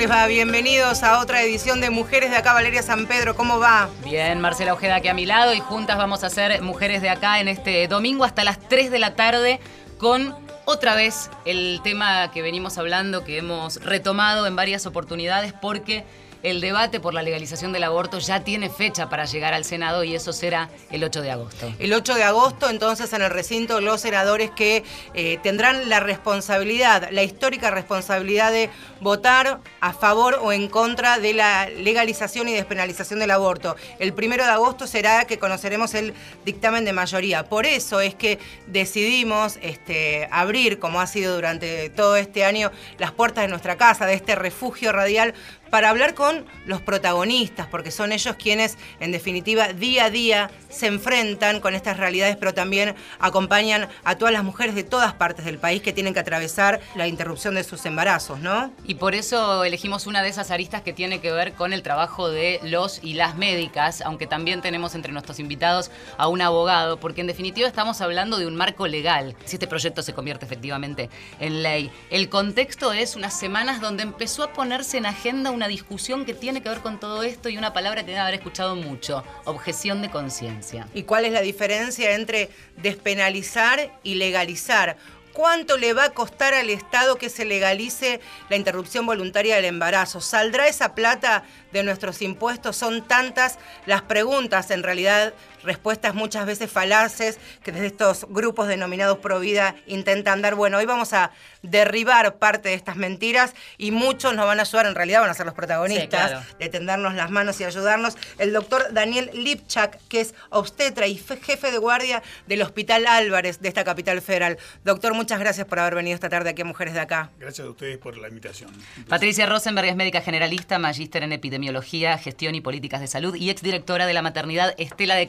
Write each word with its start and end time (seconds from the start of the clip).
¿Cómo 0.00 0.08
les 0.08 0.18
va? 0.18 0.26
Bienvenidos 0.28 1.02
a 1.02 1.20
otra 1.20 1.42
edición 1.42 1.82
de 1.82 1.90
Mujeres 1.90 2.30
de 2.30 2.38
Acá, 2.38 2.54
Valeria 2.54 2.82
San 2.82 3.06
Pedro. 3.06 3.36
¿Cómo 3.36 3.58
va? 3.58 3.90
Bien, 4.02 4.40
Marcela 4.40 4.72
Ojeda 4.72 4.96
aquí 4.96 5.08
a 5.08 5.12
mi 5.12 5.26
lado 5.26 5.52
y 5.52 5.60
juntas 5.60 5.98
vamos 5.98 6.24
a 6.24 6.28
hacer 6.28 6.62
Mujeres 6.62 7.02
de 7.02 7.10
Acá 7.10 7.38
en 7.38 7.48
este 7.48 7.86
domingo 7.86 8.24
hasta 8.24 8.42
las 8.42 8.58
3 8.66 8.90
de 8.90 8.98
la 8.98 9.14
tarde 9.14 9.60
con 9.98 10.34
otra 10.64 10.94
vez 10.94 11.30
el 11.44 11.82
tema 11.84 12.30
que 12.30 12.40
venimos 12.40 12.78
hablando, 12.78 13.24
que 13.24 13.36
hemos 13.36 13.76
retomado 13.84 14.46
en 14.46 14.56
varias 14.56 14.86
oportunidades 14.86 15.52
porque 15.52 16.06
el 16.42 16.60
debate 16.60 17.00
por 17.00 17.14
la 17.14 17.22
legalización 17.22 17.72
del 17.72 17.84
aborto 17.84 18.18
ya 18.18 18.42
tiene 18.44 18.70
fecha 18.70 19.08
para 19.08 19.24
llegar 19.24 19.54
al 19.54 19.64
Senado 19.64 20.04
y 20.04 20.14
eso 20.14 20.32
será 20.32 20.70
el 20.90 21.04
8 21.04 21.22
de 21.22 21.30
agosto. 21.30 21.72
El 21.78 21.92
8 21.92 22.14
de 22.14 22.24
agosto, 22.24 22.70
entonces, 22.70 23.12
en 23.12 23.22
el 23.22 23.30
recinto, 23.30 23.80
los 23.80 24.00
senadores 24.00 24.50
que 24.50 24.84
eh, 25.14 25.38
tendrán 25.42 25.88
la 25.88 26.00
responsabilidad, 26.00 27.08
la 27.10 27.22
histórica 27.22 27.70
responsabilidad 27.70 28.52
de 28.52 28.70
votar 29.00 29.60
a 29.80 29.92
favor 29.92 30.38
o 30.42 30.52
en 30.52 30.68
contra 30.68 31.18
de 31.18 31.34
la 31.34 31.68
legalización 31.68 32.48
y 32.48 32.52
despenalización 32.52 33.18
del 33.18 33.30
aborto. 33.30 33.76
El 33.98 34.12
1 34.12 34.36
de 34.36 34.42
agosto 34.42 34.86
será 34.86 35.24
que 35.26 35.38
conoceremos 35.38 35.94
el 35.94 36.14
dictamen 36.44 36.84
de 36.84 36.92
mayoría. 36.92 37.44
Por 37.44 37.66
eso 37.66 38.00
es 38.00 38.14
que 38.14 38.38
decidimos 38.66 39.58
este, 39.62 40.28
abrir, 40.30 40.78
como 40.78 41.00
ha 41.00 41.06
sido 41.06 41.34
durante 41.34 41.90
todo 41.90 42.16
este 42.16 42.44
año, 42.44 42.70
las 42.98 43.12
puertas 43.12 43.42
de 43.42 43.48
nuestra 43.48 43.76
casa, 43.76 44.06
de 44.06 44.14
este 44.14 44.34
refugio 44.34 44.92
radial 44.92 45.34
para 45.70 45.90
hablar 45.90 46.14
con 46.14 46.44
los 46.66 46.80
protagonistas, 46.82 47.66
porque 47.66 47.90
son 47.90 48.12
ellos 48.12 48.36
quienes, 48.36 48.76
en 48.98 49.12
definitiva, 49.12 49.72
día 49.72 50.06
a 50.06 50.10
día 50.10 50.50
se 50.68 50.86
enfrentan 50.86 51.60
con 51.60 51.74
estas 51.74 51.96
realidades, 51.96 52.36
pero 52.36 52.54
también 52.54 52.94
acompañan 53.18 53.88
a 54.04 54.16
todas 54.16 54.32
las 54.32 54.44
mujeres 54.44 54.74
de 54.74 54.84
todas 54.84 55.14
partes 55.14 55.44
del 55.44 55.58
país 55.58 55.82
que 55.82 55.92
tienen 55.92 56.14
que 56.14 56.20
atravesar 56.20 56.80
la 56.94 57.06
interrupción 57.06 57.54
de 57.54 57.64
sus 57.64 57.84
embarazos, 57.86 58.40
¿no? 58.40 58.72
Y 58.84 58.96
por 58.96 59.14
eso 59.14 59.64
elegimos 59.64 60.06
una 60.06 60.22
de 60.22 60.28
esas 60.28 60.50
aristas 60.50 60.82
que 60.82 60.92
tiene 60.92 61.20
que 61.20 61.32
ver 61.32 61.54
con 61.54 61.72
el 61.72 61.82
trabajo 61.82 62.28
de 62.28 62.60
los 62.62 63.00
y 63.02 63.14
las 63.14 63.36
médicas, 63.36 64.00
aunque 64.02 64.26
también 64.26 64.60
tenemos 64.60 64.94
entre 64.94 65.12
nuestros 65.12 65.38
invitados 65.38 65.90
a 66.16 66.28
un 66.28 66.42
abogado, 66.42 66.98
porque 66.98 67.20
en 67.20 67.26
definitiva 67.26 67.68
estamos 67.68 68.00
hablando 68.00 68.38
de 68.38 68.46
un 68.46 68.56
marco 68.56 68.86
legal, 68.86 69.36
si 69.44 69.56
este 69.56 69.66
proyecto 69.66 70.02
se 70.02 70.12
convierte 70.12 70.44
efectivamente 70.44 71.10
en 71.38 71.62
ley. 71.62 71.90
El 72.10 72.28
contexto 72.28 72.92
es 72.92 73.16
unas 73.16 73.38
semanas 73.38 73.80
donde 73.80 74.02
empezó 74.02 74.44
a 74.44 74.52
ponerse 74.52 74.98
en 74.98 75.06
agenda 75.06 75.50
un 75.50 75.59
una 75.60 75.68
discusión 75.68 76.24
que 76.24 76.32
tiene 76.32 76.62
que 76.62 76.70
ver 76.70 76.80
con 76.80 76.98
todo 76.98 77.22
esto 77.22 77.50
y 77.50 77.58
una 77.58 77.74
palabra 77.74 78.00
que 78.00 78.06
deben 78.06 78.22
haber 78.22 78.32
escuchado 78.32 78.76
mucho, 78.76 79.22
objeción 79.44 80.00
de 80.00 80.08
conciencia. 80.08 80.88
¿Y 80.94 81.02
cuál 81.02 81.26
es 81.26 81.32
la 81.32 81.42
diferencia 81.42 82.14
entre 82.14 82.48
despenalizar 82.78 83.92
y 84.02 84.14
legalizar? 84.14 84.96
¿Cuánto 85.34 85.76
le 85.76 85.92
va 85.92 86.04
a 86.04 86.10
costar 86.14 86.54
al 86.54 86.70
Estado 86.70 87.16
que 87.16 87.28
se 87.28 87.44
legalice 87.44 88.22
la 88.48 88.56
interrupción 88.56 89.04
voluntaria 89.04 89.56
del 89.56 89.66
embarazo? 89.66 90.22
¿Saldrá 90.22 90.66
esa 90.66 90.94
plata 90.94 91.44
de 91.74 91.82
nuestros 91.82 92.22
impuestos? 92.22 92.76
Son 92.76 93.06
tantas 93.06 93.58
las 93.84 94.00
preguntas, 94.00 94.70
en 94.70 94.82
realidad 94.82 95.34
respuestas 95.62 96.14
muchas 96.14 96.46
veces 96.46 96.70
falaces 96.70 97.38
que 97.62 97.72
desde 97.72 97.86
estos 97.86 98.26
grupos 98.28 98.68
denominados 98.68 99.18
pro 99.18 99.40
vida 99.40 99.74
intentan 99.86 100.42
dar. 100.42 100.54
Bueno, 100.54 100.78
hoy 100.78 100.86
vamos 100.86 101.12
a 101.12 101.30
derribar 101.62 102.36
parte 102.36 102.70
de 102.70 102.74
estas 102.74 102.96
mentiras 102.96 103.54
y 103.78 103.90
muchos 103.90 104.34
nos 104.34 104.46
van 104.46 104.58
a 104.58 104.62
ayudar, 104.62 104.86
en 104.86 104.94
realidad 104.94 105.20
van 105.20 105.30
a 105.30 105.34
ser 105.34 105.46
los 105.46 105.54
protagonistas, 105.54 106.46
de 106.58 106.68
tendernos 106.68 107.14
las 107.14 107.30
manos 107.30 107.60
y 107.60 107.64
ayudarnos. 107.64 108.16
El 108.38 108.52
doctor 108.52 108.92
Daniel 108.92 109.30
Lipchak, 109.34 109.98
que 110.08 110.20
es 110.20 110.34
obstetra 110.50 111.06
y 111.06 111.16
jefe 111.16 111.70
de 111.70 111.78
guardia 111.78 112.22
del 112.46 112.62
Hospital 112.62 113.06
Álvarez 113.06 113.60
de 113.60 113.68
esta 113.68 113.84
capital 113.84 114.20
federal. 114.20 114.58
Doctor, 114.84 115.14
muchas 115.14 115.38
gracias 115.38 115.66
por 115.66 115.78
haber 115.78 115.94
venido 115.94 116.14
esta 116.14 116.28
tarde 116.28 116.50
aquí 116.50 116.62
a 116.62 116.64
Mujeres 116.64 116.94
de 116.94 117.00
Acá. 117.00 117.30
Gracias 117.38 117.66
a 117.66 117.70
ustedes 117.70 117.98
por 117.98 118.16
la 118.16 118.28
invitación. 118.28 118.70
Patricia 119.08 119.46
Rosenberg 119.46 119.88
es 119.88 119.96
médica 119.96 120.20
generalista, 120.20 120.78
magíster 120.78 121.22
en 121.22 121.32
epidemiología, 121.32 122.18
gestión 122.18 122.54
y 122.54 122.60
políticas 122.60 123.00
de 123.00 123.06
salud 123.06 123.34
y 123.34 123.50
exdirectora 123.50 124.06
de 124.06 124.14
la 124.14 124.22
maternidad 124.22 124.74
Estela 124.78 125.14
de 125.14 125.28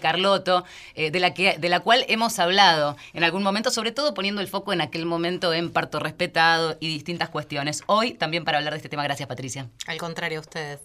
Eh, 0.95 1.11
de, 1.11 1.19
la 1.19 1.33
que, 1.33 1.57
de 1.57 1.69
la 1.69 1.79
cual 1.79 2.05
hemos 2.07 2.37
hablado 2.39 2.95
en 3.13 3.23
algún 3.23 3.43
momento, 3.43 3.71
sobre 3.71 3.91
todo 3.91 4.13
poniendo 4.13 4.41
el 4.41 4.47
foco 4.47 4.73
en 4.73 4.81
aquel 4.81 5.05
momento 5.05 5.53
en 5.53 5.71
parto 5.71 5.99
respetado 5.99 6.77
y 6.79 6.87
distintas 6.87 7.29
cuestiones. 7.29 7.83
Hoy 7.87 8.13
también 8.13 8.43
para 8.43 8.59
hablar 8.59 8.73
de 8.73 8.77
este 8.77 8.89
tema. 8.89 9.03
Gracias, 9.03 9.27
Patricia. 9.27 9.69
Al 9.87 9.97
contrario, 9.97 10.39
ustedes. 10.39 10.79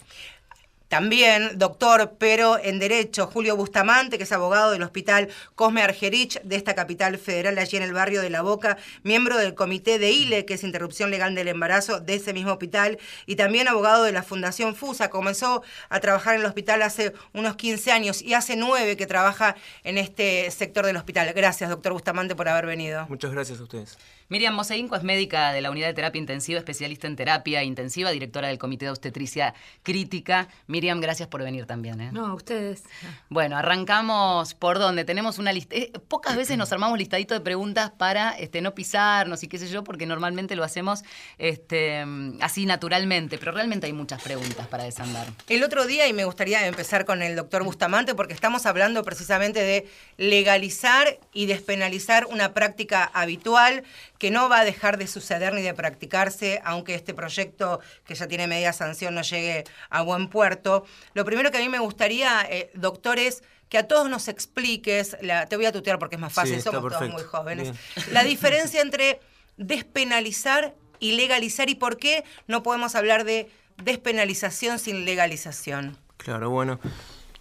También, 0.89 1.59
doctor, 1.59 2.15
pero 2.19 2.59
en 2.59 2.79
Derecho, 2.79 3.27
Julio 3.27 3.57
Bustamante, 3.57 4.19
que 4.19 4.25
es 4.25 4.33
abogado 4.33 4.71
del 4.71 4.83
Hospital 4.83 5.29
Cosme 5.55 5.83
Argerich 5.83 6.41
de 6.43 6.57
esta 6.57 6.75
capital 6.75 7.19
federal, 7.19 7.59
allí 7.59 7.77
en 7.77 7.83
el 7.83 7.93
barrio 7.93 8.23
de 8.23 8.31
La 8.31 8.43
Boca, 8.43 8.77
miembro 9.03 9.37
del 9.37 9.55
Comité 9.55 9.99
de 9.99 10.13
ILE, 10.13 10.45
que 10.45 10.55
es 10.55 10.63
Interrupción 10.63 11.11
Legal 11.11 11.35
del 11.35 11.49
Embarazo 11.49 12.01
de 12.01 12.15
ese 12.15 12.33
mismo 12.33 12.53
hospital, 12.53 12.99
y 13.27 13.35
también 13.35 13.67
abogado 13.67 14.05
de 14.05 14.13
la 14.13 14.23
Fundación 14.23 14.77
FUSA. 14.77 15.11
Comenzó 15.11 15.63
a 15.89 16.01
trabajar 16.01 16.35
en 16.35 16.43
el 16.43 16.47
hospital 16.47 16.83
hace 16.83 17.13
unos 17.33 17.57
15 17.57 17.91
años 17.91 18.23
y 18.23 18.35
hace 18.35 18.55
9 18.57 18.97
que 18.97 19.07
trabaja 19.07 19.57
en 19.83 19.99
este 19.99 20.51
sector 20.51 20.87
del 20.87 20.97
hospital. 20.97 21.33
Gracias, 21.35 21.69
doctor 21.69 21.93
Bustamante, 21.93 22.37
por 22.37 22.49
haber 22.49 22.67
venido. 22.67 23.07
Muchas 23.09 23.33
gracias 23.33 23.59
a 23.59 23.65
ustedes. 23.65 23.99
Miriam 24.29 24.55
Moseinco 24.55 24.97
es 24.97 25.05
médica 25.05 25.53
de 25.53 25.61
la 25.61 25.71
Unidad 25.71 25.87
de 25.87 25.95
Terapia 25.95 26.19
Intensiva, 26.19 26.59
especialista 26.59 27.07
en 27.07 27.15
terapia 27.15 27.63
intensiva, 27.63 28.11
directora 28.11 28.49
del 28.49 28.59
Comité 28.59 28.87
de 28.87 28.91
Obstetricia 28.91 29.55
Crítica. 29.85 30.49
Miriam, 30.67 31.01
gracias 31.01 31.29
por 31.29 31.45
venir 31.45 31.67
también. 31.67 32.01
¿eh? 32.01 32.11
No, 32.13 32.27
a 32.27 32.35
ustedes. 32.35 32.83
Bueno, 33.29 33.57
arrancamos 33.57 34.55
por 34.55 34.81
donde 34.81 35.05
tenemos 35.05 35.39
una 35.39 35.53
lista. 35.53 35.77
Eh, 35.77 35.93
pocas 36.09 36.37
veces 36.37 36.59
nos 36.59 36.73
armamos 36.73 36.99
listadito 36.99 37.35
de 37.35 37.41
preguntas 37.41 37.93
para 37.93 38.31
este, 38.33 38.61
no 38.63 38.75
pisarnos 38.75 39.45
y 39.45 39.49
qué 39.49 39.59
sé 39.59 39.69
yo, 39.69 39.85
porque 39.85 40.07
normalmente 40.07 40.57
lo 40.57 40.65
hacemos 40.65 41.05
este, 41.39 42.05
así 42.41 42.67
naturalmente, 42.67 43.39
pero 43.39 43.53
realmente 43.53 43.87
hay 43.87 43.93
muchas 43.93 44.21
preguntas 44.23 44.67
para 44.67 44.83
desandar. 44.83 45.29
El 45.49 45.63
otro 45.63 45.87
día, 45.87 46.09
y 46.09 46.13
me 46.13 46.25
gustaría 46.25 46.67
empezar 46.67 47.05
con 47.05 47.23
el 47.23 47.37
doctor 47.37 47.63
Bustamante, 47.63 48.17
porque 48.17 48.35
estamos 48.35 48.67
hablando 48.67 49.05
precisamente 49.05 49.63
de 49.63 49.89
legalizar 50.17 51.21
y 51.33 51.47
despenalizar 51.47 52.27
una 52.27 52.55
práctica 52.55 53.05
habitual 53.05 53.85
que 54.19 54.31
no 54.31 54.49
va 54.49 54.61
a 54.61 54.65
dejar 54.65 54.99
de 54.99 55.07
suceder 55.07 55.53
ni 55.55 55.63
de 55.63 55.75
practicarse, 55.75 56.61
aunque 56.65 56.95
este 56.95 57.15
proyecto, 57.15 57.81
que 58.05 58.15
ya 58.15 58.27
tiene 58.27 58.47
media 58.47 58.73
sanción, 58.73 59.15
no 59.15 59.23
llegue 59.23 59.65
a 59.91 60.03
buen 60.03 60.29
puerto. 60.29 60.85
Lo 61.15 61.25
primero 61.25 61.51
que 61.51 61.59
a 61.59 61.61
mí 61.61 61.69
me 61.69 61.79
gustaría, 61.79 62.47
eh, 62.49 62.71
doctor, 62.75 63.19
es 63.19 63.43
que 63.69 63.79
a 63.79 63.89
todos 63.89 64.09
nos 64.09 64.29
expliques, 64.29 65.17
la, 65.21 65.47
te 65.47 65.57
voy 65.57 65.67
a 65.67 65.73
tutear 65.73 65.99
porque 65.99 66.17
es 66.17 66.21
más 66.21 66.33
fácil, 66.33 66.61
somos 66.63 66.93
todos 66.93 67.11
muy 67.11 67.23
jóvenes, 67.23 67.73
la 68.13 68.23
diferencia 68.23 68.81
entre 68.81 69.21
despenalizar 69.57 70.75
y 71.01 71.13
legalizar 71.13 71.69
y 71.69 71.75
por 71.75 71.97
qué 71.97 72.25
no 72.47 72.63
podemos 72.63 72.95
hablar 72.95 73.25
de 73.25 73.51
despenalización 73.83 74.79
sin 74.79 75.05
legalización. 75.05 75.99
Claro, 76.17 76.51
bueno. 76.51 76.79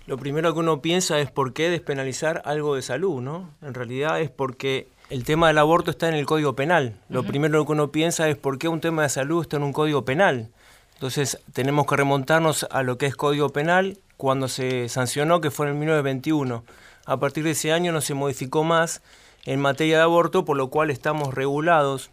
Lo 0.07 0.17
primero 0.17 0.53
que 0.53 0.59
uno 0.59 0.81
piensa 0.81 1.19
es 1.19 1.31
por 1.31 1.53
qué 1.53 1.69
despenalizar 1.71 2.43
algo 2.45 2.75
de 2.75 2.83
salud, 2.83 3.21
¿no? 3.21 3.55
En 3.63 3.73
realidad 3.73 4.21
es 4.21 4.29
porque 4.29 4.87
el 5.09 5.23
tema 5.23 5.47
del 5.47 5.57
aborto 5.57 5.91
está 5.91 6.09
en 6.09 6.15
el 6.15 6.25
Código 6.25 6.55
Penal. 6.55 6.95
Lo 7.09 7.23
primero 7.23 7.65
que 7.65 7.71
uno 7.71 7.91
piensa 7.91 8.27
es 8.27 8.37
por 8.37 8.57
qué 8.57 8.67
un 8.67 8.81
tema 8.81 9.03
de 9.03 9.09
salud 9.09 9.41
está 9.41 9.57
en 9.57 9.63
un 9.63 9.73
Código 9.73 10.03
Penal. 10.03 10.49
Entonces 10.93 11.39
tenemos 11.53 11.85
que 11.85 11.95
remontarnos 11.95 12.65
a 12.71 12.81
lo 12.81 12.97
que 12.97 13.05
es 13.05 13.15
Código 13.15 13.49
Penal 13.49 13.99
cuando 14.17 14.47
se 14.47 14.89
sancionó, 14.89 15.41
que 15.41 15.51
fue 15.51 15.67
en 15.67 15.73
el 15.73 15.79
1921. 15.79 16.63
A 17.05 17.19
partir 17.19 17.43
de 17.43 17.51
ese 17.51 17.71
año 17.71 17.91
no 17.91 18.01
se 18.01 18.13
modificó 18.15 18.63
más 18.63 19.01
en 19.45 19.59
materia 19.59 19.97
de 19.97 20.03
aborto, 20.03 20.43
por 20.43 20.57
lo 20.57 20.69
cual 20.69 20.89
estamos 20.89 21.33
regulados 21.33 22.09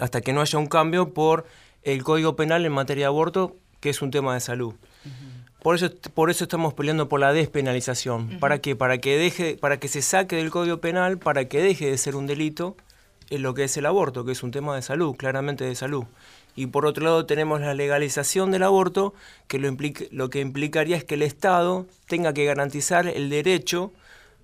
hasta 0.00 0.20
que 0.20 0.34
no 0.34 0.42
haya 0.42 0.58
un 0.58 0.66
cambio 0.66 1.14
por 1.14 1.46
el 1.82 2.02
Código 2.02 2.36
Penal 2.36 2.66
en 2.66 2.72
materia 2.72 3.04
de 3.04 3.08
aborto, 3.08 3.56
que 3.80 3.88
es 3.88 4.02
un 4.02 4.10
tema 4.10 4.34
de 4.34 4.40
salud. 4.40 4.74
Por 5.62 5.74
eso, 5.74 5.90
por 6.14 6.30
eso 6.30 6.44
estamos 6.44 6.74
peleando 6.74 7.08
por 7.08 7.20
la 7.20 7.32
despenalización. 7.32 8.38
¿Para 8.38 8.60
qué? 8.60 8.76
Para 8.76 8.98
que, 8.98 9.16
deje, 9.16 9.56
para 9.56 9.78
que 9.80 9.88
se 9.88 10.02
saque 10.02 10.36
del 10.36 10.50
Código 10.50 10.78
Penal, 10.78 11.18
para 11.18 11.46
que 11.46 11.60
deje 11.60 11.90
de 11.90 11.98
ser 11.98 12.14
un 12.14 12.26
delito 12.26 12.76
en 13.30 13.42
lo 13.42 13.54
que 13.54 13.64
es 13.64 13.76
el 13.76 13.86
aborto, 13.86 14.24
que 14.24 14.32
es 14.32 14.42
un 14.42 14.50
tema 14.50 14.74
de 14.76 14.82
salud, 14.82 15.16
claramente 15.16 15.64
de 15.64 15.74
salud. 15.74 16.04
Y 16.54 16.66
por 16.66 16.86
otro 16.86 17.04
lado 17.04 17.26
tenemos 17.26 17.60
la 17.60 17.74
legalización 17.74 18.50
del 18.50 18.62
aborto, 18.62 19.14
que 19.46 19.58
lo, 19.58 19.76
lo 20.10 20.30
que 20.30 20.40
implicaría 20.40 20.96
es 20.96 21.04
que 21.04 21.14
el 21.14 21.22
Estado 21.22 21.86
tenga 22.06 22.32
que 22.32 22.44
garantizar 22.44 23.06
el 23.06 23.30
derecho 23.30 23.92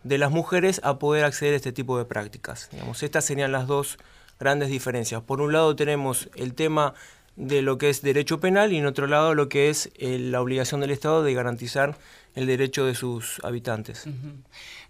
de 0.03 0.19
las 0.19 0.31
mujeres 0.31 0.81
a 0.85 0.99
poder 0.99 1.25
acceder 1.25 1.55
a 1.55 1.57
este 1.57 1.73
tipo 1.73 1.99
de 1.99 2.05
prácticas. 2.05 2.69
Digamos, 2.71 3.03
estas 3.03 3.25
serían 3.25 3.53
las 3.53 3.67
dos 3.67 3.99
grandes 4.39 4.69
diferencias. 4.69 5.23
Por 5.23 5.41
un 5.41 5.53
lado 5.53 5.75
tenemos 5.75 6.29
el 6.37 6.55
tema 6.55 6.95
de 7.37 7.63
lo 7.63 7.79
que 7.79 7.91
es 7.91 8.03
derecho 8.03 8.39
penal 8.41 8.73
y 8.73 8.79
en 8.79 8.87
otro 8.87 9.07
lado 9.07 9.35
lo 9.35 9.49
que 9.49 9.69
es 9.69 9.91
eh, 9.97 10.19
la 10.19 10.41
obligación 10.41 10.81
del 10.81 10.91
Estado 10.91 11.23
de 11.23 11.35
garantizar 11.35 11.97
el 12.35 12.47
derecho 12.47 12.85
de 12.85 12.95
sus 12.95 13.41
habitantes. 13.45 14.07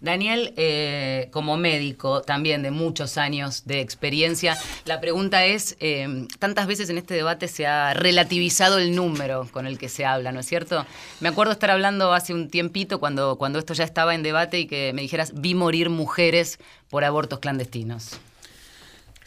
Daniel, 0.01 0.53
eh, 0.57 1.29
como 1.31 1.57
médico 1.57 2.21
también 2.21 2.63
de 2.63 2.71
muchos 2.71 3.17
años 3.17 3.65
de 3.65 3.81
experiencia, 3.81 4.57
la 4.85 4.99
pregunta 4.99 5.45
es, 5.45 5.77
eh, 5.79 6.27
tantas 6.39 6.65
veces 6.65 6.89
en 6.89 6.97
este 6.97 7.13
debate 7.13 7.47
se 7.47 7.67
ha 7.67 7.93
relativizado 7.93 8.79
el 8.79 8.95
número 8.95 9.47
con 9.51 9.67
el 9.67 9.77
que 9.77 9.89
se 9.89 10.05
habla, 10.05 10.31
¿no 10.31 10.39
es 10.39 10.47
cierto? 10.47 10.85
Me 11.19 11.29
acuerdo 11.29 11.53
estar 11.53 11.69
hablando 11.69 12.13
hace 12.13 12.33
un 12.33 12.49
tiempito 12.49 12.99
cuando, 12.99 13.37
cuando 13.37 13.59
esto 13.59 13.73
ya 13.73 13.83
estaba 13.83 14.15
en 14.15 14.23
debate 14.23 14.59
y 14.59 14.67
que 14.67 14.91
me 14.93 15.03
dijeras, 15.03 15.39
vi 15.39 15.53
morir 15.53 15.89
mujeres 15.89 16.59
por 16.89 17.03
abortos 17.03 17.39
clandestinos. 17.39 18.19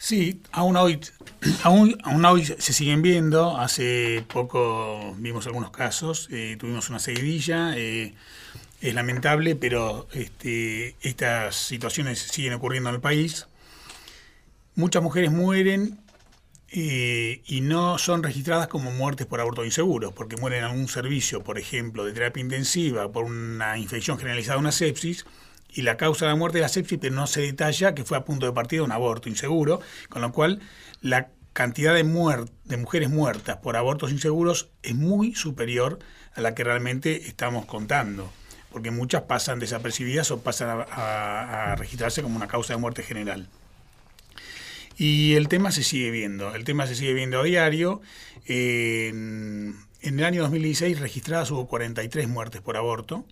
Sí, 0.01 0.41
aún 0.53 0.77
hoy, 0.77 1.01
aún, 1.63 1.97
aún 2.05 2.23
hoy 2.23 2.45
se 2.45 2.73
siguen 2.73 3.01
viendo. 3.01 3.57
Hace 3.57 4.23
poco 4.31 5.13
vimos 5.17 5.45
algunos 5.45 5.71
casos, 5.71 6.29
eh, 6.31 6.55
tuvimos 6.57 6.89
una 6.89 6.99
seguidilla. 6.99 7.77
Eh, 7.77 8.13
es 8.79 8.93
lamentable, 8.93 9.57
pero 9.57 10.07
este, 10.13 10.95
estas 11.01 11.55
situaciones 11.55 12.19
siguen 12.19 12.53
ocurriendo 12.53 12.89
en 12.89 12.95
el 12.95 13.01
país. 13.01 13.47
Muchas 14.73 15.03
mujeres 15.03 15.31
mueren 15.31 15.99
eh, 16.69 17.41
y 17.45 17.59
no 17.59 17.97
son 17.97 18.23
registradas 18.23 18.69
como 18.69 18.91
muertes 18.91 19.27
por 19.27 19.41
aborto 19.41 19.65
inseguro, 19.65 20.15
porque 20.15 20.37
mueren 20.37 20.59
en 20.59 20.65
algún 20.65 20.87
servicio, 20.87 21.43
por 21.43 21.59
ejemplo, 21.59 22.05
de 22.05 22.13
terapia 22.13 22.39
intensiva 22.39 23.11
por 23.11 23.25
una 23.25 23.77
infección 23.77 24.17
generalizada, 24.17 24.59
una 24.59 24.71
sepsis, 24.71 25.25
y 25.71 25.83
la 25.83 25.97
causa 25.97 26.25
de 26.25 26.31
la 26.31 26.35
muerte 26.35 26.57
es 26.57 26.63
la 26.63 26.69
sepsis, 26.69 26.99
no 27.11 27.27
se 27.27 27.41
detalla 27.41 27.93
que 27.93 28.03
fue 28.03 28.17
a 28.17 28.25
punto 28.25 28.45
de 28.45 28.51
partida 28.51 28.83
un 28.83 28.91
aborto 28.91 29.29
inseguro, 29.29 29.81
con 30.09 30.21
lo 30.21 30.31
cual 30.31 30.61
la 31.01 31.29
cantidad 31.53 31.93
de, 31.93 32.03
de 32.65 32.77
mujeres 32.77 33.09
muertas 33.09 33.57
por 33.57 33.75
abortos 33.75 34.11
inseguros 34.11 34.69
es 34.81 34.95
muy 34.95 35.35
superior 35.35 35.99
a 36.33 36.41
la 36.41 36.55
que 36.55 36.63
realmente 36.63 37.27
estamos 37.27 37.65
contando, 37.65 38.31
porque 38.71 38.91
muchas 38.91 39.23
pasan 39.23 39.59
desapercibidas 39.59 40.31
o 40.31 40.41
pasan 40.41 40.85
a, 40.89 41.75
registrarse 41.77 42.21
como 42.21 42.35
una 42.35 42.47
causa 42.47 42.73
de 42.73 42.79
muerte 42.79 43.03
general. 43.03 43.47
Y 44.97 45.35
el 45.35 45.47
tema 45.47 45.71
se 45.71 45.83
sigue 45.83 46.11
viendo, 46.11 46.53
el 46.55 46.65
tema 46.65 46.85
se 46.85 46.95
sigue 46.95 47.13
viendo 47.13 47.39
a 47.39 47.43
diario. 47.43 48.01
en 48.47 49.75
el 50.01 50.23
año 50.23 50.41
2016 50.41 50.99
registradas 50.99 51.51
hubo 51.51 51.67
43 51.67 52.27
muertes 52.27 52.61
por 52.61 52.75
aborto, 52.75 53.25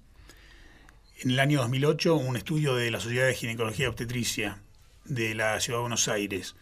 en 1.19 1.31
el 1.31 1.40
año 1.40 1.60
2008, 1.62 2.16
un 2.16 2.38
estudio 2.38 2.75
de 2.75 2.92
la 2.92 3.00
Sociedad 3.00 3.25
de 3.25 3.34
Ginecología 3.34 3.86
y 3.86 3.88
Obstetricia 3.88 4.60
de 5.06 5.34
la 5.34 5.60
Ciudad 5.60 5.80
de 5.80 5.81
Buenos 5.81 6.08
Aires 6.08 6.56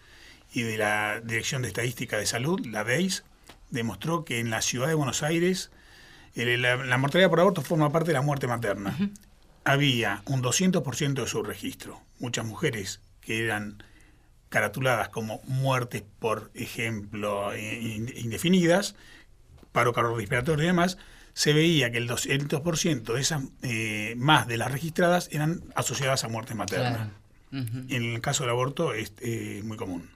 y 0.53 0.61
de 0.61 0.77
la 0.77 1.19
Dirección 1.21 1.61
de 1.61 1.67
Estadística 1.67 2.17
de 2.17 2.25
Salud, 2.25 2.65
la 2.65 2.83
DEIS, 2.83 3.25
demostró 3.69 4.23
que 4.23 4.39
en 4.39 4.49
la 4.49 4.61
Ciudad 4.61 4.87
de 4.87 4.93
Buenos 4.93 5.23
Aires 5.23 5.71
la, 6.35 6.97
mortalidad 6.97 7.29
por 7.29 7.39
aborto 7.39 7.61
forma 7.61 7.91
parte 7.91 8.07
de 8.07 8.13
la 8.13 8.21
muerte 8.21 8.47
materna. 8.47 8.97
Había 9.65 10.21
un 10.25 10.41
200% 10.41 11.13
de 11.13 11.27
su 11.27 11.43
registro. 11.43 12.01
Muchas 12.19 12.45
mujeres 12.45 13.01
que 13.21 13.43
eran 13.43 13.83
caratuladas 14.49 15.09
como 15.09 15.41
muertes, 15.45 16.03
por 16.19 16.51
ejemplo, 16.53 17.55
indefinidas, 17.57 18.95
paro 19.73 19.91
cardiorrespiratorio 19.91 20.63
y 20.63 20.67
demás, 20.67 20.97
se 21.35 21.51
veía 21.51 21.91
que 21.91 21.97
el 21.97 22.07
200% 22.07 23.13
de 23.13 23.19
esas, 23.21 23.43
eh, 23.61 24.15
más 24.17 24.47
de 24.47 24.55
las 24.57 24.71
registradas, 24.71 25.27
eran 25.33 25.61
asociadas 25.75 26.23
a 26.23 26.29
muerte 26.29 26.55
materna. 26.55 27.11
En 27.51 28.03
el 28.03 28.19
caso 28.19 28.43
del 28.43 28.49
aborto 28.49 28.93
es 28.93 29.13
eh, 29.21 29.61
muy 29.63 29.77
común. 29.77 30.09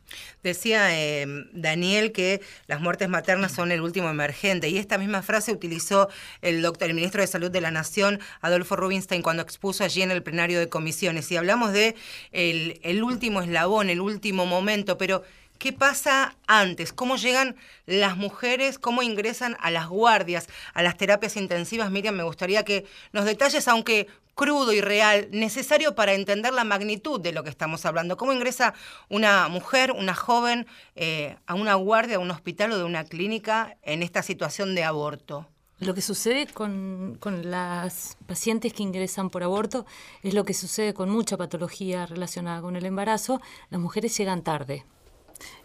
Decía 0.43 0.89
eh, 0.97 1.25
Daniel 1.53 2.11
que 2.11 2.41
las 2.67 2.81
muertes 2.81 3.07
maternas 3.07 3.53
son 3.53 3.71
el 3.71 3.79
último 3.79 4.09
emergente 4.09 4.67
y 4.67 4.77
esta 4.77 4.97
misma 4.97 5.21
frase 5.21 5.53
utilizó 5.53 6.09
el 6.41 6.61
doctor, 6.61 6.89
el 6.89 6.95
ministro 6.95 7.21
de 7.21 7.27
Salud 7.27 7.49
de 7.49 7.61
la 7.61 7.71
Nación, 7.71 8.19
Adolfo 8.41 8.75
Rubinstein, 8.75 9.21
cuando 9.21 9.41
expuso 9.41 9.85
allí 9.85 10.01
en 10.01 10.11
el 10.11 10.21
plenario 10.21 10.59
de 10.59 10.67
comisiones. 10.67 11.31
Y 11.31 11.37
hablamos 11.37 11.71
de 11.71 11.95
el, 12.33 12.81
el 12.83 13.03
último 13.03 13.41
eslabón, 13.41 13.89
el 13.89 14.01
último 14.01 14.45
momento, 14.45 14.97
pero 14.97 15.23
¿Qué 15.59 15.73
pasa 15.73 16.37
antes? 16.47 16.93
¿Cómo 16.93 17.17
llegan 17.17 17.57
las 17.85 18.15
mujeres? 18.15 18.79
¿Cómo 18.79 19.03
ingresan 19.03 19.57
a 19.59 19.71
las 19.71 19.89
guardias, 19.89 20.47
a 20.73 20.81
las 20.81 20.95
terapias 20.95 21.35
intensivas? 21.35 21.91
Miriam, 21.91 22.15
me 22.15 22.23
gustaría 22.23 22.63
que 22.63 22.85
nos 23.11 23.25
detalles, 23.25 23.67
aunque 23.67 24.07
crudo 24.35 24.71
y 24.71 24.79
real, 24.79 25.27
necesario 25.31 25.95
para 25.95 26.13
entender 26.13 26.53
la 26.53 26.63
magnitud 26.63 27.19
de 27.19 27.33
lo 27.33 27.43
que 27.43 27.49
estamos 27.49 27.85
hablando. 27.85 28.15
¿Cómo 28.15 28.31
ingresa 28.31 28.73
una 29.09 29.49
mujer, 29.49 29.91
una 29.91 30.15
joven, 30.15 30.65
eh, 30.95 31.35
a 31.45 31.55
una 31.55 31.75
guardia, 31.75 32.15
a 32.15 32.19
un 32.19 32.31
hospital 32.31 32.71
o 32.71 32.77
de 32.77 32.85
una 32.85 33.03
clínica 33.03 33.75
en 33.81 34.01
esta 34.01 34.23
situación 34.23 34.75
de 34.75 34.85
aborto? 34.85 35.45
Lo 35.79 35.93
que 35.93 36.01
sucede 36.01 36.47
con, 36.47 37.17
con, 37.19 37.51
las 37.51 38.17
pacientes 38.27 38.71
que 38.71 38.83
ingresan 38.83 39.29
por 39.29 39.43
aborto 39.43 39.85
es 40.23 40.33
lo 40.33 40.45
que 40.45 40.53
sucede 40.53 40.93
con 40.93 41.09
mucha 41.09 41.35
patología 41.35 42.05
relacionada 42.05 42.61
con 42.61 42.77
el 42.77 42.85
embarazo. 42.85 43.41
Las 43.69 43.81
mujeres 43.81 44.17
llegan 44.17 44.41
tarde. 44.41 44.85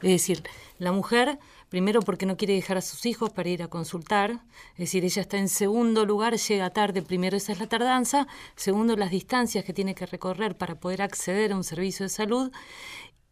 Es 0.03 0.11
decir, 0.11 0.43
la 0.79 0.93
mujer, 0.93 1.39
primero 1.69 2.03
porque 2.03 2.27
no 2.27 2.37
quiere 2.37 2.55
dejar 2.55 2.77
a 2.77 2.83
sus 2.83 3.07
hijos 3.07 3.31
para 3.31 3.49
ir 3.49 3.63
a 3.63 3.69
consultar, 3.69 4.43
es 4.73 4.79
decir, 4.79 5.05
ella 5.05 5.23
está 5.23 5.39
en 5.39 5.49
segundo 5.49 6.05
lugar, 6.05 6.37
llega 6.37 6.71
tarde, 6.71 7.03
primero 7.03 7.37
esa 7.37 7.53
es 7.53 7.61
la 7.61 7.67
tardanza, 7.67 8.27
segundo 8.57 8.97
las 8.97 9.11
distancias 9.11 9.65
que 9.65 9.73
tiene 9.73 9.95
que 9.95 10.07
recorrer 10.07 10.57
para 10.57 10.75
poder 10.79 11.03
acceder 11.03 11.53
a 11.53 11.57
un 11.57 11.65
servicio 11.65 12.05
de 12.05 12.11
salud 12.11 12.53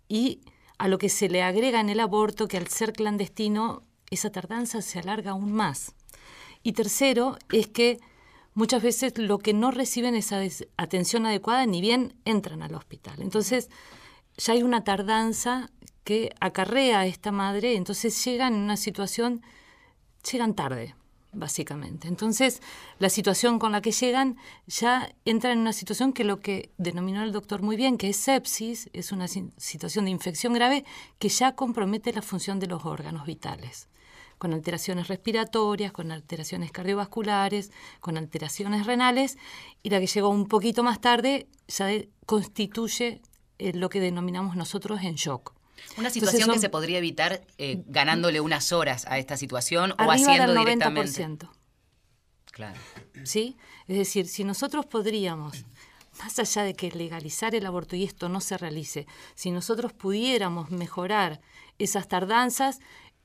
y 0.09 0.41
a 0.79 0.89
lo 0.89 0.99
que 0.99 1.09
se 1.09 1.29
le 1.29 1.43
agrega 1.43 1.81
en 1.81 1.89
el 1.89 2.01
aborto, 2.01 2.49
que 2.49 2.57
al 2.57 2.69
ser 2.69 2.93
clandestino, 2.93 3.83
esa 4.11 4.31
tardanza 4.31 4.83
se 4.83 4.99
alarga 4.99 5.31
aún 5.31 5.53
más. 5.53 5.95
Y 6.63 6.73
tercero, 6.73 7.39
es 7.51 7.69
que 7.69 7.99
muchas 8.55 8.83
veces 8.83 9.17
lo 9.17 9.39
que 9.39 9.55
no 9.55 9.71
reciben 9.71 10.15
esa 10.15 10.41
atención 10.77 11.27
adecuada 11.27 11.67
ni 11.67 11.81
bien 11.81 12.15
entran 12.25 12.63
al 12.63 12.75
hospital. 12.75 13.23
Entonces, 13.23 13.71
ya 14.37 14.55
hay 14.55 14.63
una 14.63 14.85
tardanza 14.85 15.71
que 16.05 16.35
acarrea 16.41 17.01
a 17.01 17.07
esta 17.07 17.33
madre, 17.33 17.77
entonces 17.77 18.25
llegan 18.25 18.55
en 18.55 18.61
una 18.61 18.77
situación, 18.77 19.43
llegan 20.31 20.55
tarde, 20.55 20.95
básicamente. 21.33 22.09
Entonces, 22.09 22.61
la 22.99 23.09
situación 23.09 23.59
con 23.59 23.73
la 23.73 23.81
que 23.81 23.93
llegan 23.93 24.37
ya 24.67 25.15
entra 25.25 25.53
en 25.53 25.61
una 25.61 25.73
situación 25.73 26.13
que 26.13 26.25
lo 26.25 26.41
que 26.41 26.71
denominó 26.77 27.23
el 27.23 27.33
doctor 27.33 27.63
muy 27.63 27.77
bien, 27.77 27.99
que 27.99 28.11
es 28.11 28.17
sepsis, 28.17 28.91
es 28.93 29.13
una 29.13 29.29
situación 29.29 30.05
de 30.05 30.11
infección 30.11 30.53
grave 30.53 30.85
que 31.19 31.29
ya 31.29 31.55
compromete 31.55 32.13
la 32.13 32.23
función 32.23 32.59
de 32.59 32.67
los 32.67 32.85
órganos 32.85 33.27
vitales 33.27 33.89
con 34.39 34.53
alteraciones 34.53 35.07
respiratorias, 35.07 35.93
con 35.93 36.11
alteraciones 36.11 36.73
cardiovasculares, 36.73 37.71
con 38.01 38.17
alteraciones 38.17 38.87
renales, 38.87 39.39
y 39.85 39.91
la 39.91 40.01
que 40.01 40.09
llegó 40.09 40.31
un 40.31 40.49
poquito 40.49 40.83
más 40.83 41.01
tarde 41.01 41.47
ya 41.69 41.89
constituye 42.27 43.23
eh, 43.61 43.73
lo 43.73 43.89
que 43.89 44.01
denominamos 44.01 44.57
nosotros 44.57 45.01
en 45.03 45.15
shock. 45.15 45.55
Una 45.97 46.11
situación 46.11 46.51
que 46.51 46.59
se 46.59 46.69
podría 46.69 46.99
evitar 46.99 47.43
eh, 47.59 47.83
ganándole 47.87 48.41
unas 48.41 48.73
horas 48.73 49.05
a 49.09 49.19
esta 49.19 49.37
situación 49.37 49.93
o 49.93 50.11
haciendo 50.11 50.53
del 50.53 50.81
90%. 50.81 51.49
Claro. 52.51 52.79
¿Sí? 53.25 53.57
Es 53.89 53.97
decir, 53.97 54.29
si 54.29 54.45
nosotros 54.45 54.87
podríamos, 54.87 55.65
más 56.19 56.39
allá 56.39 56.63
de 56.65 56.75
que 56.75 56.91
legalizar 56.91 57.55
el 57.55 57.67
aborto 57.67 57.97
y 57.97 58.05
esto 58.05 58.29
no 58.29 58.41
se 58.41 58.59
realice, 58.59 59.07
si 59.35 59.51
nosotros 59.51 59.93
pudiéramos 59.93 60.71
mejorar 60.71 61.41
esas 61.79 62.09
tardanzas, 62.09 62.81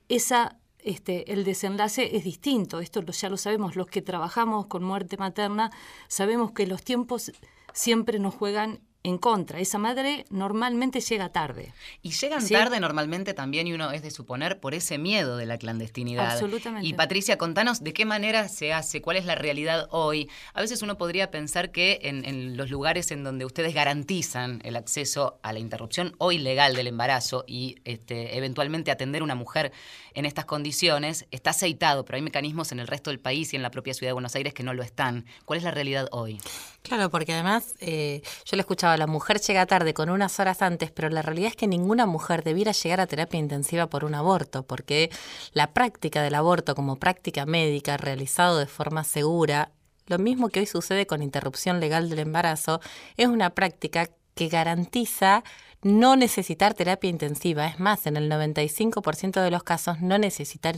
esa 0.07 0.57
este, 0.79 1.33
el 1.33 1.43
desenlace 1.43 2.15
es 2.15 2.23
distinto. 2.23 2.79
Esto 2.79 3.01
ya 3.03 3.29
lo 3.29 3.37
sabemos, 3.37 3.75
los 3.75 3.87
que 3.87 4.01
trabajamos 4.01 4.67
con 4.67 4.83
muerte 4.83 5.17
materna, 5.17 5.71
sabemos 6.07 6.53
que 6.53 6.65
los 6.65 6.81
tiempos 6.83 7.33
siempre 7.73 8.19
nos 8.19 8.33
juegan 8.33 8.79
en 9.03 9.17
contra. 9.17 9.59
Esa 9.59 9.77
madre 9.77 10.25
normalmente 10.29 10.99
llega 10.99 11.29
tarde. 11.29 11.73
Y 12.01 12.11
llegan 12.11 12.47
tarde 12.47 12.79
normalmente 12.79 13.33
también, 13.33 13.67
y 13.67 13.73
uno 13.73 13.91
es 13.91 14.01
de 14.01 14.11
suponer, 14.11 14.59
por 14.59 14.73
ese 14.73 14.97
miedo 14.97 15.37
de 15.37 15.45
la 15.45 15.57
clandestinidad. 15.57 16.31
Absolutamente. 16.31 16.87
Y 16.87 16.93
Patricia, 16.93 17.37
contanos 17.37 17.83
de 17.83 17.93
qué 17.93 18.05
manera 18.05 18.47
se 18.49 18.73
hace, 18.73 19.01
cuál 19.01 19.17
es 19.17 19.25
la 19.25 19.35
realidad 19.35 19.87
hoy. 19.91 20.29
A 20.53 20.61
veces 20.61 20.81
uno 20.81 20.97
podría 20.97 21.31
pensar 21.31 21.71
que 21.71 21.99
en, 22.03 22.57
los 22.57 22.69
lugares 22.69 23.11
en 23.11 23.23
donde 23.23 23.45
ustedes 23.45 23.73
garantizan 23.73 24.61
el 24.63 24.75
acceso 24.75 25.39
a 25.41 25.53
la 25.53 25.59
interrupción 25.59 26.15
o 26.17 26.31
ilegal 26.31 26.75
del 26.75 26.87
embarazo 26.87 27.43
y 27.47 27.77
este, 27.85 28.37
eventualmente 28.37 28.91
atender 28.91 29.21
a 29.21 29.25
una 29.25 29.35
mujer 29.35 29.71
en 30.17 30.25
estas 30.25 30.45
condiciones, 30.45 31.27
está 31.29 31.51
aceitado, 31.51 32.03
pero 32.03 32.15
hay 32.15 32.23
mecanismos 32.23 32.71
en 32.71 32.79
el 32.79 32.87
resto 32.87 33.11
del 33.11 33.19
país 33.19 33.53
y 33.53 33.55
en 33.55 33.61
la 33.61 33.69
propia 33.69 33.93
ciudad 33.93 34.09
de 34.09 34.13
Buenos 34.13 34.33
Aires 34.33 34.51
que 34.51 34.63
no 34.63 34.73
lo 34.73 34.81
están. 34.81 35.27
¿Cuál 35.45 35.57
es 35.57 35.63
la 35.63 35.69
realidad 35.69 36.07
hoy? 36.11 36.39
Claro, 36.81 37.11
porque 37.11 37.33
además 37.33 37.75
eh, 37.81 38.23
yo 38.43 38.55
le 38.57 38.61
escuchaba, 38.61 38.97
la 38.97 39.05
mujer 39.05 39.39
llega 39.39 39.67
tarde 39.67 39.93
con 39.93 40.09
unas 40.09 40.39
horas 40.39 40.63
antes, 40.63 40.89
pero 40.89 41.09
la 41.09 41.21
realidad 41.21 41.49
es 41.49 41.55
que 41.55 41.67
ninguna 41.67 42.07
mujer 42.07 42.43
debiera 42.43 42.71
llegar 42.71 42.99
a 42.99 43.05
terapia 43.05 43.39
intensiva 43.39 43.91
por 43.91 44.03
un 44.05 44.15
aborto, 44.15 44.63
porque 44.63 45.11
la 45.53 45.71
práctica 45.71 46.23
del 46.23 46.33
aborto 46.33 46.73
como 46.73 46.95
práctica 46.95 47.45
médica 47.45 47.95
realizado 47.95 48.57
de 48.57 48.65
forma 48.65 49.03
segura, 49.03 49.69
lo 50.07 50.17
mismo 50.17 50.49
que 50.49 50.61
hoy 50.61 50.65
sucede 50.65 51.05
con 51.05 51.21
interrupción 51.21 51.79
legal 51.79 52.09
del 52.09 52.17
embarazo, 52.17 52.81
es 53.17 53.27
una 53.27 53.51
práctica 53.51 54.09
que 54.33 54.47
garantiza 54.47 55.43
no 55.81 56.15
necesitar 56.15 56.73
terapia 56.73 57.09
intensiva. 57.09 57.67
Es 57.67 57.79
más, 57.79 58.07
en 58.07 58.17
el 58.17 58.29
95% 58.31 59.41
de 59.41 59.51
los 59.51 59.63
casos 59.63 60.01
no 60.01 60.17
necesitar 60.17 60.75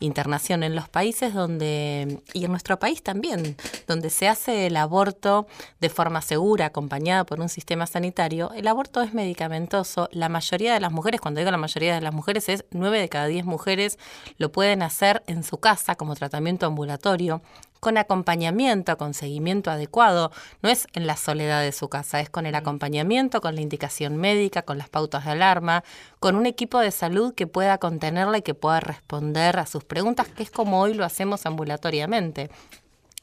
internación. 0.00 0.62
En 0.62 0.74
los 0.74 0.88
países 0.88 1.34
donde, 1.34 2.22
y 2.32 2.44
en 2.44 2.50
nuestro 2.50 2.78
país 2.78 3.02
también, 3.02 3.56
donde 3.86 4.10
se 4.10 4.28
hace 4.28 4.66
el 4.66 4.76
aborto 4.76 5.46
de 5.80 5.88
forma 5.88 6.22
segura, 6.22 6.66
acompañada 6.66 7.24
por 7.24 7.40
un 7.40 7.48
sistema 7.48 7.86
sanitario, 7.86 8.52
el 8.54 8.66
aborto 8.66 9.02
es 9.02 9.14
medicamentoso. 9.14 10.08
La 10.12 10.28
mayoría 10.28 10.74
de 10.74 10.80
las 10.80 10.92
mujeres, 10.92 11.20
cuando 11.20 11.40
digo 11.40 11.50
la 11.50 11.56
mayoría 11.56 11.94
de 11.94 12.00
las 12.00 12.14
mujeres, 12.14 12.48
es 12.48 12.64
9 12.70 13.00
de 13.00 13.08
cada 13.08 13.26
10 13.26 13.44
mujeres 13.44 13.98
lo 14.38 14.52
pueden 14.52 14.82
hacer 14.82 15.22
en 15.26 15.42
su 15.42 15.58
casa 15.58 15.94
como 15.94 16.14
tratamiento 16.14 16.66
ambulatorio 16.66 17.42
con 17.80 17.98
acompañamiento, 17.98 18.96
con 18.96 19.14
seguimiento 19.14 19.70
adecuado. 19.70 20.30
No 20.62 20.68
es 20.68 20.86
en 20.92 21.06
la 21.06 21.16
soledad 21.16 21.62
de 21.62 21.72
su 21.72 21.88
casa, 21.88 22.20
es 22.20 22.30
con 22.30 22.46
el 22.46 22.54
acompañamiento, 22.54 23.40
con 23.40 23.54
la 23.54 23.62
indicación 23.62 24.16
médica, 24.16 24.62
con 24.62 24.78
las 24.78 24.88
pautas 24.88 25.24
de 25.24 25.32
alarma, 25.32 25.82
con 26.20 26.36
un 26.36 26.46
equipo 26.46 26.78
de 26.78 26.90
salud 26.90 27.34
que 27.34 27.46
pueda 27.46 27.78
contenerla 27.78 28.38
y 28.38 28.42
que 28.42 28.54
pueda 28.54 28.80
responder 28.80 29.58
a 29.58 29.66
sus 29.66 29.84
preguntas, 29.84 30.28
que 30.28 30.42
es 30.42 30.50
como 30.50 30.80
hoy 30.80 30.94
lo 30.94 31.04
hacemos 31.04 31.46
ambulatoriamente. 31.46 32.50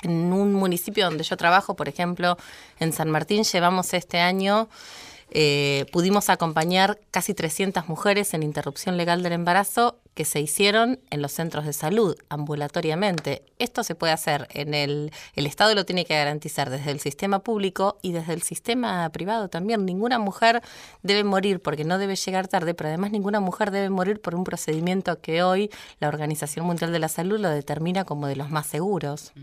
En 0.03 0.33
un 0.33 0.53
municipio 0.53 1.05
donde 1.05 1.23
yo 1.23 1.37
trabajo, 1.37 1.75
por 1.75 1.87
ejemplo, 1.87 2.37
en 2.79 2.93
San 2.93 3.09
Martín, 3.09 3.43
llevamos 3.43 3.93
este 3.93 4.19
año 4.19 4.69
eh, 5.29 5.85
pudimos 5.91 6.29
acompañar 6.29 6.99
casi 7.11 7.33
300 7.33 7.89
mujeres 7.89 8.33
en 8.33 8.43
interrupción 8.43 8.95
legal 8.95 9.23
del 9.23 9.33
embarazo 9.33 9.99
que 10.17 10.25
se 10.25 10.39
hicieron 10.39 10.99
en 11.11 11.21
los 11.21 11.31
centros 11.31 11.63
de 11.63 11.73
salud 11.73 12.17
ambulatoriamente. 12.27 13.43
Esto 13.59 13.83
se 13.83 13.93
puede 13.93 14.13
hacer 14.13 14.47
en 14.49 14.73
el, 14.73 15.11
el 15.35 15.45
Estado 15.45 15.75
lo 15.75 15.85
tiene 15.85 16.05
que 16.05 16.15
garantizar 16.15 16.71
desde 16.71 16.89
el 16.89 16.99
sistema 16.99 17.37
público 17.43 17.99
y 18.01 18.13
desde 18.13 18.33
el 18.33 18.41
sistema 18.41 19.07
privado 19.11 19.47
también. 19.47 19.85
Ninguna 19.85 20.17
mujer 20.17 20.63
debe 21.03 21.23
morir 21.23 21.59
porque 21.59 21.83
no 21.83 21.99
debe 21.99 22.15
llegar 22.15 22.47
tarde, 22.47 22.73
pero 22.73 22.87
además 22.87 23.11
ninguna 23.11 23.39
mujer 23.39 23.69
debe 23.69 23.91
morir 23.91 24.19
por 24.19 24.33
un 24.33 24.43
procedimiento 24.43 25.21
que 25.21 25.43
hoy 25.43 25.69
la 25.99 26.07
Organización 26.07 26.65
Mundial 26.65 26.91
de 26.91 26.97
la 26.97 27.09
Salud 27.09 27.39
lo 27.39 27.51
determina 27.51 28.03
como 28.03 28.25
de 28.25 28.37
los 28.37 28.49
más 28.49 28.65
seguros. 28.65 29.33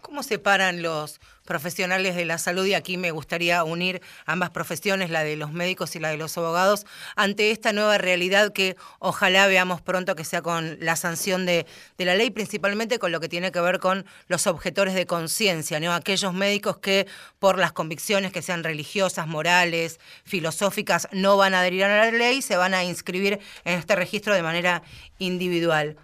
¿Cómo 0.00 0.22
separan 0.22 0.80
los 0.80 1.20
profesionales 1.50 2.14
de 2.14 2.24
la 2.24 2.38
salud 2.38 2.64
y 2.64 2.74
aquí 2.74 2.96
me 2.96 3.10
gustaría 3.10 3.64
unir 3.64 4.00
ambas 4.24 4.50
profesiones, 4.50 5.10
la 5.10 5.24
de 5.24 5.34
los 5.34 5.50
médicos 5.50 5.96
y 5.96 5.98
la 5.98 6.08
de 6.10 6.16
los 6.16 6.38
abogados, 6.38 6.86
ante 7.16 7.50
esta 7.50 7.72
nueva 7.72 7.98
realidad 7.98 8.52
que 8.52 8.76
ojalá 9.00 9.48
veamos 9.48 9.80
pronto 9.80 10.14
que 10.14 10.24
sea 10.24 10.42
con 10.42 10.78
la 10.78 10.94
sanción 10.94 11.46
de, 11.46 11.66
la 11.98 12.14
ley, 12.14 12.30
principalmente 12.30 13.00
con 13.00 13.10
lo 13.10 13.18
que 13.18 13.28
tiene 13.28 13.50
que 13.50 13.60
ver 13.60 13.80
con 13.80 14.06
los 14.28 14.46
objetores 14.46 14.94
de 14.94 15.06
conciencia, 15.06 15.80
¿no? 15.80 15.92
aquellos 15.92 16.32
médicos 16.34 16.78
que 16.78 17.08
por 17.40 17.58
las 17.58 17.72
convicciones 17.72 18.30
que 18.30 18.42
sean 18.42 18.62
religiosas, 18.62 19.26
morales, 19.26 19.98
filosóficas, 20.22 21.08
no 21.10 21.36
van 21.36 21.54
a 21.54 21.62
adherir 21.62 21.82
a 21.82 21.88
la 21.88 22.12
ley, 22.12 22.42
se 22.42 22.56
van 22.56 22.74
a 22.74 22.84
inscribir 22.84 23.40
en 23.64 23.76
este 23.76 23.96
registro 23.96 24.36
de 24.36 24.42
manera 24.44 24.84
individual. 25.18 25.96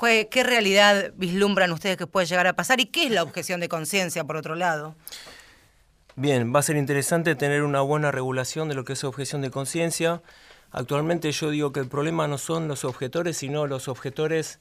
¿Qué 0.00 0.42
realidad 0.42 1.12
vislumbran 1.16 1.72
ustedes 1.72 1.96
que 1.96 2.06
puede 2.06 2.26
llegar 2.26 2.46
a 2.46 2.54
pasar 2.54 2.80
y 2.80 2.86
qué 2.86 3.06
es 3.06 3.10
la 3.10 3.22
objeción 3.22 3.60
de 3.60 3.68
conciencia, 3.68 4.24
por 4.24 4.36
otro 4.36 4.54
lado? 4.54 4.94
Bien, 6.16 6.54
va 6.54 6.60
a 6.60 6.62
ser 6.62 6.76
interesante 6.76 7.34
tener 7.34 7.62
una 7.62 7.80
buena 7.80 8.12
regulación 8.12 8.68
de 8.68 8.74
lo 8.74 8.84
que 8.84 8.92
es 8.92 9.02
objeción 9.04 9.40
de 9.40 9.50
conciencia. 9.50 10.22
Actualmente 10.70 11.32
yo 11.32 11.50
digo 11.50 11.72
que 11.72 11.80
el 11.80 11.88
problema 11.88 12.28
no 12.28 12.38
son 12.38 12.68
los 12.68 12.84
objetores, 12.84 13.38
sino 13.38 13.66
los 13.66 13.88
objetores 13.88 14.58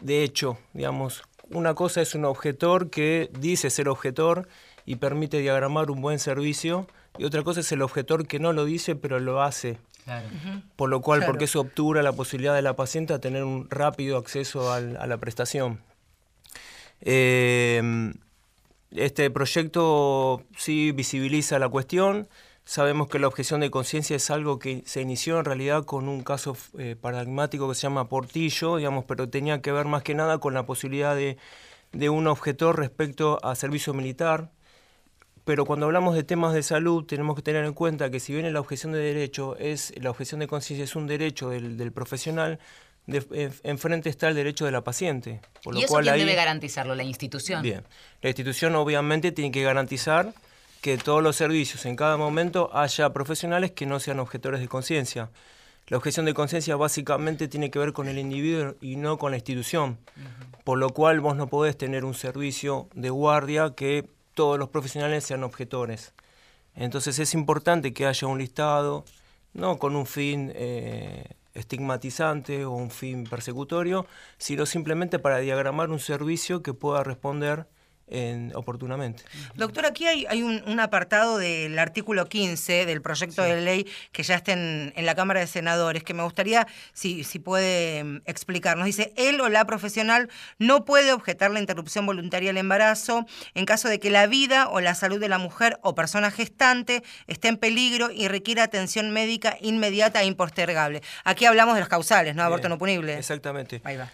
de 0.00 0.22
hecho. 0.22 0.58
Digamos, 0.74 1.22
una 1.50 1.74
cosa 1.74 2.02
es 2.02 2.14
un 2.14 2.24
objetor 2.24 2.90
que 2.90 3.30
dice 3.38 3.70
ser 3.70 3.88
objetor 3.88 4.48
y 4.84 4.96
permite 4.96 5.38
diagramar 5.38 5.90
un 5.90 6.02
buen 6.02 6.18
servicio, 6.18 6.86
y 7.18 7.24
otra 7.24 7.42
cosa 7.42 7.60
es 7.60 7.72
el 7.72 7.82
objetor 7.82 8.26
que 8.26 8.40
no 8.40 8.52
lo 8.52 8.64
dice 8.64 8.94
pero 8.94 9.20
lo 9.20 9.42
hace. 9.42 9.78
Por 10.76 10.90
lo 10.90 11.00
cual, 11.00 11.24
porque 11.24 11.44
eso 11.44 11.60
obtura 11.60 12.02
la 12.02 12.12
posibilidad 12.12 12.54
de 12.54 12.62
la 12.62 12.74
paciente 12.74 13.14
a 13.14 13.20
tener 13.20 13.44
un 13.44 13.70
rápido 13.70 14.16
acceso 14.16 14.72
a 14.72 14.80
la 14.80 15.16
prestación. 15.18 15.80
Eh, 17.00 18.12
este 18.90 19.30
proyecto 19.30 20.44
sí 20.56 20.92
visibiliza 20.92 21.58
la 21.58 21.68
cuestión. 21.68 22.28
Sabemos 22.64 23.08
que 23.08 23.18
la 23.18 23.26
objeción 23.26 23.60
de 23.60 23.70
conciencia 23.70 24.14
es 24.16 24.30
algo 24.30 24.58
que 24.58 24.82
se 24.86 25.00
inició 25.00 25.38
en 25.38 25.44
realidad 25.44 25.84
con 25.84 26.08
un 26.08 26.22
caso 26.22 26.56
eh, 26.78 26.94
paradigmático 27.00 27.68
que 27.68 27.74
se 27.74 27.82
llama 27.82 28.08
Portillo, 28.08 28.76
digamos, 28.76 29.04
pero 29.04 29.28
tenía 29.28 29.60
que 29.60 29.72
ver 29.72 29.86
más 29.86 30.02
que 30.02 30.14
nada 30.14 30.38
con 30.38 30.54
la 30.54 30.64
posibilidad 30.64 31.16
de, 31.16 31.38
de 31.92 32.08
un 32.08 32.28
objetor 32.28 32.78
respecto 32.78 33.44
a 33.44 33.54
servicio 33.56 33.94
militar 33.94 34.50
pero 35.44 35.64
cuando 35.64 35.86
hablamos 35.86 36.14
de 36.14 36.22
temas 36.22 36.54
de 36.54 36.62
salud 36.62 37.04
tenemos 37.04 37.36
que 37.36 37.42
tener 37.42 37.64
en 37.64 37.72
cuenta 37.72 38.10
que 38.10 38.20
si 38.20 38.32
bien 38.32 38.50
la 38.52 38.60
objeción 38.60 38.92
de 38.92 39.00
derecho 39.00 39.56
es, 39.56 39.92
la 40.00 40.10
objeción 40.10 40.40
de 40.40 40.46
conciencia 40.46 40.84
es 40.84 40.94
un 40.94 41.06
derecho 41.06 41.50
del, 41.50 41.92
profesional, 41.92 42.58
enfrente 43.06 44.08
está 44.08 44.28
el 44.28 44.36
derecho 44.36 44.64
de 44.64 44.70
la 44.70 44.82
paciente. 44.82 45.40
Por 45.64 45.74
¿Y 45.74 45.78
lo 45.78 45.84
eso 45.84 45.92
cual 45.92 46.04
quién 46.04 46.18
debe 46.18 46.34
garantizarlo? 46.34 46.94
¿La 46.94 47.02
institución? 47.02 47.62
Bien, 47.62 47.82
la 48.20 48.28
institución 48.28 48.76
obviamente 48.76 49.32
tiene 49.32 49.50
que 49.50 49.62
garantizar 49.62 50.32
que 50.80 50.98
todos 50.98 51.22
los 51.22 51.36
servicios 51.36 51.86
en 51.86 51.96
cada 51.96 52.16
momento 52.16 52.70
haya 52.72 53.12
profesionales 53.12 53.72
que 53.72 53.86
no 53.86 54.00
sean 54.00 54.20
objetores 54.20 54.60
de 54.60 54.68
conciencia. 54.68 55.30
La 55.88 55.96
objeción 55.96 56.26
de 56.26 56.34
conciencia 56.34 56.76
básicamente 56.76 57.48
tiene 57.48 57.70
que 57.70 57.78
ver 57.78 57.92
con 57.92 58.08
el 58.08 58.18
individuo 58.18 58.76
y 58.80 58.96
no 58.96 59.18
con 59.18 59.32
la 59.32 59.36
institución, 59.36 59.98
por 60.64 60.78
lo 60.78 60.90
cual 60.90 61.20
vos 61.20 61.36
no 61.36 61.48
podés 61.48 61.76
tener 61.76 62.04
un 62.04 62.14
servicio 62.14 62.88
de 62.94 63.10
guardia 63.10 63.74
que 63.74 64.08
todos 64.34 64.58
los 64.58 64.68
profesionales 64.68 65.24
sean 65.24 65.44
objetores. 65.44 66.12
Entonces 66.74 67.18
es 67.18 67.34
importante 67.34 67.92
que 67.92 68.06
haya 68.06 68.26
un 68.26 68.38
listado, 68.38 69.04
no 69.52 69.78
con 69.78 69.96
un 69.96 70.06
fin 70.06 70.52
eh, 70.54 71.34
estigmatizante 71.54 72.64
o 72.64 72.72
un 72.72 72.90
fin 72.90 73.24
persecutorio, 73.24 74.06
sino 74.38 74.66
simplemente 74.66 75.18
para 75.18 75.38
diagramar 75.38 75.90
un 75.90 76.00
servicio 76.00 76.62
que 76.62 76.74
pueda 76.74 77.04
responder 77.04 77.66
oportunamente. 78.54 79.24
Doctor, 79.54 79.86
aquí 79.86 80.06
hay, 80.06 80.42
un, 80.42 80.80
apartado 80.80 81.38
del 81.38 81.78
artículo 81.78 82.26
15 82.26 82.86
del 82.86 83.00
proyecto 83.00 83.42
de 83.42 83.60
ley 83.60 83.86
que 84.12 84.22
ya 84.22 84.34
está 84.36 84.52
en, 84.52 84.92
la 84.96 85.14
Cámara 85.14 85.40
de 85.40 85.46
Senadores, 85.46 86.02
que 86.04 86.14
me 86.14 86.22
gustaría, 86.22 86.66
si, 86.92 87.24
si 87.24 87.38
puede 87.38 88.04
mm, 88.04 88.22
explicarnos. 88.26 88.86
Dice, 88.86 89.12
él 89.16 89.40
o 89.40 89.48
la 89.48 89.64
profesional 89.64 90.28
no 90.58 90.84
puede 90.84 91.12
objetar 91.12 91.50
la 91.50 91.60
interrupción 91.60 92.04
voluntaria 92.06 92.50
del 92.50 92.58
embarazo 92.58 93.26
en 93.54 93.64
caso 93.64 93.88
de 93.88 93.98
que 93.98 94.10
la 94.10 94.26
vida 94.26 94.68
o 94.68 94.80
la 94.80 94.94
salud 94.94 95.20
de 95.20 95.28
la 95.28 95.38
mujer 95.38 95.78
o 95.82 95.94
persona 95.94 96.30
gestante 96.30 97.02
esté 97.26 97.48
en 97.48 97.56
peligro 97.56 98.10
y 98.10 98.28
requiera 98.28 98.64
atención 98.64 99.10
médica 99.12 99.56
inmediata 99.60 100.22
e 100.22 100.26
impostergable. 100.26 101.02
Aquí 101.24 101.46
hablamos 101.46 101.74
de 101.74 101.80
los 101.80 101.88
causales, 101.88 102.34
¿no? 102.34 102.42
Aborto 102.42 102.68
no 102.68 102.78
punible. 102.78 103.16
Exactamente. 103.18 103.80
Ahí 103.84 103.96
va 103.96 104.10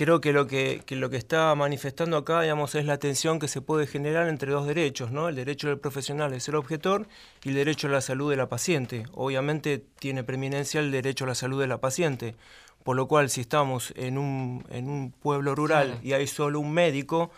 creo 0.00 0.22
que 0.22 0.32
lo 0.32 0.46
que, 0.46 0.82
lo 0.88 1.10
que 1.10 1.18
está 1.18 1.54
manifestando 1.54 2.16
acá, 2.16 2.40
digamos, 2.40 2.74
es 2.74 2.86
la 2.86 2.96
tensión 2.96 3.38
que 3.38 3.48
se 3.48 3.60
puede 3.60 3.86
generar 3.86 4.28
entre 4.28 4.50
dos 4.50 4.66
derechos, 4.66 5.10
¿no? 5.10 5.28
El 5.28 5.34
derecho 5.34 5.68
del 5.68 5.78
profesional 5.78 6.30
de 6.30 6.40
ser 6.40 6.56
objetor 6.56 7.06
y 7.44 7.50
el 7.50 7.56
derecho 7.56 7.86
a 7.86 7.90
la 7.90 8.00
salud 8.00 8.30
de 8.30 8.36
la 8.38 8.48
paciente. 8.48 9.04
Obviamente 9.12 9.84
tiene 9.98 10.24
preeminencia 10.24 10.80
el 10.80 10.90
derecho 10.90 11.24
a 11.24 11.26
la 11.28 11.34
salud 11.34 11.60
de 11.60 11.66
la 11.66 11.82
paciente, 11.82 12.34
por 12.82 12.96
lo 12.96 13.08
cual 13.08 13.28
si 13.28 13.42
estamos 13.42 13.92
en 13.94 14.16
un, 14.16 14.64
en 14.70 14.88
un 14.88 15.12
pueblo 15.12 15.54
rural 15.54 16.00
y 16.02 16.14
hay 16.14 16.26
solo 16.26 16.60
un 16.60 16.72
médico, 16.72 17.30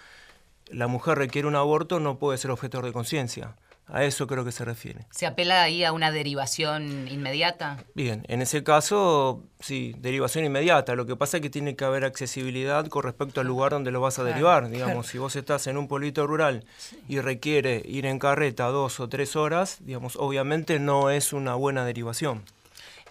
la 0.69 0.87
mujer 0.87 1.19
requiere 1.19 1.49
un 1.49 1.57
aborto, 1.57 1.99
no 1.99 2.21
puede 2.21 2.39
ser 2.39 2.53
objetor 2.53 2.85
de 2.85 2.93
conciencia. 2.93 3.57
A 3.95 4.05
eso 4.05 4.27
creo 4.27 4.43
que 4.43 4.53
se 4.53 4.65
refiere. 4.65 5.07
¿Se 5.11 5.27
apela 5.27 5.63
ahí 5.63 5.85
a 5.85 5.93
una 5.93 6.11
derivación 6.11 7.09
inmediata? 7.09 7.85
Bien, 7.95 8.25
en 8.27 8.41
ese 8.41 8.65
caso, 8.65 9.43
sí, 9.61 9.95
derivación 9.99 10.47
inmediata. 10.47 10.95
Lo 10.95 11.05
que 11.05 11.15
pasa 11.15 11.37
es 11.37 11.43
que 11.43 11.51
tiene 11.51 11.77
que 11.77 11.85
haber 11.85 12.07
accesibilidad 12.07 12.87
con 12.87 13.03
respecto 13.03 13.43
al 13.43 13.49
lugar 13.49 13.73
donde 13.73 13.91
lo 13.91 14.01
vas 14.01 14.19
a 14.19 14.25
derivar. 14.25 14.71
Digamos, 14.71 15.07
si 15.09 15.19
vos 15.19 15.37
estás 15.37 15.67
en 15.67 15.77
un 15.77 15.89
pueblito 15.89 16.27
rural 16.27 16.65
y 17.07 17.21
requiere 17.21 17.83
ir 17.85 18.07
en 18.07 18.19
carreta 18.19 18.69
dos 18.69 18.99
o 18.99 19.11
tres 19.11 19.37
horas, 19.37 19.77
digamos, 19.81 20.17
obviamente 20.17 20.79
no 20.79 21.11
es 21.11 21.35
una 21.35 21.55
buena 21.55 21.85
derivación. 21.85 22.45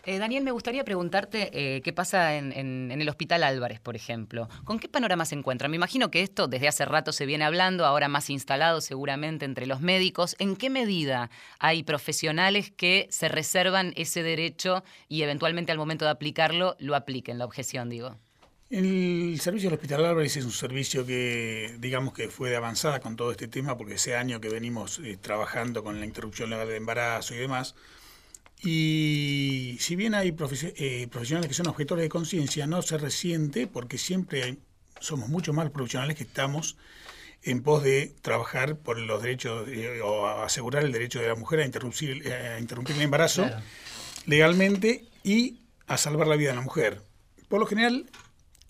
Eh, 0.04 0.18
Daniel, 0.18 0.44
me 0.44 0.52
gustaría 0.52 0.84
preguntarte 0.84 1.52
eh, 1.54 1.82
qué 1.82 1.94
pasa 1.94 2.36
en, 2.36 2.92
el 2.92 3.10
Hospital 3.10 3.44
Álvarez, 3.44 3.80
por 3.80 3.96
ejemplo. 3.96 4.50
¿Con 4.64 4.80
qué 4.80 4.88
panorama 4.88 5.26
se 5.26 5.36
encuentra? 5.36 5.68
Me 5.68 5.76
imagino 5.76 6.10
que 6.10 6.22
esto 6.22 6.48
desde 6.48 6.68
hace 6.68 6.86
rato 6.86 7.12
se 7.12 7.28
viene 7.28 7.46
hablando, 7.46 7.86
ahora 7.86 8.08
más 8.08 8.30
instalado 8.30 8.82
seguramente 8.82 9.46
entre 9.46 9.68
los 9.68 9.82
médicos. 9.82 10.36
¿En 10.40 10.56
qué 10.56 10.70
medida 10.70 11.30
hay 11.60 11.84
profesionales 11.84 12.72
que 12.72 13.08
se 13.12 13.28
reservan 13.28 13.94
ese 13.96 14.24
derecho 14.24 14.84
y 15.08 15.22
eventualmente 15.22 15.72
al 15.72 15.78
momento 15.78 16.06
de 16.06 16.12
aplicarlo 16.12 16.76
lo 16.80 16.96
apliquen, 16.96 17.38
la 17.38 17.46
objeción, 17.46 17.90
digo? 17.90 18.18
El 18.72 19.38
servicio 19.42 19.70
del 19.70 19.78
Hospital 19.78 20.06
Álvarez 20.06 20.38
es 20.38 20.46
un 20.46 20.52
servicio 20.52 21.06
que, 21.06 21.76
digamos 21.80 22.14
que 22.14 22.30
fue 22.30 22.50
de 22.50 22.56
avanzada 22.56 23.02
con 23.02 23.18
todo 23.18 23.32
este 23.32 23.50
tema, 23.50 23.78
porque 23.78 23.96
ese 23.96 24.16
año 24.16 24.40
que 24.40 24.48
venimos 24.48 25.00
eh, 25.00 25.18
trabajando 25.22 25.84
con 25.84 26.00
la 26.00 26.06
interrupción 26.06 26.50
legal 26.50 26.70
de 26.70 26.78
embarazo 26.78 27.36
y 27.36 27.38
demás, 27.38 27.76
y 28.64 29.78
si 29.80 29.96
bien 29.96 30.14
hay 30.14 30.30
eh, 30.30 31.08
profesionales 31.10 31.48
que 31.48 31.54
son 31.54 31.68
objetores 31.68 32.04
de 32.04 32.10
conciencia, 32.10 32.68
no 32.68 32.82
se 32.82 32.98
resiente 32.98 33.66
porque 33.66 33.98
siempre 33.98 34.58
somos 35.00 35.30
mucho 35.30 35.52
más 35.52 35.70
profesionales 35.72 36.16
que 36.16 36.24
estamos 36.24 36.78
en 37.44 37.64
pos 37.64 37.82
de 37.82 38.14
trabajar 38.22 38.78
por 38.78 39.00
los 39.00 39.24
derechos 39.24 39.68
eh, 39.68 40.02
o 40.02 40.28
asegurar 40.28 40.84
el 40.84 40.92
derecho 40.92 41.20
de 41.20 41.28
la 41.28 41.36
mujer 41.36 41.62
a 41.62 41.66
interrumpir, 41.66 42.32
a 42.32 42.60
interrumpir 42.60 42.96
el 42.98 43.02
embarazo 43.02 43.50
legalmente 44.28 45.06
y 45.24 45.62
a 45.88 45.98
salvar 45.98 46.28
la 46.28 46.36
vida 46.36 46.50
de 46.50 46.56
la 46.56 46.62
mujer. 46.62 47.02
Por 47.50 47.60
lo 47.60 47.66
general, 47.66 48.10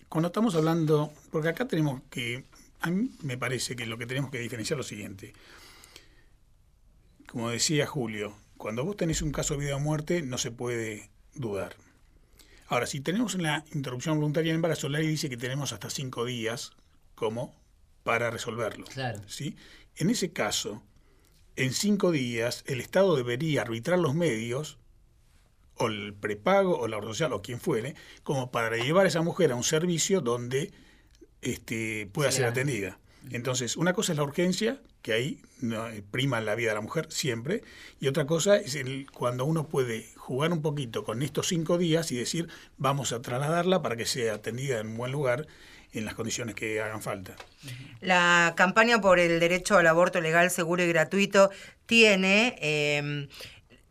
cuando 0.08 0.28
estamos 0.28 0.54
hablando, 0.54 1.12
porque 1.30 1.50
acá 1.50 1.68
tenemos 1.68 2.00
que, 2.08 2.44
a 2.80 2.90
mí 2.90 3.10
me 3.22 3.36
parece 3.36 3.76
que 3.76 3.84
lo 3.84 3.98
que 3.98 4.06
tenemos 4.06 4.30
que 4.30 4.38
diferenciar 4.38 4.76
es 4.76 4.86
lo 4.86 4.88
siguiente. 4.88 5.34
Como 7.26 7.50
decía 7.50 7.86
Julio, 7.86 8.34
cuando 8.62 8.84
vos 8.84 8.96
tenés 8.96 9.22
un 9.22 9.32
caso 9.32 9.54
de 9.54 9.64
vida 9.64 9.74
o 9.74 9.80
muerte, 9.80 10.22
no 10.22 10.38
se 10.38 10.52
puede 10.52 11.10
dudar. 11.34 11.74
Ahora, 12.68 12.86
si 12.86 13.00
tenemos 13.00 13.34
la 13.34 13.64
interrupción 13.74 14.18
voluntaria 14.18 14.52
del 14.52 14.58
embarazo, 14.58 14.88
la 14.88 15.00
ley 15.00 15.08
dice 15.08 15.28
que 15.28 15.36
tenemos 15.36 15.72
hasta 15.72 15.90
cinco 15.90 16.24
días 16.24 16.70
como 17.16 17.52
para 18.04 18.30
resolverlo. 18.30 18.84
Claro. 18.86 19.20
¿sí? 19.26 19.56
En 19.96 20.10
ese 20.10 20.30
caso, 20.30 20.80
en 21.56 21.72
cinco 21.72 22.12
días, 22.12 22.62
el 22.68 22.80
Estado 22.80 23.16
debería 23.16 23.62
arbitrar 23.62 23.98
los 23.98 24.14
medios, 24.14 24.78
o 25.74 25.88
el 25.88 26.14
prepago, 26.14 26.78
o 26.78 26.86
la 26.86 26.98
obra 26.98 27.08
social, 27.08 27.32
o 27.32 27.42
quien 27.42 27.58
fuere, 27.58 27.96
como 28.22 28.52
para 28.52 28.76
llevar 28.76 29.06
a 29.06 29.08
esa 29.08 29.22
mujer 29.22 29.50
a 29.50 29.56
un 29.56 29.64
servicio 29.64 30.20
donde 30.20 30.70
este, 31.40 32.08
pueda 32.12 32.30
ser 32.30 32.44
atendida. 32.44 33.00
Entonces, 33.30 33.76
una 33.76 33.92
cosa 33.92 34.12
es 34.12 34.18
la 34.18 34.24
urgencia, 34.24 34.80
que 35.00 35.12
ahí 35.12 35.40
eh, 35.62 36.02
prima 36.10 36.40
la 36.40 36.54
vida 36.54 36.70
de 36.70 36.74
la 36.74 36.80
mujer 36.80 37.06
siempre, 37.10 37.62
y 38.00 38.08
otra 38.08 38.26
cosa 38.26 38.56
es 38.56 38.74
el, 38.74 39.10
cuando 39.10 39.44
uno 39.44 39.68
puede 39.68 40.08
jugar 40.16 40.52
un 40.52 40.62
poquito 40.62 41.04
con 41.04 41.22
estos 41.22 41.48
cinco 41.48 41.78
días 41.78 42.10
y 42.12 42.16
decir, 42.16 42.48
vamos 42.78 43.12
a 43.12 43.22
trasladarla 43.22 43.82
para 43.82 43.96
que 43.96 44.06
sea 44.06 44.34
atendida 44.34 44.80
en 44.80 44.88
un 44.88 44.96
buen 44.96 45.12
lugar 45.12 45.46
en 45.92 46.04
las 46.04 46.14
condiciones 46.14 46.54
que 46.54 46.80
hagan 46.80 47.02
falta. 47.02 47.36
La 48.00 48.54
campaña 48.56 49.00
por 49.00 49.18
el 49.18 49.38
derecho 49.40 49.76
al 49.76 49.86
aborto 49.86 50.20
legal, 50.20 50.50
seguro 50.50 50.82
y 50.82 50.88
gratuito 50.88 51.50
tiene 51.86 52.56
eh, 52.60 53.28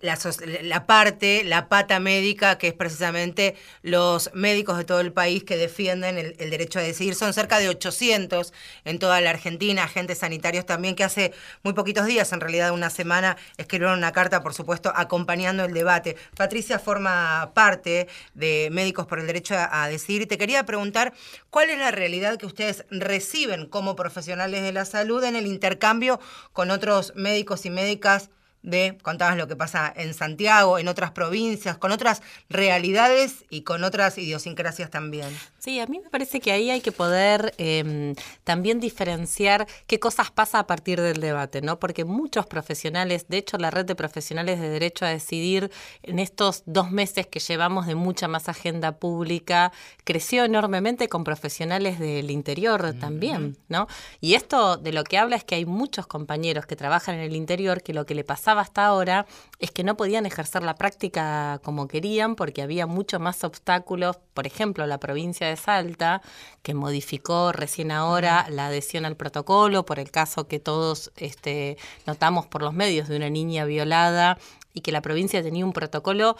la, 0.01 0.85
parte, 0.85 1.43
la 1.43 1.69
pata 1.69 1.99
médica, 1.99 2.57
que 2.57 2.69
es 2.69 2.73
precisamente 2.73 3.55
los 3.81 4.31
médicos 4.33 4.77
de 4.77 4.83
todo 4.83 4.99
el 4.99 5.11
país 5.11 5.43
que 5.43 5.57
defienden 5.57 6.17
el, 6.17 6.35
el 6.39 6.49
derecho 6.49 6.79
a 6.79 6.81
decidir. 6.81 7.15
Son 7.15 7.33
cerca 7.33 7.59
de 7.59 7.69
800 7.69 8.53
en 8.85 8.99
toda 8.99 9.21
la 9.21 9.29
Argentina, 9.29 9.83
agentes 9.83 10.19
sanitarios 10.19 10.65
también, 10.65 10.95
que 10.95 11.03
hace 11.03 11.33
muy 11.63 11.73
poquitos 11.73 12.05
días, 12.05 12.31
en 12.33 12.41
realidad 12.41 12.71
una 12.71 12.89
semana, 12.89 13.37
escribieron 13.57 13.97
una 13.97 14.11
carta, 14.11 14.41
por 14.41 14.53
supuesto, 14.53 14.91
acompañando 14.95 15.65
el 15.65 15.73
debate. 15.73 16.17
Patricia 16.35 16.79
forma 16.79 17.51
parte 17.53 18.07
de 18.33 18.69
Médicos 18.71 19.05
por 19.05 19.19
el 19.19 19.27
Derecho 19.27 19.55
a, 19.55 19.83
a 19.83 19.87
Decidir 19.89 20.23
y 20.23 20.25
te 20.25 20.37
quería 20.37 20.65
preguntar 20.65 21.13
cuál 21.49 21.69
es 21.69 21.77
la 21.77 21.91
realidad 21.91 22.37
que 22.37 22.45
ustedes 22.45 22.85
reciben 22.89 23.65
como 23.65 23.95
profesionales 23.95 24.61
de 24.61 24.71
la 24.71 24.85
salud 24.85 25.23
en 25.23 25.35
el 25.35 25.47
intercambio 25.47 26.19
con 26.53 26.71
otros 26.71 27.13
médicos 27.15 27.65
y 27.65 27.69
médicas 27.69 28.29
de, 28.63 28.97
contabas 29.01 29.37
lo 29.37 29.47
que 29.47 29.55
pasa 29.55 29.91
en 29.95 30.13
Santiago, 30.13 30.77
en 30.77 30.87
otras 30.87 31.11
provincias, 31.11 31.77
con 31.77 31.91
otras 31.91 32.21
realidades 32.49 33.45
y 33.49 33.61
con 33.61 33.83
otras 33.83 34.17
idiosincrasias 34.17 34.89
también. 34.89 35.29
Sí, 35.63 35.79
a 35.79 35.85
mí 35.85 35.99
me 35.99 36.09
parece 36.09 36.39
que 36.39 36.51
ahí 36.51 36.71
hay 36.71 36.81
que 36.81 36.91
poder 36.91 37.53
eh, 37.59 38.15
también 38.43 38.79
diferenciar 38.79 39.67
qué 39.85 39.99
cosas 39.99 40.31
pasa 40.31 40.57
a 40.57 40.65
partir 40.65 40.99
del 40.99 41.21
debate, 41.21 41.61
¿no? 41.61 41.77
Porque 41.77 42.03
muchos 42.03 42.47
profesionales, 42.47 43.27
de 43.27 43.37
hecho 43.37 43.59
la 43.59 43.69
red 43.69 43.85
de 43.85 43.93
profesionales 43.93 44.59
de 44.59 44.69
derecho 44.69 45.05
a 45.05 45.09
decidir 45.09 45.69
en 46.01 46.17
estos 46.17 46.63
dos 46.65 46.89
meses 46.89 47.27
que 47.27 47.39
llevamos 47.39 47.85
de 47.85 47.93
mucha 47.93 48.27
más 48.27 48.49
agenda 48.49 48.93
pública, 48.93 49.71
creció 50.03 50.45
enormemente 50.45 51.07
con 51.09 51.23
profesionales 51.23 51.99
del 51.99 52.31
interior 52.31 52.95
también, 52.99 53.55
¿no? 53.69 53.85
Y 54.19 54.33
esto 54.33 54.77
de 54.77 54.93
lo 54.93 55.03
que 55.03 55.19
habla 55.19 55.35
es 55.35 55.43
que 55.43 55.53
hay 55.53 55.65
muchos 55.67 56.07
compañeros 56.07 56.65
que 56.65 56.75
trabajan 56.75 57.13
en 57.13 57.21
el 57.21 57.35
interior 57.35 57.83
que 57.83 57.93
lo 57.93 58.07
que 58.07 58.15
le 58.15 58.23
pasaba 58.23 58.61
hasta 58.61 58.83
ahora 58.83 59.27
es 59.59 59.69
que 59.69 59.83
no 59.83 59.95
podían 59.95 60.25
ejercer 60.25 60.63
la 60.63 60.73
práctica 60.73 61.61
como 61.63 61.87
querían 61.87 62.33
porque 62.35 62.63
había 62.63 62.87
mucho 62.87 63.19
más 63.19 63.43
obstáculos, 63.43 64.17
por 64.33 64.47
ejemplo, 64.47 64.87
la 64.87 64.99
provincia 64.99 65.50
de 65.50 65.50
Salta, 65.55 66.21
que 66.63 66.73
modificó 66.73 67.51
recién 67.51 67.91
ahora 67.91 68.45
la 68.49 68.67
adhesión 68.67 69.05
al 69.05 69.15
protocolo 69.15 69.85
por 69.85 69.99
el 69.99 70.11
caso 70.11 70.47
que 70.47 70.59
todos 70.59 71.11
este, 71.17 71.77
notamos 72.05 72.45
por 72.47 72.61
los 72.61 72.73
medios 72.73 73.07
de 73.07 73.17
una 73.17 73.29
niña 73.29 73.65
violada 73.65 74.37
y 74.73 74.81
que 74.81 74.91
la 74.91 75.01
provincia 75.01 75.43
tenía 75.43 75.65
un 75.65 75.73
protocolo 75.73 76.37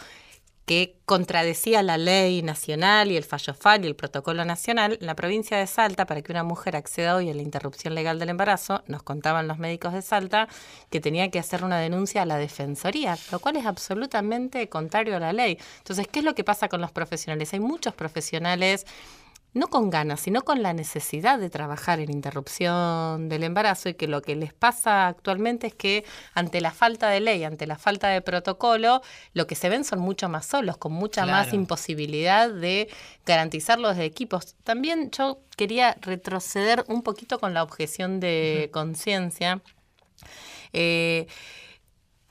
que 0.66 0.96
contradecía 1.06 1.82
la 1.82 1.98
ley 1.98 2.42
nacional 2.42 3.10
y 3.10 3.16
el 3.16 3.24
fallo 3.24 3.52
FAL 3.52 3.84
y 3.84 3.88
el 3.88 3.96
protocolo 3.96 4.44
nacional, 4.44 4.96
la 5.00 5.16
provincia 5.16 5.58
de 5.58 5.66
Salta, 5.66 6.06
para 6.06 6.22
que 6.22 6.32
una 6.32 6.44
mujer 6.44 6.76
acceda 6.76 7.16
hoy 7.16 7.30
a 7.30 7.34
la 7.34 7.42
interrupción 7.42 7.94
legal 7.94 8.18
del 8.18 8.28
embarazo, 8.28 8.82
nos 8.86 9.02
contaban 9.02 9.48
los 9.48 9.58
médicos 9.58 9.92
de 9.92 10.02
Salta 10.02 10.48
que 10.90 11.00
tenía 11.00 11.30
que 11.30 11.38
hacer 11.38 11.64
una 11.64 11.78
denuncia 11.78 12.22
a 12.22 12.26
la 12.26 12.36
defensoría, 12.36 13.18
lo 13.32 13.40
cual 13.40 13.56
es 13.56 13.66
absolutamente 13.66 14.68
contrario 14.68 15.16
a 15.16 15.20
la 15.20 15.32
ley. 15.32 15.58
Entonces, 15.78 16.06
¿qué 16.06 16.20
es 16.20 16.24
lo 16.24 16.34
que 16.34 16.44
pasa 16.44 16.68
con 16.68 16.80
los 16.80 16.92
profesionales? 16.92 17.52
Hay 17.52 17.60
muchos 17.60 17.94
profesionales 17.94 18.86
no 19.54 19.68
con 19.68 19.90
ganas, 19.90 20.20
sino 20.20 20.42
con 20.42 20.62
la 20.62 20.72
necesidad 20.72 21.38
de 21.38 21.50
trabajar 21.50 22.00
en 22.00 22.10
interrupción 22.10 23.28
del 23.28 23.42
embarazo 23.42 23.90
y 23.90 23.94
que 23.94 24.06
lo 24.06 24.22
que 24.22 24.34
les 24.34 24.54
pasa 24.54 25.08
actualmente 25.08 25.66
es 25.66 25.74
que 25.74 26.04
ante 26.34 26.60
la 26.60 26.70
falta 26.70 27.10
de 27.10 27.20
ley, 27.20 27.44
ante 27.44 27.66
la 27.66 27.76
falta 27.76 28.08
de 28.08 28.22
protocolo, 28.22 29.02
lo 29.34 29.46
que 29.46 29.54
se 29.54 29.68
ven 29.68 29.84
son 29.84 30.00
mucho 30.00 30.28
más 30.28 30.46
solos, 30.46 30.78
con 30.78 30.92
mucha 30.92 31.26
más 31.26 31.52
imposibilidad 31.52 32.50
de 32.50 32.88
garantizar 33.26 33.78
los 33.78 33.98
equipos. 33.98 34.54
También 34.64 35.10
yo 35.10 35.40
quería 35.56 35.96
retroceder 36.00 36.84
un 36.88 37.02
poquito 37.02 37.38
con 37.38 37.52
la 37.52 37.62
objeción 37.62 38.20
de 38.20 38.70
conciencia. 38.72 39.60
Eh, 40.72 41.26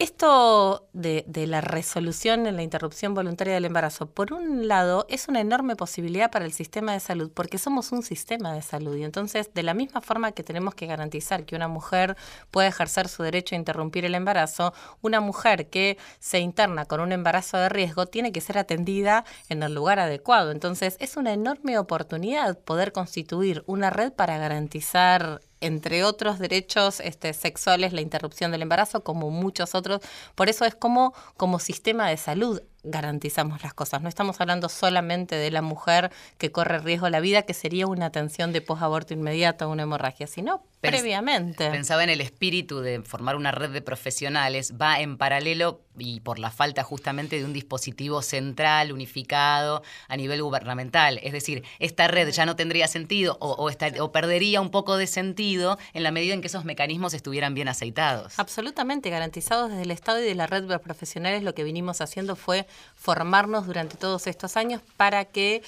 esto 0.02 0.90
de, 0.94 1.24
de 1.28 1.46
la 1.46 1.62
resolución 1.62 2.48
en 2.48 2.56
la 2.56 2.64
interrupción 2.64 3.14
voluntaria 3.14 3.54
del 3.54 3.66
embarazo, 3.66 4.08
por 4.08 4.34
un 4.34 4.68
lado, 4.68 5.06
es 5.10 5.28
una 5.28 5.42
enorme 5.42 5.76
posibilidad 5.76 6.32
para 6.32 6.46
el 6.46 6.54
sistema 6.54 6.94
de 6.94 7.00
salud, 7.00 7.32
porque 7.32 7.60
somos 7.60 7.92
un 7.92 8.02
sistema 8.02 8.52
de 8.54 8.64
salud. 8.64 8.96
Y 8.96 9.04
entonces, 9.04 9.54
de 9.54 9.62
la 9.62 9.76
misma 9.76 10.02
forma 10.02 10.32
que 10.32 10.42
tenemos 10.42 10.74
que 10.74 10.88
garantizar 10.88 11.46
que 11.46 11.56
una 11.56 11.68
mujer 11.68 12.18
pueda 12.50 12.68
ejercer 12.68 13.10
su 13.10 13.22
derecho 13.22 13.54
a 13.54 13.60
interrumpir 13.60 14.04
el 14.04 14.16
embarazo, 14.16 14.74
una 15.02 15.22
mujer 15.22 15.70
que 15.70 16.00
se 16.20 16.40
interna 16.40 16.86
con 16.86 17.00
un 17.00 17.12
embarazo 17.12 17.58
de 17.58 17.70
riesgo 17.70 18.08
tiene 18.08 18.32
que 18.32 18.42
ser 18.42 18.58
atendida 18.58 19.24
en 19.50 19.62
el 19.62 19.76
lugar 19.76 20.00
adecuado. 20.00 20.50
Entonces, 20.50 20.98
es 21.00 21.16
una 21.16 21.32
enorme 21.32 21.78
oportunidad 21.78 22.58
poder 22.58 22.92
constituir 22.92 23.64
una 23.68 23.92
red 23.92 24.12
para 24.12 24.40
garantizar 24.40 25.42
entre 25.62 26.04
otros 26.04 26.39
derechos 26.39 27.00
este, 27.00 27.34
sexuales, 27.34 27.93
la 27.93 28.02
interrupción 28.02 28.52
del 28.52 28.63
embarazo, 28.63 29.04
como 29.04 29.30
muchos 29.30 29.76
otros. 29.76 30.02
Por 30.36 30.50
eso 30.50 30.65
es 30.65 30.76
como, 30.76 31.13
como 31.38 31.60
sistema 31.60 32.10
de 32.10 32.17
salud 32.17 32.62
garantizamos 32.84 33.62
las 33.63 33.74
cosas. 33.74 34.02
No 34.02 34.10
estamos 34.10 34.41
hablando 34.41 34.70
solamente 34.70 35.36
de 35.36 35.52
la 35.52 35.62
mujer 35.62 36.12
que 36.38 36.52
corre 36.52 36.80
riesgo 36.80 37.06
a 37.06 37.10
la 37.10 37.20
vida, 37.20 37.44
que 37.44 37.54
sería 37.54 37.88
una 37.88 38.08
atención 38.08 38.54
de 38.54 38.62
posaborto 38.62 39.13
inmediato 39.13 39.67
o 39.67 39.72
una 39.72 39.84
hemorragia, 39.84 40.28
sino 40.28 40.63
Pens- 40.82 40.91
previamente. 40.94 41.70
Pensaba 41.70 42.04
en 42.04 42.10
el 42.10 42.22
espíritu 42.22 42.80
de 42.80 43.02
formar 43.02 43.36
una 43.36 43.52
red 43.52 43.70
de 43.70 43.82
profesionales, 43.82 44.74
va 44.82 45.00
en 45.00 45.17
paralelo 45.17 45.82
y 45.98 46.22
por 46.22 46.39
la 46.39 46.50
falta 46.52 46.84
justamente 46.84 47.38
de 47.38 47.46
un 47.46 47.54
dispositivo 47.54 48.22
central, 48.22 48.91
unificado 48.91 49.84
a 50.08 50.17
nivel 50.17 50.41
gubernamental. 50.41 51.20
Es 51.22 51.34
decir, 51.34 51.63
esta 51.80 52.08
red 52.08 52.30
ya 52.32 52.46
no 52.46 52.56
tendría 52.56 52.88
sentido 52.88 53.38
o, 53.39 53.52
o 53.52 53.72
o 54.02 54.12
perdería 54.12 54.62
un 54.62 54.70
poco 54.72 54.98
de 54.98 55.08
sentido 55.08 55.78
en 55.94 56.04
la 56.04 56.12
medida 56.12 56.34
en 56.34 56.41
que 56.41 56.48
esos 56.48 56.65
mecanismos 56.65 57.13
estuvieran 57.13 57.54
bien 57.54 57.67
aceitados. 57.67 58.39
Absolutamente 58.39 59.10
garantizados 59.10 59.70
desde 59.70 59.84
el 59.84 59.91
Estado 59.91 60.20
y 60.20 60.24
de 60.24 60.36
la 60.36 60.48
red 60.48 60.63
de 60.63 60.80
profesionales, 60.80 61.44
lo 61.44 61.54
que 61.54 61.63
vinimos 61.63 62.02
haciendo 62.02 62.36
fue 62.36 62.67
formarnos 62.95 63.65
durante 63.65 63.97
todos 63.97 64.27
estos 64.27 64.57
años 64.57 64.81
para 64.97 65.25
que 65.25 65.62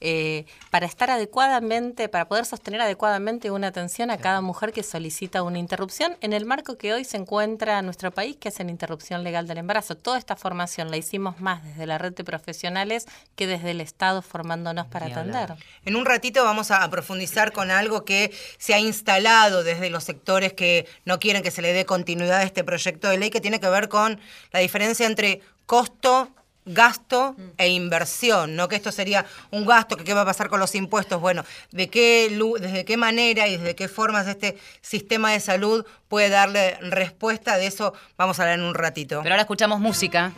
eh, 0.00 0.44
para 0.70 0.84
estar 0.84 1.10
adecuadamente, 1.10 2.10
para 2.10 2.28
poder 2.28 2.44
sostener 2.44 2.82
adecuadamente 2.82 3.50
una 3.50 3.68
atención 3.68 4.10
a 4.10 4.18
cada 4.18 4.42
mujer 4.42 4.74
que 4.74 4.82
solicita 4.82 5.42
una 5.42 5.58
interrupción 5.58 6.18
en 6.20 6.34
el 6.34 6.44
marco 6.44 6.76
que 6.76 6.92
hoy 6.92 7.04
se 7.04 7.16
encuentra 7.16 7.80
nuestro 7.80 8.10
país, 8.10 8.36
que 8.36 8.50
es 8.50 8.60
en 8.60 8.68
interrupción 8.68 9.24
legal 9.24 9.46
del 9.46 9.56
embarazo. 9.56 9.96
Toda 9.96 10.18
esta 10.18 10.36
formación 10.36 10.90
la 10.90 10.98
hicimos 10.98 11.40
más 11.40 11.64
desde 11.64 11.86
la 11.86 11.96
red 11.96 12.12
de 12.12 12.24
profesionales 12.24 13.06
que 13.36 13.46
desde 13.46 13.70
el 13.70 13.80
Estado 13.80 14.20
formándonos 14.20 14.86
para 14.88 15.06
atender. 15.06 15.54
En 15.86 15.96
un 15.96 16.04
ratito 16.04 16.44
vamos 16.44 16.70
a 16.70 16.88
profundizar 16.90 17.52
con 17.52 17.70
algo 17.70 18.04
que 18.04 18.34
se 18.58 18.74
ha 18.74 18.78
instalado 18.78 19.64
desde 19.64 19.88
los 19.88 20.04
sectores 20.04 20.52
que 20.52 20.86
no 21.06 21.18
quieren 21.18 21.42
que 21.42 21.50
se 21.50 21.62
le 21.62 21.72
dé 21.72 21.86
continuidad 21.86 22.40
a 22.40 22.42
este 22.42 22.64
proyecto 22.64 23.08
de 23.08 23.16
ley, 23.16 23.30
que 23.30 23.40
tiene 23.40 23.60
que 23.60 23.68
ver 23.70 23.88
con 23.88 24.20
la 24.52 24.60
diferencia 24.60 25.06
entre 25.06 25.40
costo 25.66 26.30
gasto 26.68 27.36
e 27.58 27.68
inversión, 27.68 28.56
¿no? 28.56 28.66
Que 28.66 28.74
esto 28.74 28.90
sería 28.90 29.24
un 29.52 29.64
gasto, 29.66 29.96
que 29.96 30.02
qué 30.02 30.14
va 30.14 30.22
a 30.22 30.24
pasar 30.24 30.48
con 30.48 30.58
los 30.58 30.74
impuestos, 30.74 31.20
bueno, 31.20 31.44
de 31.70 31.88
qué 31.88 32.28
lu- 32.32 32.56
desde 32.58 32.84
qué 32.84 32.96
manera 32.96 33.46
y 33.46 33.56
desde 33.56 33.76
qué 33.76 33.86
formas 33.86 34.26
este 34.26 34.58
sistema 34.80 35.30
de 35.30 35.38
salud 35.38 35.84
puede 36.08 36.28
darle 36.28 36.76
respuesta, 36.80 37.56
de 37.56 37.68
eso 37.68 37.94
vamos 38.18 38.40
a 38.40 38.42
hablar 38.42 38.58
en 38.58 38.64
un 38.64 38.74
ratito. 38.74 39.20
Pero 39.22 39.34
ahora 39.34 39.42
escuchamos 39.42 39.78
música. 39.78 40.32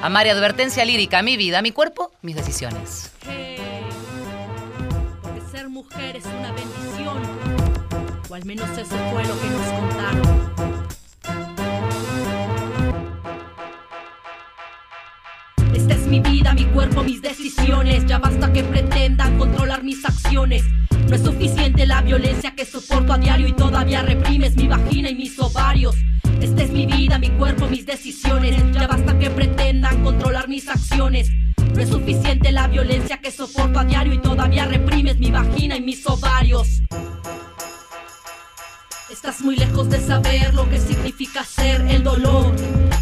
Amar 0.00 0.26
y 0.26 0.30
advertencia 0.30 0.82
lírica, 0.86 1.20
mi 1.20 1.36
vida, 1.36 1.60
mi 1.60 1.72
cuerpo, 1.72 2.10
mis 2.22 2.36
decisiones. 2.36 3.12
Porque 5.22 5.40
ser 5.50 5.68
mujer 5.68 6.16
es 6.16 6.24
una 6.24 6.52
bendición. 6.52 7.18
O 8.30 8.34
al 8.34 8.44
menos 8.46 8.68
eso 8.78 8.96
fue 9.12 9.24
lo 9.24 9.40
que 9.40 9.46
nos 9.48 9.66
contaron. 9.72 10.95
Es 16.06 16.10
mi 16.10 16.20
vida, 16.20 16.54
mi 16.54 16.64
cuerpo, 16.66 17.02
mis 17.02 17.20
decisiones. 17.20 18.06
Ya 18.06 18.18
basta 18.18 18.52
que 18.52 18.62
pretendan 18.62 19.38
controlar 19.38 19.82
mis 19.82 20.04
acciones. 20.04 20.64
No 21.08 21.14
es 21.14 21.22
suficiente 21.22 21.86
la 21.86 22.00
violencia 22.02 22.54
que 22.54 22.64
soporto 22.64 23.12
a 23.12 23.18
diario 23.18 23.48
y 23.48 23.52
todavía 23.52 24.02
reprimes 24.02 24.56
mi 24.56 24.68
vagina 24.68 25.10
y 25.10 25.14
mis 25.14 25.38
ovarios. 25.38 25.96
Esta 26.40 26.62
es 26.62 26.70
mi 26.70 26.86
vida, 26.86 27.18
mi 27.18 27.30
cuerpo, 27.30 27.66
mis 27.66 27.86
decisiones. 27.86 28.56
Ya 28.72 28.86
basta 28.86 29.18
que 29.18 29.30
pretendan 29.30 30.02
controlar 30.02 30.48
mis 30.48 30.68
acciones. 30.68 31.30
No 31.74 31.80
es 31.80 31.88
suficiente 31.88 32.52
la 32.52 32.68
violencia 32.68 33.18
que 33.18 33.30
soporto 33.30 33.80
a 33.80 33.84
diario 33.84 34.14
y 34.14 34.18
todavía 34.18 34.64
reprimes 34.66 35.18
mi 35.18 35.30
vagina 35.30 35.76
y 35.76 35.80
mis 35.80 36.06
ovarios. 36.06 36.82
Estás 39.10 39.40
muy 39.40 39.56
lejos 39.56 39.88
de 39.88 40.00
saber 40.00 40.54
lo 40.54 40.68
que 40.68 40.78
significa 40.78 41.44
ser 41.44 41.80
el 41.88 42.02
dolor 42.02 42.52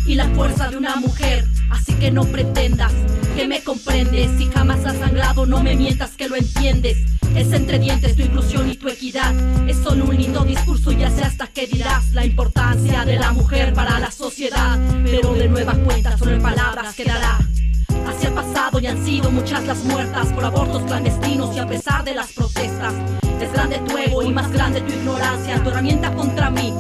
y 0.07 0.15
la 0.15 0.29
fuerza 0.31 0.69
de 0.71 0.77
una 0.77 0.97
mujer. 0.97 1.45
Así 1.71 1.95
que 1.95 2.11
no 2.11 2.25
pretendas 2.25 2.93
que 3.37 3.49
me 3.49 3.63
comprendes. 3.63 4.31
Si 4.39 4.47
jamás 4.47 4.85
has 4.85 4.99
sangrado, 4.99 5.47
no 5.47 5.63
me 5.63 5.75
mientas 5.75 6.13
que 6.17 6.29
lo 6.29 6.37
entiendes. 6.37 6.99
Es 7.35 7.53
entre 7.53 7.79
dientes 7.79 8.15
tu 8.15 8.23
inclusión 8.23 8.71
y 8.71 8.77
tu 8.77 8.89
equidad. 8.89 9.35
Es 9.69 9.79
solo 9.79 10.05
un 10.05 10.17
lindo 10.17 10.45
discurso, 10.45 10.93
ya 10.93 11.11
sé 11.11 11.23
hasta 11.23 11.47
qué 11.49 11.67
dirás. 11.67 12.13
La 12.13 12.25
importancia 12.25 13.05
de 13.05 13.17
la 13.17 13.33
mujer 13.33 13.73
para 13.75 13.99
la 13.99 14.11
sociedad. 14.11 14.79
Pero 15.05 15.35
de 15.35 15.49
nueva 15.49 15.75
cuenta, 15.75 16.17
solo 16.17 16.33
en 16.33 16.43
palabras 16.43 16.95
quedará. 16.95 17.39
Hacia 18.07 18.29
el 18.29 18.35
pasado 18.35 18.81
y 18.81 18.87
han 18.87 19.05
sido 19.05 19.31
muchas 19.31 19.65
las 19.65 19.83
muertas 19.85 20.27
por 20.33 20.45
abortos 20.45 20.83
clandestinos 20.83 21.57
y 21.57 21.59
a 21.59 21.67
pesar 21.67 22.05
de 22.05 22.15
las 22.15 22.33
protestas. 22.33 22.93
Es 23.41 23.53
grande 23.53 23.79
tu 23.79 23.97
ego 23.97 24.23
y 24.23 24.31
más 24.31 24.51
grande 24.53 24.81
tu 24.83 24.93
ignorancia. 24.93 25.63
Tu 25.63 25.71
herramienta 25.71 26.15
contra 26.15 26.51
mí 26.51 26.73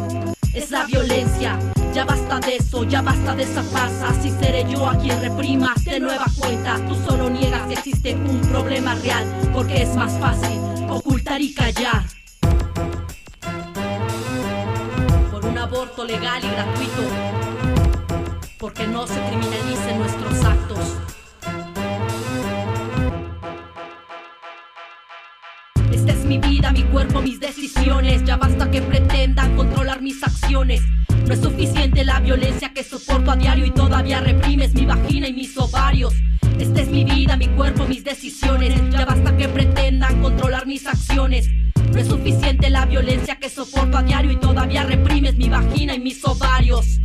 es 0.52 0.70
la 0.70 0.84
violencia. 0.84 1.58
Ya 1.94 2.04
basta 2.04 2.40
de 2.40 2.56
eso, 2.56 2.82
ya 2.82 3.02
basta 3.02 3.36
de 3.36 3.44
esa 3.44 3.62
farsa. 3.62 4.12
Si 4.20 4.28
seré 4.28 4.66
yo 4.68 4.84
a 4.84 4.98
quien 4.98 5.20
reprimas 5.20 5.84
de 5.84 6.00
nueva 6.00 6.24
cuenta. 6.40 6.76
Tú 6.88 6.96
solo 6.96 7.30
niegas 7.30 7.68
que 7.68 7.74
existe 7.74 8.16
un 8.16 8.40
problema 8.40 8.96
real, 8.96 9.24
porque 9.52 9.82
es 9.82 9.94
más 9.94 10.12
fácil 10.18 10.58
ocultar 10.88 11.40
y 11.40 11.54
callar. 11.54 12.02
Por 15.30 15.46
un 15.46 15.56
aborto 15.56 16.04
legal 16.04 16.42
y 16.44 16.48
gratuito. 16.48 17.02
Porque 18.58 18.88
no 18.88 19.06
se 19.06 19.20
criminalicen 19.28 19.98
nuestros 19.98 20.44
actos. 20.44 20.96
Esta 25.92 26.10
es 26.10 26.24
mi 26.24 26.38
vida, 26.38 26.72
mi 26.72 26.82
cuerpo, 26.82 27.22
mis 27.22 27.38
decisiones. 27.38 28.24
Ya 28.24 28.36
basta 28.36 28.68
que 28.68 28.82
pretendan 28.82 29.54
controlar 29.54 30.02
mis 30.02 30.20
acciones. 30.24 30.82
No 31.26 31.32
es 31.32 31.40
suficiente 31.40 32.04
la 32.04 32.20
violencia 32.20 32.72
que 32.74 32.84
soporto 32.84 33.30
a 33.30 33.36
diario 33.36 33.64
y 33.64 33.70
todavía 33.70 34.20
reprimes 34.20 34.74
mi 34.74 34.84
vagina 34.84 35.26
y 35.26 35.32
mis 35.32 35.56
ovarios. 35.56 36.12
Esta 36.58 36.82
es 36.82 36.88
mi 36.88 37.04
vida, 37.04 37.36
mi 37.36 37.48
cuerpo, 37.48 37.86
mis 37.86 38.04
decisiones. 38.04 38.74
Ya 38.90 39.06
basta 39.06 39.34
que 39.36 39.48
pretendan 39.48 40.20
controlar 40.20 40.66
mis 40.66 40.86
acciones. 40.86 41.48
No 41.92 41.98
es 41.98 42.08
suficiente 42.08 42.68
la 42.68 42.84
violencia 42.84 43.36
que 43.36 43.48
soporto 43.48 43.96
a 43.96 44.02
diario 44.02 44.32
y 44.32 44.36
todavía 44.36 44.84
reprimes 44.84 45.36
mi 45.36 45.48
vagina 45.48 45.94
y 45.94 46.00
mis 46.00 46.22
ovarios. 46.24 47.00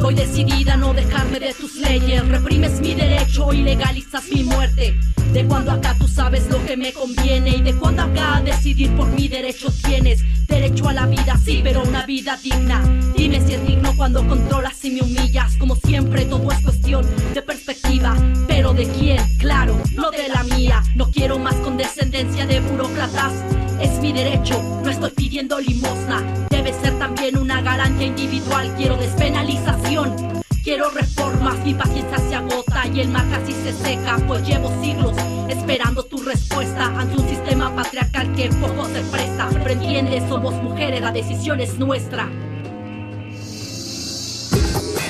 Voy 0.00 0.14
decidida 0.14 0.74
a 0.74 0.76
no 0.76 0.94
dejarme 0.94 1.40
de 1.40 1.54
tus 1.54 1.76
leyes. 1.76 2.26
Reprimes 2.28 2.80
mi 2.80 2.94
derecho 2.94 3.52
y 3.52 3.62
legalizas 3.62 4.24
mi 4.32 4.44
muerte. 4.44 4.98
De 5.32 5.44
cuando 5.46 5.72
acá 5.72 5.96
tú 5.98 6.08
sabes 6.08 6.46
lo 6.50 6.64
que 6.66 6.76
me 6.76 6.92
conviene 6.92 7.56
y 7.56 7.62
de 7.62 7.74
cuando 7.74 8.02
acá 8.02 8.42
decidir 8.44 8.90
por 8.96 9.08
mi 9.08 9.28
derecho 9.28 9.72
tienes. 9.84 10.22
Derecho 10.46 10.88
a 10.88 10.92
la 10.92 11.06
vida, 11.06 11.38
sí, 11.42 11.60
pero 11.62 11.82
una 11.82 12.04
vida 12.04 12.38
digna. 12.42 12.82
Dime 13.16 13.40
si 13.40 13.54
es 13.54 13.66
digno 13.66 13.94
cuando 13.96 14.26
controlas 14.26 14.84
y 14.84 14.90
me 14.90 15.02
humillas. 15.02 15.56
Como 15.56 15.76
siempre, 15.76 16.24
todo 16.26 16.50
es 16.52 16.60
cuestión 16.60 17.06
de 17.32 17.42
perspectiva. 17.42 18.14
Pero 18.46 18.74
de 18.74 18.86
quién, 18.88 19.38
claro, 19.38 19.78
no 19.94 20.10
de 20.10 20.28
la 20.28 20.42
mía. 20.44 20.82
No 20.94 21.10
quiero 21.10 21.38
más 21.38 21.54
condescendencia 21.56 22.46
de 22.46 22.60
burócratas. 22.60 23.32
Es 23.82 23.98
mi 24.00 24.12
derecho, 24.12 24.62
no 24.84 24.90
estoy 24.90 25.10
pidiendo 25.10 25.58
limosna. 25.58 26.22
Debe 26.50 26.72
ser 26.72 26.96
también 27.00 27.36
una 27.36 27.60
garantía 27.60 28.06
individual. 28.06 28.72
Quiero 28.76 28.96
despenalización. 28.96 30.14
Quiero 30.62 30.88
reformas, 30.90 31.58
mi 31.64 31.74
paciencia 31.74 32.16
se 32.18 32.36
agota 32.36 32.86
y 32.86 33.00
el 33.00 33.08
mar 33.08 33.26
casi 33.28 33.52
se 33.52 33.72
seca, 33.72 34.16
pues 34.28 34.46
llevo 34.46 34.72
siglos 34.80 35.16
esperando 35.48 36.04
tu 36.04 36.18
respuesta 36.18 36.86
ante 36.96 37.20
un 37.20 37.28
sistema 37.28 37.74
patriarcal 37.74 38.32
que 38.34 38.48
poco 38.50 38.86
se 38.86 39.00
presta. 39.10 39.48
Pero 39.50 39.70
entiendes, 39.70 40.22
somos 40.28 40.54
mujeres, 40.62 41.00
la 41.00 41.10
decisión 41.10 41.60
es 41.60 41.76
nuestra. 41.78 42.28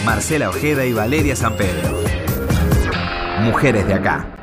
Marcela 0.07 0.49
Ojeda 0.49 0.87
y 0.87 0.95
Valeria 0.95 1.37
San 1.37 1.55
Pedro. 1.57 2.03
Mujeres 3.41 3.87
de 3.87 3.95
acá. 3.95 4.42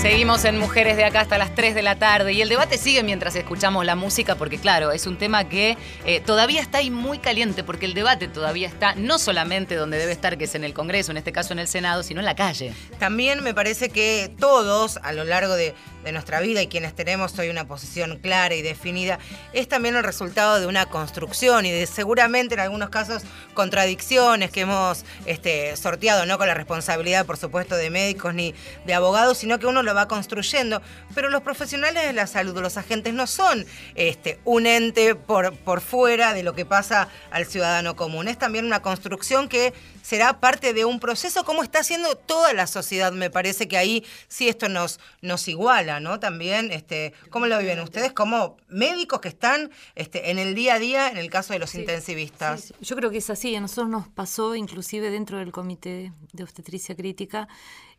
Seguimos 0.00 0.44
en 0.44 0.58
Mujeres 0.58 0.96
de 0.96 1.02
acá 1.02 1.22
hasta 1.22 1.38
las 1.38 1.56
3 1.56 1.74
de 1.74 1.82
la 1.82 1.98
tarde 1.98 2.32
y 2.32 2.40
el 2.40 2.48
debate 2.48 2.78
sigue 2.78 3.02
mientras 3.02 3.34
escuchamos 3.34 3.84
la 3.84 3.96
música 3.96 4.36
porque 4.36 4.56
claro, 4.56 4.92
es 4.92 5.08
un 5.08 5.18
tema 5.18 5.48
que 5.48 5.76
eh, 6.06 6.20
todavía 6.20 6.60
está 6.60 6.78
ahí 6.78 6.88
muy 6.88 7.18
caliente 7.18 7.64
porque 7.64 7.84
el 7.84 7.94
debate 7.94 8.28
todavía 8.28 8.68
está 8.68 8.94
no 8.94 9.18
solamente 9.18 9.74
donde 9.74 9.98
debe 9.98 10.12
estar, 10.12 10.38
que 10.38 10.44
es 10.44 10.54
en 10.54 10.62
el 10.62 10.72
Congreso, 10.72 11.10
en 11.10 11.16
este 11.16 11.32
caso 11.32 11.52
en 11.52 11.58
el 11.58 11.66
Senado, 11.66 12.04
sino 12.04 12.20
en 12.20 12.26
la 12.26 12.36
calle. 12.36 12.72
También 13.00 13.42
me 13.42 13.54
parece 13.54 13.88
que 13.88 14.32
todos 14.38 14.98
a 15.02 15.10
lo 15.10 15.24
largo 15.24 15.54
de, 15.56 15.74
nuestra 16.12 16.40
vida 16.40 16.62
y 16.62 16.68
quienes 16.68 16.94
tenemos 16.94 17.38
hoy 17.38 17.50
una 17.50 17.68
posición 17.68 18.16
clara 18.22 18.54
y 18.54 18.62
definida, 18.62 19.18
es 19.52 19.68
también 19.68 19.94
el 19.94 20.02
resultado 20.02 20.58
de 20.58 20.66
una 20.66 20.86
construcción 20.86 21.66
y 21.66 21.70
de 21.70 21.84
seguramente 21.84 22.54
en 22.54 22.60
algunos 22.60 22.88
casos 22.88 23.24
contradicciones 23.52 24.50
que 24.50 24.62
hemos 24.62 25.04
este, 25.26 25.76
sorteado, 25.76 26.24
no 26.24 26.38
con 26.38 26.46
la 26.46 26.54
responsabilidad, 26.54 27.26
por 27.26 27.36
supuesto, 27.36 27.76
de 27.76 27.90
médicos 27.90 28.32
ni 28.32 28.54
de 28.86 28.94
abogados, 28.94 29.36
sino 29.36 29.58
que 29.58 29.66
uno 29.66 29.82
lo 29.88 29.94
va 29.94 30.06
construyendo. 30.08 30.80
Pero 31.14 31.30
los 31.30 31.42
profesionales 31.42 32.04
de 32.06 32.12
la 32.12 32.26
salud, 32.26 32.56
los 32.60 32.76
agentes, 32.76 33.14
no 33.14 33.26
son 33.26 33.64
este, 33.94 34.38
un 34.44 34.66
ente 34.66 35.14
por, 35.14 35.56
por 35.56 35.80
fuera 35.80 36.34
de 36.34 36.42
lo 36.42 36.54
que 36.54 36.64
pasa 36.64 37.08
al 37.30 37.46
ciudadano 37.46 37.96
común. 37.96 38.28
Es 38.28 38.38
también 38.38 38.64
una 38.64 38.82
construcción 38.82 39.48
que 39.48 39.72
será 40.02 40.40
parte 40.40 40.72
de 40.72 40.84
un 40.84 41.00
proceso, 41.00 41.44
como 41.44 41.62
está 41.62 41.80
haciendo 41.80 42.14
toda 42.16 42.52
la 42.52 42.66
sociedad. 42.66 43.12
Me 43.12 43.30
parece 43.30 43.68
que 43.68 43.76
ahí 43.76 44.04
sí 44.28 44.48
esto 44.48 44.68
nos, 44.68 45.00
nos 45.20 45.48
iguala, 45.48 46.00
¿no? 46.00 46.18
También, 46.20 46.70
este, 46.72 47.12
¿cómo 47.30 47.46
lo 47.46 47.58
viven 47.58 47.80
ustedes 47.80 48.12
como 48.12 48.56
médicos 48.68 49.20
que 49.20 49.28
están 49.28 49.70
este, 49.94 50.30
en 50.30 50.38
el 50.38 50.54
día 50.54 50.74
a 50.74 50.78
día 50.78 51.08
en 51.08 51.16
el 51.18 51.30
caso 51.30 51.52
de 51.52 51.58
los 51.58 51.70
Sí, 51.70 51.80
intensivistas? 51.80 52.60
sí, 52.62 52.66
sí. 52.68 52.74
Yo 52.80 52.96
creo 52.96 53.10
que 53.10 53.18
es 53.18 53.30
así. 53.30 53.54
A 53.54 53.60
nosotros 53.60 53.88
nos 53.88 54.08
pasó, 54.08 54.54
inclusive 54.54 55.10
dentro 55.10 55.38
del 55.38 55.52
Comité 55.52 56.12
de 56.32 56.42
Obstetricia 56.42 56.94
Crítica, 56.96 57.48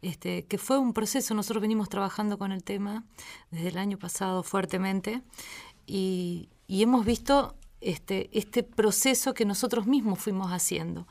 este, 0.01 0.45
que 0.45 0.57
fue 0.57 0.77
un 0.77 0.93
proceso. 0.93 1.33
Nosotros 1.33 1.61
venimos 1.61 1.89
trabajando 1.89 2.37
con 2.37 2.51
el 2.51 2.63
tema 2.63 3.03
desde 3.51 3.69
el 3.69 3.77
año 3.77 3.97
pasado 3.97 4.43
fuertemente 4.43 5.21
y, 5.85 6.49
hemos 6.67 7.05
visto 7.05 7.55
este, 7.81 8.29
este 8.31 8.63
proceso 8.63 9.33
que 9.33 9.45
nosotros 9.45 9.87
mismos 9.87 10.19
fuimos 10.19 10.51
haciendo. 10.51 11.07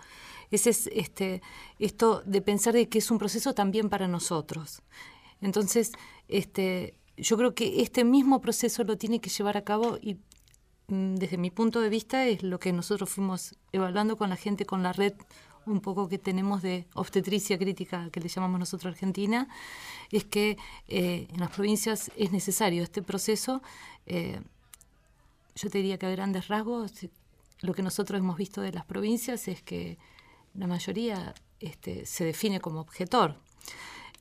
Ese 0.51 0.71
es 0.71 0.89
este, 0.93 1.43
esto 1.79 2.23
de 2.25 2.41
pensar 2.41 2.75
de 2.75 2.89
que 2.89 2.99
es 2.99 3.11
un 3.11 3.19
proceso 3.19 3.55
también 3.55 3.89
para 3.89 4.09
nosotros. 4.09 4.83
Entonces, 5.41 5.93
este, 6.29 6.95
yo 7.17 7.37
creo 7.37 7.55
que 7.55 7.83
este 7.83 8.05
mismo 8.05 8.41
proceso 8.41 8.85
lo 8.85 8.97
tiene 8.97 9.21
que 9.21 9.31
llevar 9.31 9.57
a 9.57 9.65
cabo 9.65 9.99
y 10.01 10.15
mm, 10.89 11.17
desde 11.17 11.37
mi 11.37 11.51
punto 11.51 11.81
de 11.81 11.89
vista 11.89 12.27
es 12.27 12.43
lo 12.43 12.59
que 12.59 12.73
nosotros 12.73 13.11
fuimos 13.11 13.57
evaluando 13.73 14.17
con 14.17 14.31
la 14.31 14.37
gente, 14.37 14.65
con 14.65 14.83
la 14.83 14.93
red 14.93 15.15
un 15.71 15.81
poco 15.81 16.09
que 16.09 16.19
tenemos 16.19 16.63
de 16.63 16.87
obstetricia 16.95 17.59
crítica 17.59 18.11
que 18.11 18.21
le 18.21 18.29
llamamos 18.29 18.61
nosotros 18.61 18.93
Argentina, 18.93 19.49
es 20.11 20.25
que 20.25 20.57
eh, 20.89 21.29
en 21.31 21.41
las 21.41 21.51
provincias 21.51 22.11
es 22.17 22.33
necesario 22.33 22.83
este 22.83 23.03
proceso. 23.03 23.63
eh, 24.07 24.41
yo 25.55 25.71
te 25.71 25.79
diría 25.79 25.99
que 25.99 26.07
a 26.07 26.11
grandes 26.11 26.47
rasgos 26.49 27.03
eh, 27.03 27.11
lo 27.61 27.75
que 27.75 27.83
nosotros 27.83 28.21
hemos 28.21 28.37
visto 28.37 28.61
de 28.61 28.73
las 28.73 28.85
provincias 28.85 29.49
es 29.49 29.63
que 29.63 29.99
la 30.55 30.67
mayoría 30.67 31.35
este, 31.61 32.07
se 32.07 32.25
define 32.25 32.61
como 32.61 32.81
objetor, 32.81 33.41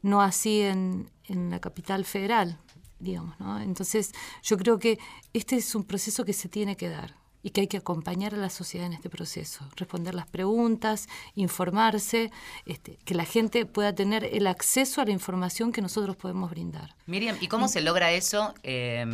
no 0.02 0.22
así 0.22 0.62
en, 0.62 1.10
en 1.26 1.52
la 1.52 1.60
capital 1.60 2.06
federal, 2.06 2.60
digamos. 3.00 3.40
¿no? 3.40 3.60
Entonces, 3.60 4.12
yo 4.42 4.58
creo 4.58 4.80
que 4.80 4.98
este 5.34 5.58
es 5.58 5.76
un 5.76 5.84
proceso 5.84 6.26
que 6.26 6.34
se 6.34 6.50
tiene 6.50 6.76
que 6.76 6.90
dar 6.90 7.16
y 7.48 7.52
que 7.52 7.62
hay 7.62 7.68
que 7.68 7.78
acompañar 7.78 8.34
a 8.34 8.38
la 8.38 8.50
sociedad 8.50 8.88
en 8.88 8.92
este 8.92 9.10
proceso, 9.10 9.64
responder 9.78 10.14
las 10.14 10.28
preguntas, 10.28 11.08
informarse, 11.34 12.30
este, 12.66 12.98
que 13.06 13.16
la 13.16 13.24
gente 13.24 13.66
pueda 13.66 13.96
tener 13.96 14.26
el 14.26 14.48
acceso 14.48 15.00
a 15.00 15.06
la 15.06 15.12
información 15.12 15.72
que 15.72 15.82
nosotros 15.82 16.18
podemos 16.18 16.50
brindar. 16.52 16.94
Miriam, 17.06 17.38
¿y 17.40 17.48
cómo 17.48 17.70
se 17.70 17.80
logra 17.80 18.12
eso? 18.12 18.54
eh, 18.64 19.06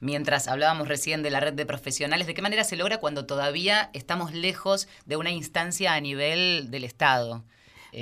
mientras 0.00 0.48
hablábamos 0.48 0.88
recién 0.88 1.22
de 1.22 1.30
la 1.30 1.38
red 1.38 1.52
de 1.54 1.64
profesionales, 1.64 2.26
¿de 2.26 2.34
qué 2.34 2.42
manera 2.42 2.64
se 2.64 2.74
logra 2.74 2.98
cuando 2.98 3.24
todavía 3.24 3.88
estamos 3.92 4.32
lejos 4.32 4.88
de 5.04 5.16
una 5.16 5.30
instancia 5.30 5.94
a 5.94 6.00
nivel 6.00 6.72
del 6.72 6.82
Estado? 6.82 7.44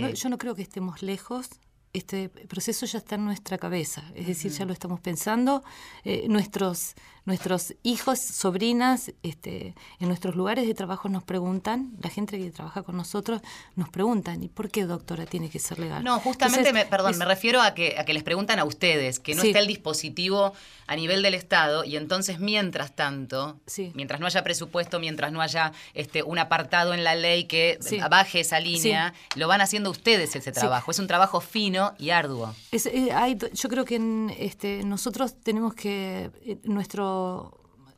No, 0.00 0.08
Eh, 0.08 0.14
yo 0.14 0.30
no 0.30 0.38
creo 0.38 0.54
que 0.54 0.62
estemos 0.62 1.02
lejos. 1.02 1.50
Este 1.92 2.28
proceso 2.28 2.86
ya 2.86 2.98
está 2.98 3.14
en 3.14 3.24
nuestra 3.24 3.56
cabeza, 3.56 4.02
es 4.16 4.26
decir, 4.26 4.50
ya 4.50 4.64
lo 4.64 4.72
estamos 4.72 4.98
pensando. 4.98 5.62
Eh, 6.02 6.26
nuestros, 6.28 6.94
nuestros 7.24 7.74
hijos, 7.82 8.18
sobrinas, 8.18 9.12
este, 9.22 9.74
en 9.98 10.08
nuestros 10.08 10.36
lugares 10.36 10.66
de 10.66 10.74
trabajo 10.74 11.08
nos 11.08 11.22
preguntan, 11.22 11.92
la 12.02 12.10
gente 12.10 12.38
que 12.38 12.50
trabaja 12.50 12.82
con 12.82 12.96
nosotros 12.96 13.40
nos 13.76 13.88
preguntan, 13.88 14.42
¿y 14.42 14.48
por 14.48 14.70
qué 14.70 14.84
doctora 14.84 15.26
tiene 15.26 15.50
que 15.50 15.58
ser 15.58 15.78
legal? 15.78 16.04
No, 16.04 16.20
justamente, 16.20 16.72
me, 16.72 16.84
perdón, 16.84 17.16
me 17.18 17.24
refiero 17.24 17.62
a 17.62 17.74
que, 17.74 17.96
a 17.98 18.04
que 18.04 18.12
les 18.12 18.22
preguntan 18.22 18.58
a 18.58 18.64
ustedes, 18.64 19.20
que 19.20 19.34
no 19.34 19.42
está 19.42 19.58
el 19.58 19.66
dispositivo 19.66 20.52
a 20.86 20.96
nivel 20.96 21.22
del 21.22 21.34
Estado 21.34 21.84
y 21.84 21.96
entonces 21.96 22.38
mientras 22.40 22.94
tanto, 22.94 23.58
mientras 23.94 24.20
no 24.20 24.26
haya 24.26 24.42
presupuesto, 24.42 25.00
mientras 25.00 25.32
no 25.32 25.40
haya 25.40 25.72
este, 25.94 26.22
un 26.22 26.38
apartado 26.38 26.94
en 26.94 27.04
la 27.04 27.14
ley 27.14 27.44
que 27.44 27.78
baje 28.10 28.40
esa 28.40 28.60
línea, 28.60 29.14
lo 29.34 29.48
van 29.48 29.60
haciendo 29.60 29.90
ustedes 29.90 30.36
ese 30.36 30.52
trabajo. 30.52 30.90
Es 30.90 30.98
un 30.98 31.06
trabajo 31.06 31.40
fino 31.40 31.94
y 31.98 32.10
arduo. 32.10 32.54
Eh, 32.72 33.36
yo 33.52 33.68
creo 33.68 33.84
que 33.84 34.28
este, 34.38 34.82
nosotros 34.84 35.34
tenemos 35.42 35.74
que, 35.74 36.30
eh, 36.44 36.58
nuestro, 36.64 37.13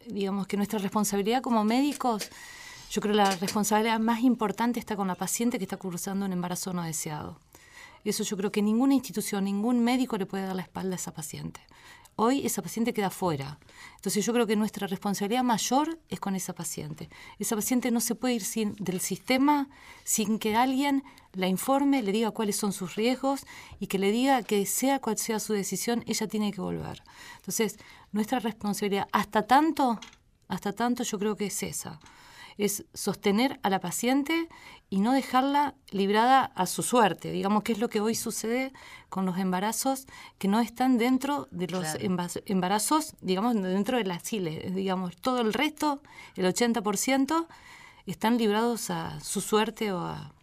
digamos 0.06 0.46
que 0.46 0.56
nuestra 0.56 0.78
responsabilidad 0.78 1.42
como 1.42 1.64
médicos, 1.64 2.30
yo 2.90 3.00
creo 3.00 3.14
la 3.14 3.34
responsabilidad 3.36 3.98
más 3.98 4.20
importante 4.20 4.78
está 4.80 4.96
con 4.96 5.08
la 5.08 5.14
paciente 5.14 5.58
que 5.58 5.64
está 5.64 5.76
cursando 5.76 6.26
un 6.26 6.32
embarazo 6.32 6.72
no 6.72 6.82
deseado. 6.82 7.38
Eso 8.04 8.22
yo 8.22 8.36
creo 8.36 8.52
que 8.52 8.62
ninguna 8.62 8.94
institución, 8.94 9.44
ningún 9.44 9.82
médico 9.82 10.16
le 10.16 10.26
puede 10.26 10.46
dar 10.46 10.54
la 10.54 10.62
espalda 10.62 10.94
a 10.94 10.96
esa 10.96 11.12
paciente. 11.12 11.60
Hoy 12.18 12.46
esa 12.46 12.62
paciente 12.62 12.94
queda 12.94 13.10
fuera. 13.10 13.58
Entonces 13.96 14.24
yo 14.24 14.32
creo 14.32 14.46
que 14.46 14.56
nuestra 14.56 14.86
responsabilidad 14.86 15.44
mayor 15.44 15.98
es 16.08 16.18
con 16.18 16.34
esa 16.34 16.54
paciente. 16.54 17.10
Esa 17.38 17.56
paciente 17.56 17.90
no 17.90 18.00
se 18.00 18.14
puede 18.14 18.34
ir 18.34 18.44
del 18.78 19.00
sistema 19.00 19.68
sin 20.02 20.38
que 20.38 20.56
alguien 20.56 21.04
la 21.34 21.46
informe, 21.46 22.02
le 22.02 22.12
diga 22.12 22.30
cuáles 22.30 22.56
son 22.56 22.72
sus 22.72 22.94
riesgos 22.94 23.44
y 23.78 23.88
que 23.88 23.98
le 23.98 24.10
diga 24.10 24.42
que 24.42 24.64
sea 24.64 24.98
cual 24.98 25.18
sea 25.18 25.38
su 25.38 25.52
decisión, 25.52 26.02
ella 26.06 26.26
tiene 26.26 26.52
que 26.52 26.62
volver. 26.62 27.02
Entonces, 27.36 27.76
nuestra 28.12 28.38
responsabilidad, 28.38 29.08
hasta 29.12 29.42
tanto, 29.42 30.00
hasta 30.48 30.72
tanto 30.72 31.02
yo 31.02 31.18
creo 31.18 31.36
que 31.36 31.46
es 31.46 31.62
esa 31.62 32.00
es 32.58 32.84
sostener 32.94 33.60
a 33.62 33.70
la 33.70 33.80
paciente 33.80 34.48
y 34.88 35.00
no 35.00 35.12
dejarla 35.12 35.74
librada 35.90 36.44
a 36.44 36.66
su 36.66 36.82
suerte. 36.82 37.30
Digamos 37.32 37.62
que 37.62 37.72
es 37.72 37.78
lo 37.78 37.88
que 37.88 38.00
hoy 38.00 38.14
sucede 38.14 38.72
con 39.08 39.26
los 39.26 39.38
embarazos 39.38 40.06
que 40.38 40.48
no 40.48 40.60
están 40.60 40.98
dentro 40.98 41.48
de 41.50 41.66
los 41.68 41.86
embarazos, 42.46 43.14
digamos, 43.20 43.54
dentro 43.54 43.98
de 43.98 44.04
las 44.04 44.22
CILE. 44.22 44.70
Digamos, 44.70 45.16
todo 45.16 45.40
el 45.40 45.52
resto, 45.52 46.02
el 46.36 46.46
80%, 46.46 47.46
están 48.06 48.38
librados 48.38 48.90
a 48.90 49.18
su 49.20 49.40
suerte 49.40 49.92
o 49.92 49.98
a, 49.98 50.35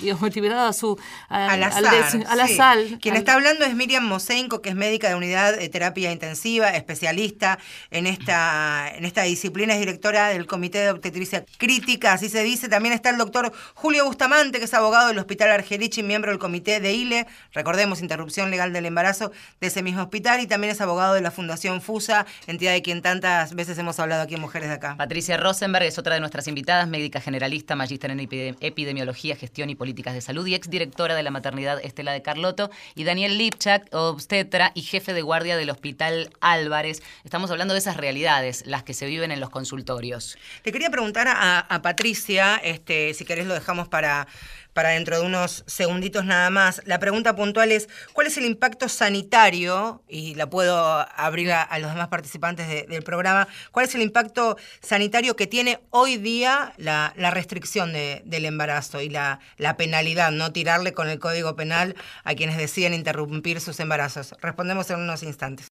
digamos, 0.00 0.34
liberado 0.34 0.66
a 0.66 0.72
su 0.72 0.98
al 1.28 1.62
azar, 1.62 2.78
Quien 3.00 3.16
está 3.16 3.34
hablando 3.34 3.64
es 3.64 3.74
Miriam 3.74 4.04
Mosenko, 4.04 4.62
que 4.62 4.70
es 4.70 4.74
médica 4.74 5.08
de 5.08 5.14
unidad 5.14 5.56
de 5.56 5.68
terapia 5.68 6.10
intensiva, 6.10 6.70
especialista 6.70 7.58
en 7.90 8.06
esta, 8.06 8.90
en 8.94 9.04
esta 9.04 9.22
disciplina, 9.22 9.74
es 9.74 9.80
directora 9.80 10.28
del 10.28 10.46
Comité 10.46 10.78
de 10.78 10.90
Obstetricia 10.90 11.44
Crítica, 11.58 12.14
así 12.14 12.28
se 12.28 12.42
dice. 12.42 12.68
También 12.68 12.94
está 12.94 13.10
el 13.10 13.18
doctor 13.18 13.52
Julio 13.74 14.06
Bustamante, 14.06 14.58
que 14.58 14.64
es 14.64 14.74
abogado 14.74 15.08
del 15.08 15.18
Hospital 15.18 15.50
Argerichi, 15.50 16.02
miembro 16.02 16.30
del 16.30 16.40
Comité 16.40 16.80
de 16.80 16.94
ILE, 16.94 17.26
recordemos, 17.52 18.00
interrupción 18.00 18.50
legal 18.50 18.72
del 18.72 18.86
embarazo 18.86 19.32
de 19.60 19.66
ese 19.66 19.82
mismo 19.82 20.02
hospital, 20.02 20.40
y 20.40 20.46
también 20.46 20.72
es 20.72 20.80
abogado 20.80 21.14
de 21.14 21.20
la 21.20 21.30
Fundación 21.30 21.82
FUSA, 21.82 22.26
entidad 22.46 22.72
de 22.72 22.80
quien 22.82 23.02
tantas 23.02 23.54
veces 23.54 23.76
hemos 23.76 24.00
hablado 24.00 24.22
aquí 24.22 24.34
en 24.34 24.40
Mujeres 24.40 24.70
de 24.70 24.76
Acá. 24.76 24.96
Patricia 24.96 25.36
Rosenberg 25.36 25.84
es 25.84 25.98
otra 25.98 26.14
de 26.14 26.20
nuestras 26.20 26.48
invitadas, 26.48 26.88
médica 26.88 27.20
generalista, 27.20 27.76
magíster 27.76 28.10
en 28.10 28.20
epidemiología 28.20 29.25
Gestión 29.34 29.70
y 29.70 29.74
Políticas 29.74 30.14
de 30.14 30.20
Salud 30.20 30.46
y 30.46 30.54
exdirectora 30.54 31.16
de 31.16 31.24
la 31.24 31.32
maternidad 31.32 31.80
Estela 31.82 32.12
de 32.12 32.22
Carlotto, 32.22 32.70
y 32.94 33.02
Daniel 33.02 33.38
Lipchak, 33.38 33.92
obstetra 33.92 34.70
y 34.74 34.82
jefe 34.82 35.12
de 35.12 35.22
guardia 35.22 35.56
del 35.56 35.70
Hospital 35.70 36.30
Álvarez. 36.40 37.02
Estamos 37.24 37.50
hablando 37.50 37.74
de 37.74 37.78
esas 37.78 37.96
realidades, 37.96 38.64
las 38.66 38.84
que 38.84 38.94
se 38.94 39.06
viven 39.06 39.32
en 39.32 39.40
los 39.40 39.50
consultorios. 39.50 40.38
Te 40.62 40.70
quería 40.70 40.90
preguntar 40.90 41.26
a, 41.26 41.58
a 41.58 41.82
Patricia, 41.82 42.60
este, 42.62 43.14
si 43.14 43.24
querés 43.24 43.46
lo 43.46 43.54
dejamos 43.54 43.88
para 43.88 44.28
para 44.76 44.90
dentro 44.90 45.18
de 45.18 45.24
unos 45.24 45.64
segunditos 45.66 46.26
nada 46.26 46.50
más. 46.50 46.82
La 46.84 46.98
pregunta 46.98 47.34
puntual 47.34 47.72
es, 47.72 47.88
¿cuál 48.12 48.26
es 48.26 48.36
el 48.36 48.44
impacto 48.44 48.90
sanitario? 48.90 50.04
Y 50.06 50.34
la 50.34 50.50
puedo 50.50 50.76
abrir 50.76 51.50
a, 51.50 51.78
los 51.78 51.90
demás 51.90 52.08
participantes 52.08 52.86
del 52.86 53.02
programa. 53.02 53.48
¿Cuál 53.72 53.86
es 53.86 53.94
el 53.94 54.02
impacto 54.02 54.58
sanitario 54.82 55.34
que 55.34 55.46
tiene 55.46 55.80
hoy 55.88 56.18
día 56.18 56.74
la, 56.76 57.14
restricción 57.30 57.94
del 57.94 58.44
embarazo 58.44 59.00
y 59.00 59.08
la, 59.08 59.40
la 59.56 59.78
penalidad, 59.78 60.30
no 60.30 60.52
tirarle 60.52 60.92
con 60.92 61.08
el 61.08 61.18
Código 61.18 61.56
Penal 61.56 61.96
a 62.24 62.34
quienes 62.34 62.58
deciden 62.58 62.92
interrumpir 62.92 63.62
sus 63.62 63.80
embarazos? 63.80 64.34
Respondemos 64.42 64.90
en 64.90 65.00
unos 65.00 65.22
instantes. 65.22 65.68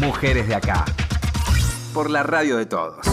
Mujeres 0.00 0.48
de 0.48 0.56
acá. 0.56 0.84
Por 1.94 2.10
la 2.10 2.24
radio 2.24 2.56
de 2.56 2.66
todos. 2.66 3.06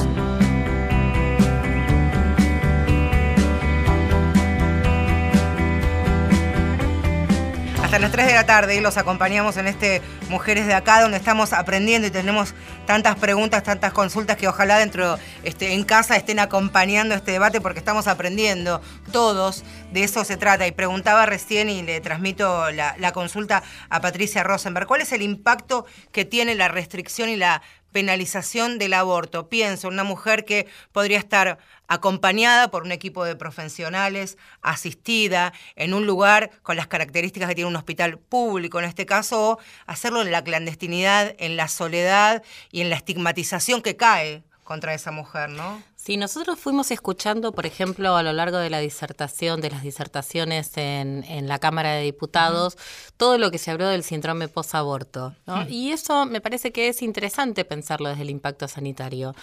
Hasta 7.88 8.00
las 8.00 8.12
3 8.12 8.28
de 8.28 8.34
la 8.34 8.46
tarde 8.46 8.76
y 8.76 8.82
los 8.82 8.98
acompañamos 8.98 9.56
en 9.56 9.66
este 9.66 10.02
Mujeres 10.28 10.68
de 10.68 10.74
Acá, 10.74 11.00
donde 11.00 11.16
estamos 11.16 11.54
aprendiendo 11.54 12.06
y 12.06 12.12
tenemos 12.12 12.54
tantas 12.86 13.16
preguntas, 13.16 13.64
tantas 13.64 13.94
consultas 13.94 14.36
que 14.36 14.46
ojalá 14.50 14.78
dentro, 14.78 15.18
este, 15.46 15.72
en 15.72 15.86
casa 15.86 16.18
estén 16.18 16.40
acompañando 16.40 17.16
este 17.16 17.32
debate 17.32 17.62
porque 17.62 17.80
estamos 17.80 18.08
aprendiendo 18.08 18.82
todos, 19.14 19.64
de 19.94 20.04
eso 20.04 20.26
se 20.26 20.36
trata. 20.36 20.68
Y 20.68 20.74
preguntaba 20.74 21.26
recién 21.26 21.70
y 21.70 21.82
le 21.82 22.02
transmito 22.02 22.72
la, 22.72 22.94
la 23.00 23.14
consulta 23.14 23.64
a 23.90 24.02
Patricia 24.02 24.44
Rosenberg, 24.44 24.86
¿cuál 24.86 25.00
es 25.00 25.14
el 25.14 25.22
impacto 25.22 25.86
que 26.12 26.26
tiene 26.26 26.56
la 26.56 26.68
restricción 26.68 27.30
y 27.30 27.38
la 27.38 27.62
penalización 27.98 28.78
del 28.78 28.94
aborto. 28.94 29.50
Pienso, 29.50 29.88
una 29.88 30.04
mujer 30.04 30.46
que 30.46 30.68
podría 30.92 31.18
estar 31.18 31.58
acompañada 31.88 32.70
por 32.70 32.84
un 32.84 32.92
equipo 32.92 33.26
de 33.26 33.36
profesionales, 33.36 34.38
asistida, 34.62 35.54
en 35.76 35.94
un 35.94 36.06
lugar 36.06 36.52
con 36.64 36.76
las 36.76 36.88
características 36.88 37.50
que 37.50 37.56
tiene 37.56 37.70
un 37.70 37.76
hospital 37.76 38.20
público 38.20 38.80
en 38.80 38.86
este 38.86 39.06
caso, 39.06 39.52
o 39.52 39.60
hacerlo 39.86 40.22
en 40.22 40.32
la 40.32 40.44
clandestinidad, 40.44 41.36
en 41.40 41.58
la 41.58 41.68
soledad 41.68 42.44
y 42.72 42.82
en 42.82 42.90
la 42.90 42.96
estigmatización 42.96 43.82
que 43.82 43.96
cae 43.96 44.44
contra 44.64 44.94
esa 44.94 45.12
mujer, 45.12 45.50
¿no? 45.50 45.82
Sí, 46.08 46.16
nosotros 46.16 46.58
fuimos 46.58 46.90
escuchando, 46.92 47.52
por 47.52 47.66
ejemplo, 47.66 48.16
a 48.16 48.24
lo 48.24 48.32
largo 48.32 48.60
de 48.60 48.70
la 48.70 48.80
disertación, 48.80 49.60
de 49.60 49.72
las 49.72 49.84
disertaciones 49.84 50.72
en, 50.78 51.26
en 51.26 51.50
la 51.50 51.60
Cámara 51.60 51.96
de 51.96 52.04
Diputados, 52.04 52.78
todo 53.18 53.38
lo 53.38 53.52
que 53.52 53.58
se 53.58 53.72
habló 53.72 53.90
del 53.90 54.04
síndrome 54.04 54.48
posaborto. 54.48 55.36
¿no? 55.46 55.68
Y 55.68 55.92
eso 55.92 56.26
me 56.26 56.40
parece 56.40 56.72
que 56.72 56.88
es 56.88 57.02
interesante 57.02 57.66
pensarlo 57.66 58.08
desde 58.08 58.22
el 58.22 58.30
impacto 58.30 58.70
sanitario, 58.70 59.36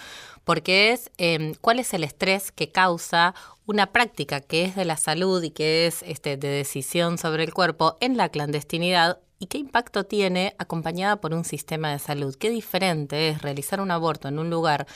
porque 0.43 0.91
es 0.91 1.11
em, 1.19 1.53
cuál 1.61 1.77
es 1.77 1.93
el 1.93 2.03
estrés 2.03 2.51
que 2.51 2.71
causa 2.71 3.35
una 3.67 3.91
práctica 3.91 4.41
que 4.41 4.65
es 4.65 4.75
de 4.75 4.85
la 4.85 4.97
salud 4.97 5.43
y 5.43 5.51
que 5.51 5.85
es 5.85 6.01
este, 6.01 6.35
de 6.35 6.47
decisión 6.47 7.19
sobre 7.19 7.43
el 7.43 7.53
cuerpo 7.53 7.95
en 7.99 8.17
la 8.17 8.29
clandestinidad 8.29 9.19
¿Y 9.37 9.47
qué 9.47 9.57
impacto 9.57 10.05
tiene 10.05 10.55
acompañada 10.57 11.17
por 11.17 11.33
un 11.33 11.43
sistema 11.43 11.91
de 11.91 11.99
salud? 11.99 12.33
¿Qué 12.39 12.49
diferente 12.49 13.27
es 13.27 13.41
realizar 13.41 13.81
un 13.81 13.91
aborto 13.91 14.29
en 14.29 14.39
un 14.39 14.49
lugar 14.49 14.87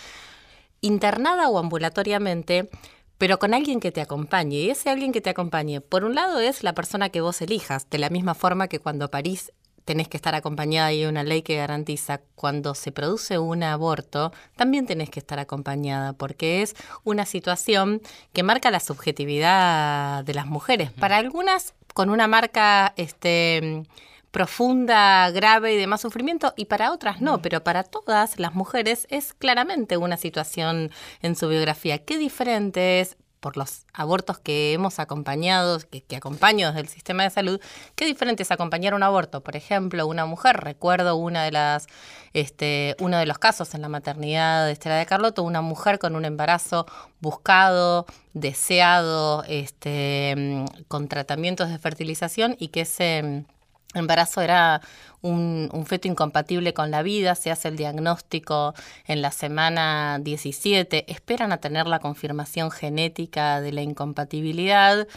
internada 0.82 1.50
o 1.50 1.60
ambulatoriamente, 1.60 2.70
pero 3.18 3.40
con 3.40 3.54
alguien 3.54 3.80
que 3.80 3.92
te 3.92 4.02
acompañe. 4.02 4.58
Y 4.58 4.70
ese 4.70 4.90
alguien 4.90 5.12
que 5.12 5.22
te 5.22 5.30
acompañe, 5.30 5.82
por 5.82 6.06
un 6.06 6.16
lado, 6.16 6.40
es 6.40 6.64
la 6.64 6.74
persona 6.74 7.10
que 7.10 7.22
vos 7.22 7.42
elijas, 7.42 7.90
de 7.90 7.98
la 7.98 8.10
misma 8.10 8.34
forma 8.34 8.68
que 8.68 8.80
cuando 8.80 9.12
parís 9.12 9.52
tenés 9.90 10.08
que 10.08 10.18
estar 10.18 10.36
acompañada 10.36 10.94
y 10.94 11.02
hay 11.02 11.06
una 11.08 11.24
ley 11.24 11.42
que 11.42 11.56
garantiza 11.56 12.22
cuando 12.36 12.76
se 12.76 12.92
produce 12.92 13.40
un 13.40 13.64
aborto, 13.64 14.32
también 14.56 14.86
tenés 14.86 15.10
que 15.10 15.20
estar 15.20 15.40
acompañada, 15.40 16.14
porque 16.14 16.62
es 16.62 16.76
una 17.04 17.26
situación 17.26 18.00
que 18.32 18.44
marca 18.44 18.70
la 18.70 18.80
subjetividad 18.82 20.24
de 20.24 20.34
las 20.36 20.46
mujeres. 20.46 20.92
Para 20.92 21.18
algunas, 21.18 21.74
con 21.96 22.12
una 22.12 22.28
marca 22.28 22.94
este, 22.98 23.84
profunda, 24.32 25.30
grave 25.32 25.74
y 25.74 25.78
de 25.78 25.88
más 25.88 26.02
sufrimiento, 26.02 26.54
y 26.56 26.66
para 26.66 26.92
otras 26.92 27.22
no, 27.22 27.42
pero 27.42 27.64
para 27.64 27.84
todas 27.84 28.40
las 28.40 28.54
mujeres 28.54 29.08
es 29.10 29.34
claramente 29.34 29.98
una 29.98 30.18
situación 30.18 30.92
en 31.22 31.36
su 31.36 31.48
biografía. 31.48 32.00
Qué 32.00 32.18
diferente 32.18 33.00
es 33.00 33.18
por 33.40 33.58
los 33.58 33.86
abortos 33.94 34.40
que 34.40 34.74
hemos 34.74 35.00
acompañado, 35.00 35.80
que, 35.90 36.02
que, 36.04 36.16
acompaño 36.16 36.68
desde 36.68 36.82
el 36.82 36.88
sistema 36.90 37.24
de 37.24 37.30
salud, 37.30 37.62
qué 37.96 38.06
diferente 38.06 38.44
es 38.44 38.52
acompañar 38.52 38.94
un 38.94 39.04
aborto. 39.04 39.42
Por 39.42 39.56
ejemplo, 39.56 40.06
una 40.08 40.26
mujer, 40.26 40.58
recuerdo 40.58 41.16
una 41.16 41.44
de 41.44 41.52
las, 41.52 41.88
este, 42.34 42.96
uno 43.00 43.18
de 43.18 43.26
los 43.26 43.40
casos 43.40 43.74
en 43.76 43.82
la 43.82 43.90
maternidad 43.90 44.66
de 44.66 44.74
Estela 44.74 44.98
de 44.98 45.06
Carlotto, 45.06 45.44
una 45.44 45.62
mujer 45.62 46.00
con 46.00 46.16
un 46.16 46.26
embarazo 46.26 46.86
buscado, 47.22 48.06
deseado, 48.34 49.44
este, 49.48 50.66
con 50.88 51.08
tratamientos 51.08 51.70
de 51.70 51.80
fertilización 51.80 52.56
y 52.60 52.70
que 52.70 52.86
se 52.86 53.46
embarazo 53.94 54.42
era 54.42 54.82
un, 55.22 55.70
feto 55.86 56.08
incompatible 56.08 56.74
con 56.74 56.92
la 56.92 57.02
vida, 57.02 57.36
se 57.36 57.52
hace 57.52 57.68
el 57.68 57.76
diagnóstico 57.76 58.74
en 59.06 59.22
la 59.22 59.32
semana 59.32 60.20
17, 60.22 61.12
esperan 61.12 61.52
a 61.52 61.58
tener 61.58 61.88
la 61.88 62.00
confirmación 62.00 62.72
genética 62.72 63.62
de 63.62 63.72
la 63.72 63.82
incompatibilidad, 63.82 65.08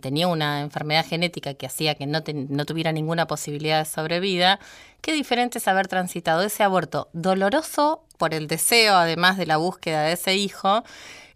tenía 0.00 0.28
una 0.28 0.60
enfermedad 0.60 1.06
genética 1.06 1.54
que 1.54 1.66
hacía 1.66 1.94
que 1.94 2.06
no, 2.06 2.22
no 2.48 2.64
tuviera 2.64 2.92
ninguna 2.92 3.26
posibilidad 3.26 3.78
de 3.78 3.84
sobrevida. 3.84 4.58
Qué 5.00 5.12
diferente 5.12 5.58
es 5.58 5.68
haber 5.68 5.88
transitado 5.88 6.42
ese 6.42 6.62
aborto 6.62 7.08
doloroso 7.12 8.02
por 8.16 8.34
el 8.34 8.48
deseo, 8.48 8.96
además 8.96 9.36
de 9.36 9.46
la 9.46 9.56
búsqueda 9.56 10.02
de 10.02 10.12
ese 10.12 10.34
hijo, 10.34 10.82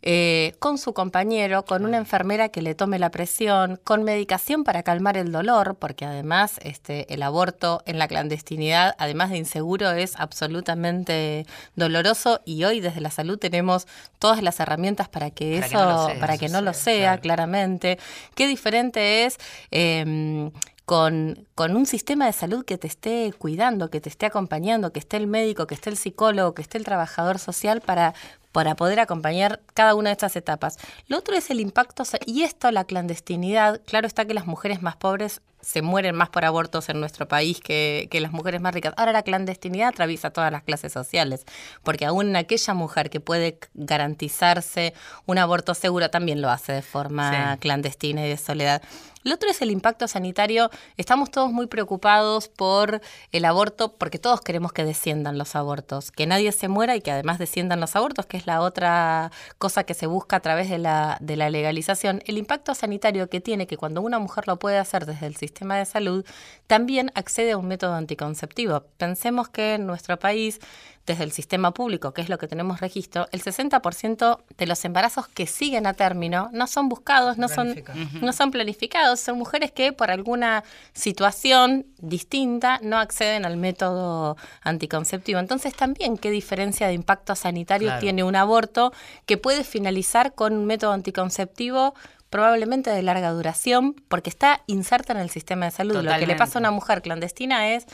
eh, 0.02 0.54
con 0.58 0.78
su 0.78 0.92
compañero, 0.92 1.64
con 1.64 1.84
una 1.84 1.96
enfermera 1.96 2.48
que 2.48 2.60
le 2.60 2.74
tome 2.74 2.98
la 2.98 3.10
presión, 3.10 3.80
con 3.84 4.02
medicación 4.02 4.64
para 4.64 4.82
calmar 4.82 5.16
el 5.16 5.30
dolor, 5.30 5.76
porque 5.76 6.04
además 6.04 6.58
este, 6.62 7.12
el 7.14 7.22
aborto 7.22 7.82
en 7.86 7.98
la 7.98 8.08
clandestinidad, 8.08 8.94
además 8.98 9.30
de 9.30 9.38
inseguro, 9.38 9.90
es 9.92 10.16
absolutamente 10.16 11.46
doloroso. 11.76 12.40
Y 12.44 12.64
hoy 12.64 12.80
desde 12.80 13.00
la 13.00 13.10
salud 13.10 13.38
tenemos 13.38 13.86
todas 14.18 14.42
las 14.42 14.58
herramientas 14.60 15.08
para 15.08 15.30
que 15.30 15.60
Para 15.60 15.68
que 15.68 15.76
eso, 15.76 15.84
no 15.84 15.92
lo 15.92 16.06
sea, 16.06 16.20
para 16.20 16.38
que 16.38 16.48
no 16.48 16.60
lo 16.60 16.74
sea, 16.74 17.18
claramente. 17.18 17.98
Qué 18.34 18.46
diferente 18.46 19.24
es... 19.24 19.38
em, 19.70 20.50
con, 20.92 21.48
con 21.54 21.74
un 21.74 21.86
sistema 21.86 22.26
de 22.26 22.34
salud 22.34 22.66
que 22.66 22.76
te 22.76 22.86
esté 22.86 23.32
cuidando, 23.38 23.88
que 23.88 24.02
te 24.02 24.10
esté 24.10 24.26
acompañando, 24.26 24.92
que 24.92 24.98
esté 24.98 25.16
el 25.16 25.26
médico, 25.26 25.66
que 25.66 25.74
esté 25.74 25.88
el 25.88 25.96
psicólogo, 25.96 26.52
que 26.52 26.60
esté 26.60 26.76
el 26.76 26.84
trabajador 26.84 27.38
social 27.38 27.80
para, 27.80 28.12
para 28.52 28.76
poder 28.76 29.00
acompañar 29.00 29.62
cada 29.72 29.94
una 29.94 30.10
de 30.10 30.12
estas 30.12 30.36
etapas. 30.36 30.76
Lo 31.06 31.16
otro 31.16 31.34
es 31.34 31.48
el 31.48 31.60
impacto, 31.60 32.02
y 32.26 32.42
esto, 32.42 32.70
la 32.72 32.84
clandestinidad, 32.84 33.80
claro 33.86 34.06
está 34.06 34.26
que 34.26 34.34
las 34.34 34.46
mujeres 34.46 34.82
más 34.82 34.96
pobres 34.96 35.40
se 35.62 35.80
mueren 35.80 36.14
más 36.14 36.28
por 36.28 36.44
abortos 36.44 36.88
en 36.88 37.00
nuestro 37.00 37.26
país 37.26 37.60
que, 37.60 38.08
que 38.10 38.20
las 38.20 38.32
mujeres 38.32 38.60
más 38.60 38.74
ricas. 38.74 38.92
Ahora 38.96 39.12
la 39.12 39.22
clandestinidad 39.22 39.88
atraviesa 39.90 40.30
todas 40.30 40.52
las 40.52 40.62
clases 40.64 40.92
sociales, 40.92 41.46
porque 41.84 42.04
aún 42.04 42.36
aquella 42.36 42.74
mujer 42.74 43.08
que 43.08 43.20
puede 43.20 43.58
garantizarse 43.72 44.92
un 45.24 45.38
aborto 45.38 45.72
seguro 45.74 46.10
también 46.10 46.42
lo 46.42 46.50
hace 46.50 46.72
de 46.72 46.82
forma 46.82 47.54
Sí. 47.54 47.60
clandestina 47.60 48.26
y 48.26 48.28
de 48.28 48.36
soledad. 48.36 48.82
Lo 49.22 49.34
otro 49.34 49.50
es 49.50 49.62
el 49.62 49.70
impacto 49.70 50.08
sanitario. 50.08 50.70
Estamos 50.96 51.30
todos 51.30 51.52
muy 51.52 51.66
preocupados 51.66 52.48
por 52.48 53.00
el 53.30 53.44
aborto, 53.44 53.96
porque 53.96 54.18
todos 54.18 54.40
queremos 54.40 54.72
que 54.72 54.84
desciendan 54.84 55.38
los 55.38 55.54
abortos, 55.54 56.10
que 56.10 56.26
nadie 56.26 56.50
se 56.52 56.68
muera 56.68 56.96
y 56.96 57.00
que 57.00 57.12
además 57.12 57.38
desciendan 57.38 57.80
los 57.80 57.94
abortos, 57.94 58.26
que 58.26 58.36
es 58.36 58.46
la 58.46 58.60
otra 58.60 59.30
cosa 59.58 59.84
que 59.84 59.94
se 59.94 60.06
busca 60.06 60.36
a 60.36 60.40
través 60.40 60.68
de 60.68 60.78
la, 60.78 61.18
de 61.20 61.36
la 61.36 61.50
legalización. 61.50 62.22
El 62.26 62.38
impacto 62.38 62.74
sanitario 62.74 63.28
que 63.30 63.40
tiene 63.40 63.66
que 63.66 63.76
cuando 63.76 64.02
una 64.02 64.18
mujer 64.18 64.48
lo 64.48 64.58
puede 64.58 64.78
hacer 64.78 65.06
desde 65.06 65.26
el 65.26 65.36
sistema 65.36 65.76
de 65.76 65.84
salud, 65.84 66.24
también 66.66 67.12
accede 67.14 67.52
a 67.52 67.58
un 67.58 67.68
método 67.68 67.94
anticonceptivo. 67.94 68.84
Pensemos 68.96 69.48
que 69.48 69.74
en 69.74 69.86
nuestro 69.86 70.18
país 70.18 70.58
desde 71.06 71.24
el 71.24 71.32
sistema 71.32 71.72
público, 71.74 72.12
que 72.14 72.22
es 72.22 72.28
lo 72.28 72.38
que 72.38 72.46
tenemos 72.46 72.80
registro, 72.80 73.26
el 73.32 73.42
60% 73.42 74.38
de 74.56 74.66
los 74.66 74.84
embarazos 74.84 75.26
que 75.26 75.46
siguen 75.46 75.86
a 75.86 75.94
término 75.94 76.48
no 76.52 76.66
son 76.68 76.88
buscados, 76.88 77.38
no 77.38 77.48
son, 77.48 77.82
no 78.20 78.32
son 78.32 78.50
planificados, 78.52 79.18
son 79.18 79.36
mujeres 79.36 79.72
que 79.72 79.92
por 79.92 80.10
alguna 80.10 80.62
situación 80.92 81.86
distinta 81.98 82.78
no 82.82 82.98
acceden 82.98 83.44
al 83.44 83.56
método 83.56 84.36
anticonceptivo. 84.62 85.40
Entonces 85.40 85.74
también 85.74 86.16
qué 86.16 86.30
diferencia 86.30 86.86
de 86.86 86.92
impacto 86.94 87.34
sanitario 87.34 87.88
Claro. 87.88 88.00
tiene 88.00 88.22
un 88.22 88.36
aborto 88.36 88.92
que 89.26 89.38
puede 89.38 89.64
finalizar 89.64 90.34
con 90.34 90.52
un 90.52 90.66
método 90.66 90.92
anticonceptivo 90.92 91.94
probablemente 92.30 92.90
de 92.90 93.02
larga 93.02 93.30
duración, 93.30 93.94
porque 94.08 94.30
está 94.30 94.62
inserta 94.66 95.12
en 95.12 95.18
el 95.18 95.28
sistema 95.30 95.66
de 95.66 95.70
salud. 95.72 95.96
Lo 95.96 96.16
que 96.18 96.26
le 96.26 96.34
pasa 96.34 96.58
a 96.58 96.60
una 96.60 96.70
mujer 96.70 97.02
clandestina 97.02 97.74
es 97.74 97.86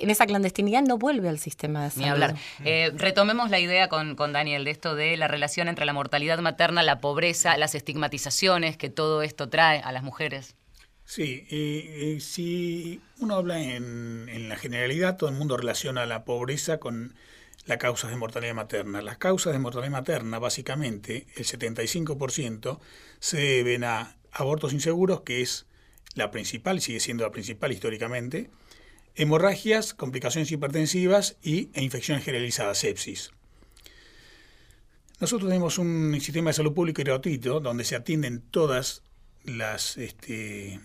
en 0.00 0.10
esa 0.10 0.26
clandestinidad 0.26 0.82
no 0.82 0.98
vuelve 0.98 1.28
al 1.28 1.38
sistema 1.38 1.84
de 1.84 1.90
salud. 1.90 2.04
Ni 2.04 2.10
hablar. 2.10 2.34
Eh, 2.64 2.92
retomemos 2.94 3.50
la 3.50 3.58
idea 3.58 3.88
con, 3.88 4.16
con 4.16 4.32
Daniel 4.32 4.64
de 4.64 4.70
esto 4.70 4.94
de 4.94 5.16
la 5.16 5.28
relación 5.28 5.68
entre 5.68 5.84
la 5.84 5.92
mortalidad 5.92 6.38
materna, 6.38 6.82
la 6.82 7.00
pobreza, 7.00 7.56
las 7.56 7.74
estigmatizaciones 7.74 8.76
que 8.76 8.90
todo 8.90 9.22
esto 9.22 9.48
trae 9.48 9.80
a 9.80 9.92
las 9.92 10.02
mujeres. 10.02 10.56
Sí, 11.04 11.46
eh, 11.50 12.14
eh, 12.16 12.20
si 12.20 13.00
uno 13.18 13.34
habla 13.34 13.60
en, 13.60 14.28
en 14.28 14.48
la 14.48 14.56
generalidad, 14.56 15.16
todo 15.16 15.28
el 15.28 15.36
mundo 15.36 15.56
relaciona 15.56 16.06
la 16.06 16.24
pobreza 16.24 16.78
con 16.78 17.14
las 17.66 17.78
causas 17.78 18.10
de 18.10 18.16
mortalidad 18.16 18.54
materna. 18.54 19.02
Las 19.02 19.18
causas 19.18 19.52
de 19.52 19.58
mortalidad 19.58 19.92
materna, 19.92 20.38
básicamente, 20.38 21.26
el 21.36 21.44
75% 21.44 22.78
se 23.20 23.36
deben 23.38 23.84
a 23.84 24.16
abortos 24.32 24.72
inseguros, 24.72 25.22
que 25.22 25.42
es 25.42 25.66
la 26.14 26.30
principal, 26.30 26.80
sigue 26.80 27.00
siendo 27.00 27.24
la 27.24 27.32
principal 27.32 27.72
históricamente, 27.72 28.50
hemorragias, 29.16 29.94
complicaciones 29.94 30.50
hipertensivas 30.50 31.36
y, 31.42 31.70
e 31.74 31.82
infecciones 31.82 32.24
generalizadas, 32.24 32.78
sepsis. 32.78 33.30
Nosotros 35.20 35.48
tenemos 35.48 35.78
un 35.78 36.18
sistema 36.20 36.50
de 36.50 36.54
salud 36.54 36.74
público 36.74 37.00
y 37.00 37.04
gratuito 37.04 37.60
donde 37.60 37.84
se 37.84 37.94
atienden 37.96 38.42
todas 38.50 39.02
las 39.44 39.96
este, 39.96 40.80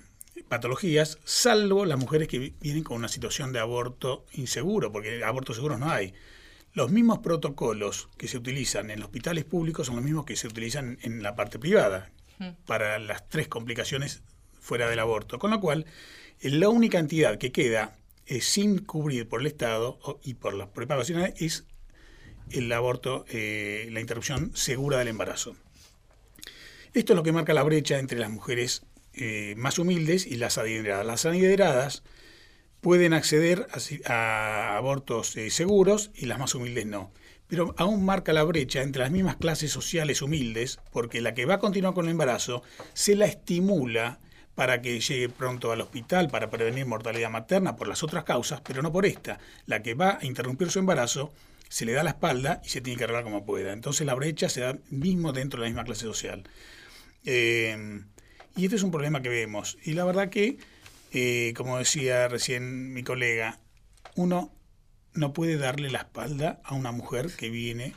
patologías, 0.48 1.18
salvo 1.26 1.86
las 1.86 1.98
mujeres 1.98 2.28
que 2.28 2.40
vi- 2.40 2.54
vienen 2.62 2.84
con 2.84 2.98
una 2.98 3.08
situación 3.08 3.52
de 3.52 3.60
aborto 3.60 4.26
inseguro, 4.34 4.92
porque 4.92 5.24
abortos 5.24 5.56
seguros 5.56 5.80
no 5.80 5.90
hay. 5.90 6.14
Los 6.74 6.92
mismos 6.92 7.20
protocolos 7.20 8.10
que 8.18 8.28
se 8.28 8.38
utilizan 8.38 8.92
en 8.92 9.02
hospitales 9.02 9.44
públicos 9.44 9.88
son 9.88 9.96
los 9.96 10.06
mismos 10.06 10.26
que 10.26 10.36
se 10.36 10.48
utilizan 10.48 11.00
en 11.02 11.24
la 11.24 11.36
parte 11.36 11.58
privada 11.58 12.12
para 12.68 13.00
las 13.00 13.28
tres 13.28 13.48
complicaciones 13.48 14.22
fuera 14.62 14.88
del 14.88 15.00
aborto. 15.00 15.40
Con 15.40 15.52
lo 15.52 15.60
cual, 15.60 15.86
la 16.42 16.70
única 16.70 17.00
entidad 17.00 17.38
que 17.38 17.52
queda 17.52 17.98
sin 18.42 18.80
cubrir 18.80 19.28
por 19.28 19.42
el 19.42 19.48
Estado 19.48 20.00
y 20.24 20.36
por 20.36 20.54
las 20.54 20.70
preparadas 20.70 21.10
nacionales 21.10 21.42
es 21.42 21.66
el 22.52 22.72
aborto, 22.72 23.26
eh, 23.30 23.88
la 23.92 24.00
interrupción 24.00 24.52
segura 24.56 25.00
del 25.00 25.08
embarazo. 25.08 25.56
Esto 26.94 27.14
es 27.14 27.18
lo 27.18 27.24
que 27.24 27.32
marca 27.32 27.54
la 27.54 27.64
brecha 27.64 28.00
entre 28.00 28.20
las 28.20 28.30
mujeres 28.30 28.84
eh, 29.14 29.54
más 29.58 29.78
humildes 29.80 30.26
y 30.26 30.36
las 30.36 30.58
adineradas. 30.58 31.06
Las 31.06 31.26
adineradas 31.26 32.04
pueden 32.82 33.14
acceder 33.14 33.68
a 34.06 34.78
abortos 34.78 35.36
eh, 35.38 35.50
seguros 35.50 36.12
y 36.16 36.26
las 36.26 36.40
más 36.40 36.56
humildes 36.56 36.86
no. 36.86 37.12
Pero 37.48 37.74
aún 37.78 38.06
marca 38.06 38.32
la 38.32 38.44
brecha 38.44 38.82
entre 38.82 39.02
las 39.02 39.12
mismas 39.12 39.38
clases 39.38 39.72
sociales 39.72 40.22
humildes, 40.22 40.80
porque 40.92 41.22
la 41.22 41.34
que 41.34 41.46
va 41.46 41.56
a 41.56 41.60
continuar 41.60 41.94
con 41.94 42.06
el 42.06 42.12
embarazo 42.12 42.64
se 42.94 43.16
la 43.16 43.26
estimula 43.26 44.20
para 44.60 44.82
que 44.82 45.00
llegue 45.00 45.30
pronto 45.30 45.72
al 45.72 45.80
hospital 45.80 46.28
para 46.28 46.50
prevenir 46.50 46.86
mortalidad 46.86 47.30
materna 47.30 47.78
por 47.78 47.88
las 47.88 48.04
otras 48.04 48.26
causas, 48.26 48.60
pero 48.60 48.82
no 48.82 48.92
por 48.92 49.06
esta. 49.06 49.40
La 49.66 49.82
que 49.82 49.94
va 49.94 50.20
a 50.22 50.26
interrumpir 50.26 50.70
su 50.70 50.80
embarazo 50.80 51.32
se 51.70 51.86
le 51.86 51.94
da 51.94 52.04
la 52.04 52.10
espalda 52.10 52.62
y 52.66 52.68
se 52.68 52.82
tiene 52.82 52.98
que 52.98 53.06
arreglar 53.06 53.24
como 53.24 53.46
pueda. 53.46 53.72
Entonces 53.72 54.06
la 54.06 54.16
brecha 54.16 54.50
se 54.50 54.60
da 54.60 54.78
mismo 54.90 55.32
dentro 55.32 55.62
de 55.62 55.68
la 55.68 55.70
misma 55.70 55.86
clase 55.86 56.02
social. 56.02 56.44
Eh, 57.24 58.02
y 58.58 58.66
este 58.66 58.76
es 58.76 58.84
un 58.84 58.92
problema 58.92 59.22
que 59.22 59.30
vemos. 59.30 59.78
Y 59.86 59.94
la 59.94 60.04
verdad 60.04 60.28
que, 60.28 60.58
eh, 61.14 61.54
como 61.56 61.78
decía 61.78 62.28
recién 62.28 62.92
mi 62.92 63.04
colega, 63.04 63.62
uno 64.18 64.52
no 65.14 65.32
puede 65.32 65.56
darle 65.56 65.90
la 65.90 66.00
espalda 66.00 66.60
a 66.66 66.76
una 66.76 66.92
mujer 66.92 67.32
que 67.32 67.50
viene 67.50 67.94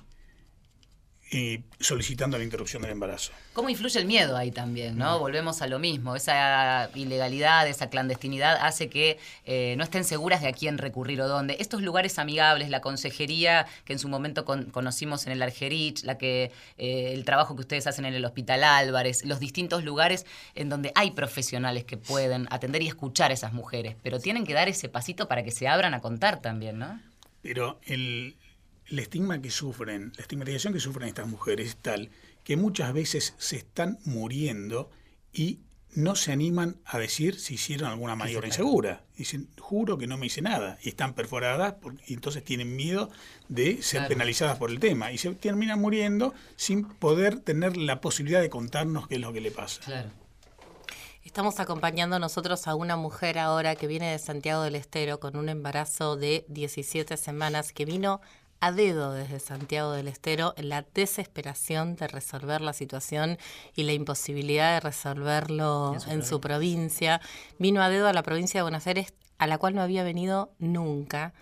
eh, 1.35 1.63
solicitando 1.81 2.37
la 2.37 2.45
interrupción 2.45 2.83
del 2.83 2.91
embarazo. 2.93 3.33
¿Cómo 3.55 3.71
influye 3.71 3.99
el 3.99 4.05
miedo 4.07 4.37
ahí 4.37 4.51
también? 4.51 4.99
¿no? 4.99 5.19
Volvemos 5.19 5.63
a 5.63 5.67
lo 5.67 5.79
mismo. 5.79 6.15
Esa 6.15 6.91
ilegalidad, 6.95 7.67
esa 7.67 7.89
clandestinidad 7.89 8.57
hace 8.61 8.91
que 8.91 9.19
eh, 9.47 9.75
no 9.79 9.85
estén 9.85 10.05
seguras 10.05 10.43
de 10.43 10.49
a 10.49 10.53
quién 10.53 10.77
recurrir 10.77 11.23
o 11.23 11.29
dónde. 11.29 11.57
Estos 11.59 11.81
lugares 11.81 12.19
amigables, 12.19 12.69
la 12.69 12.83
consejería 12.83 13.67
que 13.87 13.95
en 13.95 13.99
su 13.99 14.09
momento 14.09 14.45
con- 14.45 14.67
conocimos 14.71 15.27
en 15.27 15.33
el 15.33 15.43
Argerich, 15.43 16.05
la 16.05 16.19
que, 16.19 16.53
eh, 16.77 17.13
el 17.15 17.25
trabajo 17.25 17.55
que 17.57 17.63
ustedes 17.63 17.87
hacen 17.87 18.05
en 18.05 18.13
el 18.13 18.25
Hospital 18.27 18.63
Álvarez, 18.63 19.25
los 19.25 19.41
distintos 19.41 19.85
lugares 19.85 20.27
en 20.55 20.69
donde 20.69 20.93
hay 20.95 21.13
profesionales 21.13 21.85
que 21.85 21.97
pueden 21.97 22.47
atender 22.51 22.83
y 22.83 22.89
escuchar 22.89 23.31
a 23.31 23.35
esas 23.35 23.55
mujeres, 23.55 23.97
pero 24.03 24.21
tienen 24.21 24.45
que 24.45 24.53
dar 24.53 24.69
ese 24.69 24.91
pasito 24.91 25.29
para 25.29 25.43
que 25.43 25.51
se 25.51 25.67
abran 25.67 25.95
a 25.95 26.01
contar 26.03 26.43
también, 26.43 26.79
¿no? 26.79 27.01
Pero 27.43 27.81
el, 27.87 28.37
el 28.93 28.99
estigma 28.99 29.41
que 29.41 29.51
sufren, 29.51 30.13
la 30.17 30.23
estigmatización 30.23 30.73
que 30.75 30.81
sufren 30.81 31.09
estas 31.09 31.27
mujeres 31.27 31.69
es 31.71 31.77
tal 31.77 32.11
que 32.45 32.57
muchas 32.57 32.93
veces 32.93 33.35
se 33.39 33.57
están 33.57 33.99
muriendo 34.05 34.91
y 35.33 35.61
no 35.95 36.15
se 36.15 36.33
animan 36.33 36.77
a 36.85 36.99
decir 36.99 37.39
si 37.39 37.55
hicieron 37.55 37.89
alguna 37.91 38.17
maniobra 38.17 38.47
insegura. 38.47 39.05
Dicen, 39.17 39.49
juro 39.59 39.99
que 39.99 40.07
no 40.07 40.17
me 40.17 40.27
hice 40.27 40.41
nada. 40.43 40.79
Y 40.83 40.89
están 40.89 41.13
perforadas 41.15 41.75
por- 41.75 41.95
y 42.07 42.15
entonces 42.15 42.43
tienen 42.45 42.75
miedo 42.77 43.11
de 43.49 43.83
ser 43.83 44.01
Claro. 44.01 44.09
penalizadas 44.09 44.59
por 44.59 44.71
el 44.71 44.81
tema. 44.81 45.13
Y 45.13 45.19
se 45.19 45.31
terminan 45.35 45.81
muriendo 45.81 46.33
sin 46.57 46.85
poder 46.85 47.41
tener 47.41 47.77
la 47.77 48.01
posibilidad 48.01 48.41
de 48.41 48.49
contarnos 48.51 49.07
qué 49.07 49.17
es 49.17 49.21
lo 49.21 49.33
que 49.35 49.41
le 49.43 49.51
pasa. 49.51 49.81
Claro. 49.83 50.11
Estamos 51.25 51.61
acompañando 51.61 52.19
nosotros 52.19 52.67
a 52.67 52.75
una 52.75 52.97
mujer 52.97 53.39
ahora 53.39 53.77
que 53.77 53.87
viene 53.87 54.11
de 54.11 54.19
Santiago 54.19 54.63
del 54.63 54.75
Estero 54.75 55.21
con 55.21 55.37
un 55.37 55.49
embarazo 55.49 56.17
de 56.17 56.45
17 56.49 57.17
semanas 57.17 57.73
que 57.73 57.85
vino 57.85 58.21
a 58.63 58.71
dedo 58.71 59.13
desde 59.13 59.41
Santiago 59.41 59.91
del 59.91 60.07
Estero 60.07 60.55
en 60.57 60.69
la 60.69 60.87
desesperación 60.95 61.97
de 61.97 62.07
resolver 62.07 62.61
la 62.61 62.73
situación 62.73 63.37
y 63.75 63.83
la 63.83 63.93
imposibilidad 63.93 64.75
de 64.75 64.79
resolverlo 64.79 65.97
en 66.07 66.25
su, 66.25 66.41
provincia. 66.41 67.21
Vino 67.59 67.83
a 67.83 67.89
dedo 67.89 68.07
a 68.07 68.13
la 68.13 68.23
provincia 68.23 68.61
de 68.61 68.63
Buenos 68.63 68.87
Aires 68.87 69.15
a 69.39 69.49
la 69.49 69.59
cual 69.59 69.75
no 69.75 69.83
había 69.83 70.05
venido 70.05 70.53
nunca. 70.61 71.35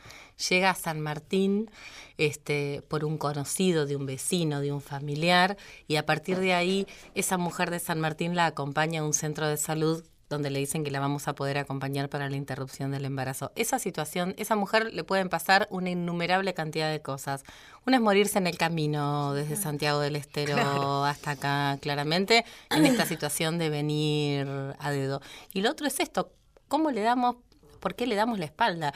Llega 0.49 0.71
a 0.71 0.75
San 0.75 0.99
Martín 1.03 1.71
este, 2.17 2.83
por 2.89 3.05
un 3.05 3.19
conocido 3.19 3.85
de 3.85 3.97
un 3.97 4.07
vecino, 4.07 4.63
de 4.63 4.73
un 4.73 4.81
familiar, 4.81 5.59
y 5.87 5.97
a 5.97 6.07
partir 6.07 6.39
de 6.39 6.55
ahí 6.55 6.87
esa 7.15 7.37
mujer 7.37 7.71
de 7.71 7.81
San 7.81 8.01
Martín 8.01 8.35
la 8.35 8.47
acompaña 8.47 9.03
a 9.03 9.05
un 9.05 9.13
centro 9.13 9.47
de 9.47 9.59
salud 9.59 10.03
donde 10.31 10.49
le 10.49 10.61
dicen 10.61 10.85
que 10.85 10.91
la 10.91 11.01
vamos 11.01 11.29
a 11.29 11.35
poder 11.35 11.59
acompañar 11.59 12.09
para 12.09 12.31
la 12.31 12.37
interrupción 12.37 12.93
del 12.93 13.05
embarazo. 13.05 13.51
Esa 13.57 13.79
situación, 13.79 14.35
esa 14.39 14.57
mujer 14.57 14.95
le 14.95 15.05
pueden 15.05 15.29
pasar 15.29 15.67
una 15.71 15.91
innumerable 15.91 16.55
cantidad 16.55 16.91
de 16.91 17.03
cosas. 17.03 17.43
Una 17.87 17.97
es 17.97 18.03
morirse 18.03 18.39
en 18.39 18.47
el 18.47 18.57
camino 18.57 19.35
desde 19.35 19.57
Santiago 19.57 19.99
del 20.01 20.17
Estero 20.17 21.05
hasta 21.05 21.33
acá, 21.33 21.79
claramente, 21.83 22.45
en 22.71 22.87
esta 22.87 23.05
situación 23.05 23.59
de 23.59 23.69
venir 23.69 24.47
a 24.79 24.91
dedo. 24.91 25.21
Y 25.53 25.63
lo 25.63 25.71
otro 25.71 25.87
es 25.87 25.99
esto, 25.99 26.33
¿cómo 26.69 26.93
le 26.93 27.03
damos 27.03 27.37
¿Por 27.81 27.95
qué 27.95 28.07
le 28.07 28.15
damos 28.15 28.39
la 28.39 28.45
espalda? 28.45 28.93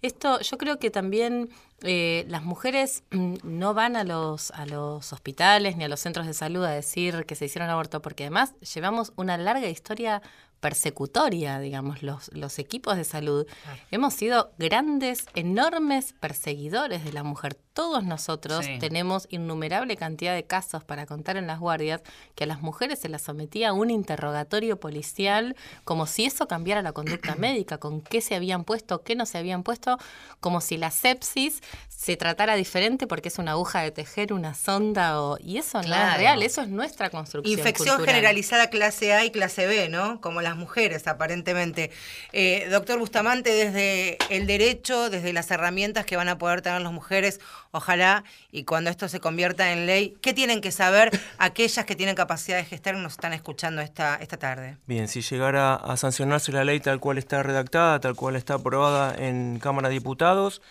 Esto, 0.00 0.40
yo 0.40 0.58
creo 0.58 0.78
que 0.78 0.90
también 0.90 1.50
eh, 1.82 2.24
las 2.28 2.44
mujeres 2.44 3.02
mm, 3.10 3.34
no 3.42 3.74
van 3.74 3.96
a 3.96 4.04
los, 4.04 4.52
a 4.52 4.64
los 4.64 5.12
hospitales 5.12 5.76
ni 5.76 5.84
a 5.84 5.88
los 5.88 6.00
centros 6.00 6.26
de 6.26 6.34
salud 6.34 6.64
a 6.64 6.70
decir 6.70 7.26
que 7.26 7.34
se 7.34 7.46
hicieron 7.46 7.68
aborto, 7.68 8.00
porque 8.00 8.24
además 8.24 8.54
llevamos 8.60 9.12
una 9.16 9.36
larga 9.36 9.68
historia 9.68 10.22
persecutoria, 10.60 11.60
digamos, 11.60 12.02
los, 12.02 12.30
los 12.34 12.58
equipos 12.58 12.96
de 12.96 13.04
salud. 13.04 13.46
Hemos 13.90 14.14
sido 14.14 14.50
grandes, 14.58 15.26
enormes 15.34 16.14
perseguidores 16.18 17.04
de 17.04 17.12
la 17.12 17.22
mujer. 17.22 17.54
Todos 17.72 18.02
nosotros 18.02 18.66
tenemos 18.80 19.28
innumerable 19.30 19.96
cantidad 19.96 20.34
de 20.34 20.44
casos 20.44 20.82
para 20.82 21.06
contar 21.06 21.36
en 21.36 21.46
las 21.46 21.60
guardias 21.60 22.02
que 22.34 22.44
a 22.44 22.46
las 22.48 22.60
mujeres 22.60 22.98
se 22.98 23.08
las 23.08 23.22
sometía 23.22 23.68
a 23.68 23.72
un 23.72 23.90
interrogatorio 23.90 24.80
policial 24.80 25.54
como 25.84 26.06
si 26.06 26.24
eso 26.24 26.48
cambiara 26.48 26.82
la 26.82 26.92
conducta 26.92 27.34
médica, 27.38 27.78
con 27.78 28.00
qué 28.00 28.20
se 28.20 28.34
habían 28.34 28.64
puesto, 28.64 29.02
qué 29.02 29.14
no 29.14 29.26
se 29.26 29.38
habían 29.38 29.62
puesto, 29.62 29.98
como 30.40 30.60
si 30.60 30.76
la 30.76 30.90
sepsis 30.90 31.62
se 31.88 32.16
tratara 32.16 32.56
diferente 32.56 33.06
porque 33.06 33.28
es 33.28 33.38
una 33.38 33.52
aguja 33.52 33.80
de 33.82 33.90
tejer, 33.90 34.32
una 34.32 34.54
sonda, 34.54 35.22
o, 35.22 35.38
y 35.40 35.58
eso 35.58 35.80
no 35.82 35.94
es 35.94 36.16
real, 36.16 36.42
eso 36.42 36.62
es 36.62 36.68
nuestra 36.68 37.10
construcción. 37.10 37.58
Infección 37.58 38.04
generalizada 38.04 38.70
clase 38.70 39.12
A 39.12 39.24
y 39.24 39.30
clase 39.30 39.66
B, 39.66 39.88
¿no? 39.88 40.20
Como 40.20 40.40
las 40.48 40.56
mujeres, 40.56 41.06
aparentemente. 41.06 41.90
Eh, 42.32 42.68
doctor 42.70 42.98
Bustamante, 42.98 43.50
desde 43.50 44.18
el 44.30 44.46
derecho, 44.46 45.10
desde 45.10 45.32
las 45.32 45.50
herramientas 45.50 46.06
que 46.06 46.16
van 46.16 46.28
a 46.28 46.38
poder 46.38 46.62
tener 46.62 46.80
las 46.80 46.92
mujeres, 46.92 47.40
ojalá, 47.70 48.24
y 48.50 48.64
cuando 48.64 48.90
esto 48.90 49.08
se 49.08 49.20
convierta 49.20 49.72
en 49.72 49.86
ley, 49.86 50.16
¿qué 50.22 50.34
tienen 50.34 50.60
que 50.60 50.72
saber 50.72 51.10
aquellas 51.38 51.84
que 51.84 51.94
tienen 51.96 52.14
capacidad 52.14 52.56
de 52.56 52.64
gestar 52.64 52.94
y 52.94 52.98
nos 52.98 53.12
están 53.12 53.32
escuchando 53.32 53.82
esta, 53.82 54.16
esta 54.16 54.36
tarde? 54.36 54.76
Bien, 54.86 55.08
si 55.08 55.20
llegara 55.20 55.74
a 55.74 55.96
sancionarse 55.96 56.52
la 56.52 56.64
ley 56.64 56.80
tal 56.80 57.00
cual 57.00 57.18
está 57.18 57.42
redactada, 57.42 58.00
tal 58.00 58.14
cual 58.14 58.36
está 58.36 58.54
aprobada 58.54 59.14
en 59.16 59.58
Cámara 59.58 59.88
de 59.88 59.94
Diputados, 59.94 60.62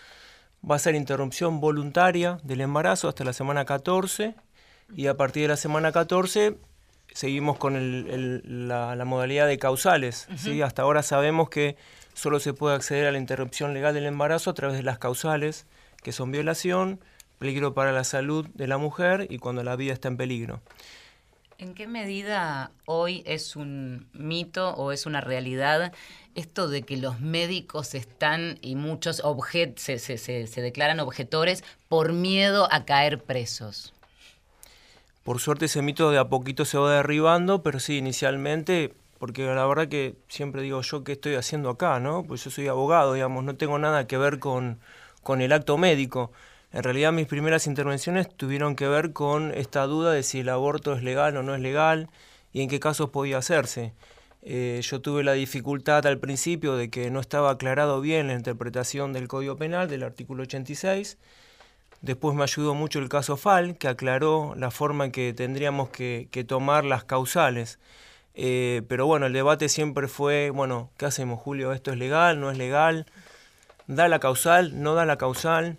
va 0.69 0.75
a 0.75 0.79
ser 0.79 0.95
interrupción 0.95 1.59
voluntaria 1.59 2.39
del 2.43 2.61
embarazo 2.61 3.07
hasta 3.07 3.23
la 3.23 3.33
semana 3.33 3.65
14 3.65 4.35
y 4.95 5.07
a 5.07 5.15
partir 5.15 5.43
de 5.43 5.49
la 5.49 5.57
semana 5.57 5.91
14 5.91 6.57
seguimos 7.17 7.57
con 7.57 8.67
la, 8.67 9.05
modalidad 9.05 9.47
de 9.47 9.57
causales. 9.57 10.27
¿sí? 10.37 10.61
Hasta 10.61 10.83
ahora 10.83 11.01
sabemos 11.01 11.49
que 11.49 11.75
solo 12.13 12.39
se 12.39 12.53
puede 12.53 12.75
acceder 12.75 13.07
a 13.07 13.11
la 13.11 13.17
interrupción 13.17 13.73
legal 13.73 13.95
del 13.95 14.05
embarazo 14.05 14.51
a 14.51 14.53
través 14.53 14.77
de 14.77 14.83
las 14.83 14.99
causales, 14.99 15.65
que 16.03 16.11
son 16.11 16.31
violación, 16.31 16.99
peligro 17.39 17.73
para 17.73 17.91
la 17.91 18.03
salud 18.03 18.47
de 18.53 18.67
la 18.67 18.77
mujer 18.77 19.25
y 19.31 19.39
cuando 19.39 19.63
la 19.63 19.75
vida 19.75 19.93
está 19.93 20.09
en 20.09 20.17
peligro. 20.17 20.61
¿En 21.57 21.73
qué 21.73 21.87
medida 21.87 22.69
hoy 22.85 23.23
es 23.25 23.55
un 23.55 24.07
mito 24.13 24.75
o 24.75 24.91
es 24.91 25.07
una 25.07 25.19
realidad 25.19 25.93
esto 26.35 26.67
de 26.67 26.83
que 26.83 26.97
los 26.97 27.19
médicos 27.19 27.95
están 27.95 28.59
y 28.61 28.75
muchos 28.75 29.23
se, 29.77 29.97
se, 29.97 30.17
se 30.19 30.61
declaran 30.61 30.99
objetores 30.99 31.63
por 31.89 32.13
miedo 32.13 32.71
a 32.71 32.85
caer 32.85 33.23
presos? 33.23 33.95
Por 35.27 35.41
suerte 35.41 35.65
ese 35.65 35.81
mito 35.81 36.09
de 36.09 36.19
a 36.19 36.29
poquito 36.29 36.63
se 36.63 36.77
va 36.77 36.89
derribando, 36.89 37.61
pero 37.61 37.81
sí, 37.81 37.97
inicialmente, 37.97 38.93
porque 39.19 39.43
la 39.45 39.65
verdad 39.65 39.89
que 39.89 40.15
siempre 40.29 40.61
digo 40.61 40.79
yo 40.79 41.03
qué 41.03 41.11
estoy 41.11 41.35
haciendo 41.35 41.69
acá, 41.69 41.99
¿no? 41.99 42.23
Pues 42.23 42.45
yo 42.45 42.49
soy 42.49 42.69
abogado, 42.69 43.11
digamos, 43.11 43.43
no 43.43 43.57
tengo 43.57 43.77
nada 43.77 44.07
que 44.07 44.17
ver 44.17 44.39
con, 44.39 44.79
con 45.23 45.41
el 45.41 45.51
acto 45.51 45.77
médico. 45.77 46.31
En 46.71 46.81
realidad 46.81 47.11
mis 47.11 47.27
primeras 47.27 47.67
intervenciones 47.67 48.33
tuvieron 48.37 48.77
que 48.77 48.87
ver 48.87 49.11
con 49.11 49.53
esta 49.53 49.85
duda 49.85 50.13
de 50.13 50.23
si 50.23 50.39
el 50.39 50.47
aborto 50.47 50.93
es 50.93 51.03
legal 51.03 51.35
o 51.35 51.43
no 51.43 51.55
es 51.55 51.59
legal 51.59 52.07
y 52.53 52.61
en 52.61 52.69
qué 52.69 52.79
casos 52.79 53.09
podía 53.09 53.39
hacerse. 53.39 53.91
Eh, 54.43 54.79
yo 54.81 55.01
tuve 55.01 55.25
la 55.25 55.33
dificultad 55.33 56.07
al 56.07 56.19
principio 56.19 56.77
de 56.77 56.89
que 56.89 57.11
no 57.11 57.19
estaba 57.19 57.51
aclarado 57.51 57.99
bien 57.99 58.27
la 58.27 58.33
interpretación 58.33 59.11
del 59.11 59.27
Código 59.27 59.57
Penal 59.57 59.89
del 59.89 60.03
artículo 60.03 60.43
86 60.43 61.17
Después 62.01 62.35
me 62.35 62.43
ayudó 62.43 62.73
mucho 62.73 62.99
el 62.99 63.09
caso 63.09 63.37
FAL, 63.37 63.77
que 63.77 63.87
aclaró 63.87 64.53
la 64.55 64.71
forma 64.71 65.05
en 65.05 65.11
que 65.11 65.33
tendríamos 65.33 65.89
que, 65.89 66.45
tomar 66.47 66.85
las 66.85 67.03
causales. 67.03 67.79
Eh, 68.35 68.83
pero 68.87 69.07
bueno, 69.07 69.25
el 69.25 69.33
debate 69.33 69.67
siempre 69.67 70.07
fue, 70.07 70.51
bueno, 70.51 70.91
¿qué 70.97 71.05
hacemos, 71.05 71.39
Julio? 71.39 71.73
¿Esto 71.73 71.91
es 71.91 71.97
legal? 71.97 72.39
¿No 72.39 72.51
es 72.51 72.57
legal? 72.57 73.07
¿Da 73.87 74.07
la 74.07 74.19
causal? 74.19 74.81
¿No 74.81 74.93
da 74.93 75.05
la 75.05 75.17
causal? 75.17 75.77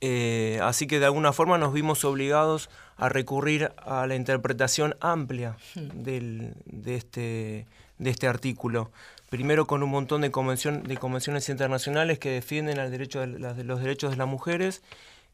Eh, 0.00 0.60
así 0.62 0.86
que 0.86 0.98
de 0.98 1.06
alguna 1.06 1.32
forma 1.32 1.58
nos 1.58 1.72
vimos 1.72 2.04
obligados 2.04 2.70
a 2.96 3.08
recurrir 3.08 3.72
a 3.78 4.06
la 4.06 4.16
interpretación 4.16 4.96
amplia 5.00 5.56
de, 5.74 6.54
este, 6.86 7.66
de 7.98 8.10
este 8.10 8.26
artículo. 8.26 8.90
Primero 9.30 9.66
con 9.66 9.82
un 9.82 9.90
montón 9.90 10.22
de, 10.22 10.30
convención, 10.30 10.82
de 10.84 10.96
convenciones 10.96 11.48
internacionales 11.48 12.18
que 12.18 12.30
defienden 12.30 12.78
el 12.78 12.90
derecho 12.90 13.20
de, 13.20 13.26
los 13.28 13.80
derechos 13.80 14.12
de 14.12 14.16
las 14.16 14.26
mujeres 14.26 14.82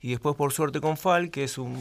y 0.04 0.10
después 0.10 0.36
por 0.36 0.52
suerte 0.52 0.82
con 0.82 0.98
FAL, 0.98 1.30
que 1.30 1.44
es 1.44 1.56
un, 1.56 1.78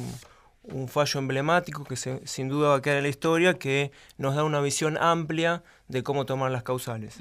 fallo 0.88 1.20
emblemático 1.20 1.84
que 1.84 1.98
sin 1.98 2.48
duda 2.48 2.70
va 2.70 2.76
a 2.76 2.82
quedar 2.82 3.00
en 3.00 3.04
la 3.04 3.10
historia, 3.10 3.56
que 3.56 3.92
nos 4.18 4.34
da 4.34 4.46
una 4.46 4.62
visión 4.62 4.98
amplia 4.98 5.62
de 5.90 6.04
cómo 6.04 6.26
tomar 6.26 6.50
las 6.50 6.64
causales. 6.64 7.18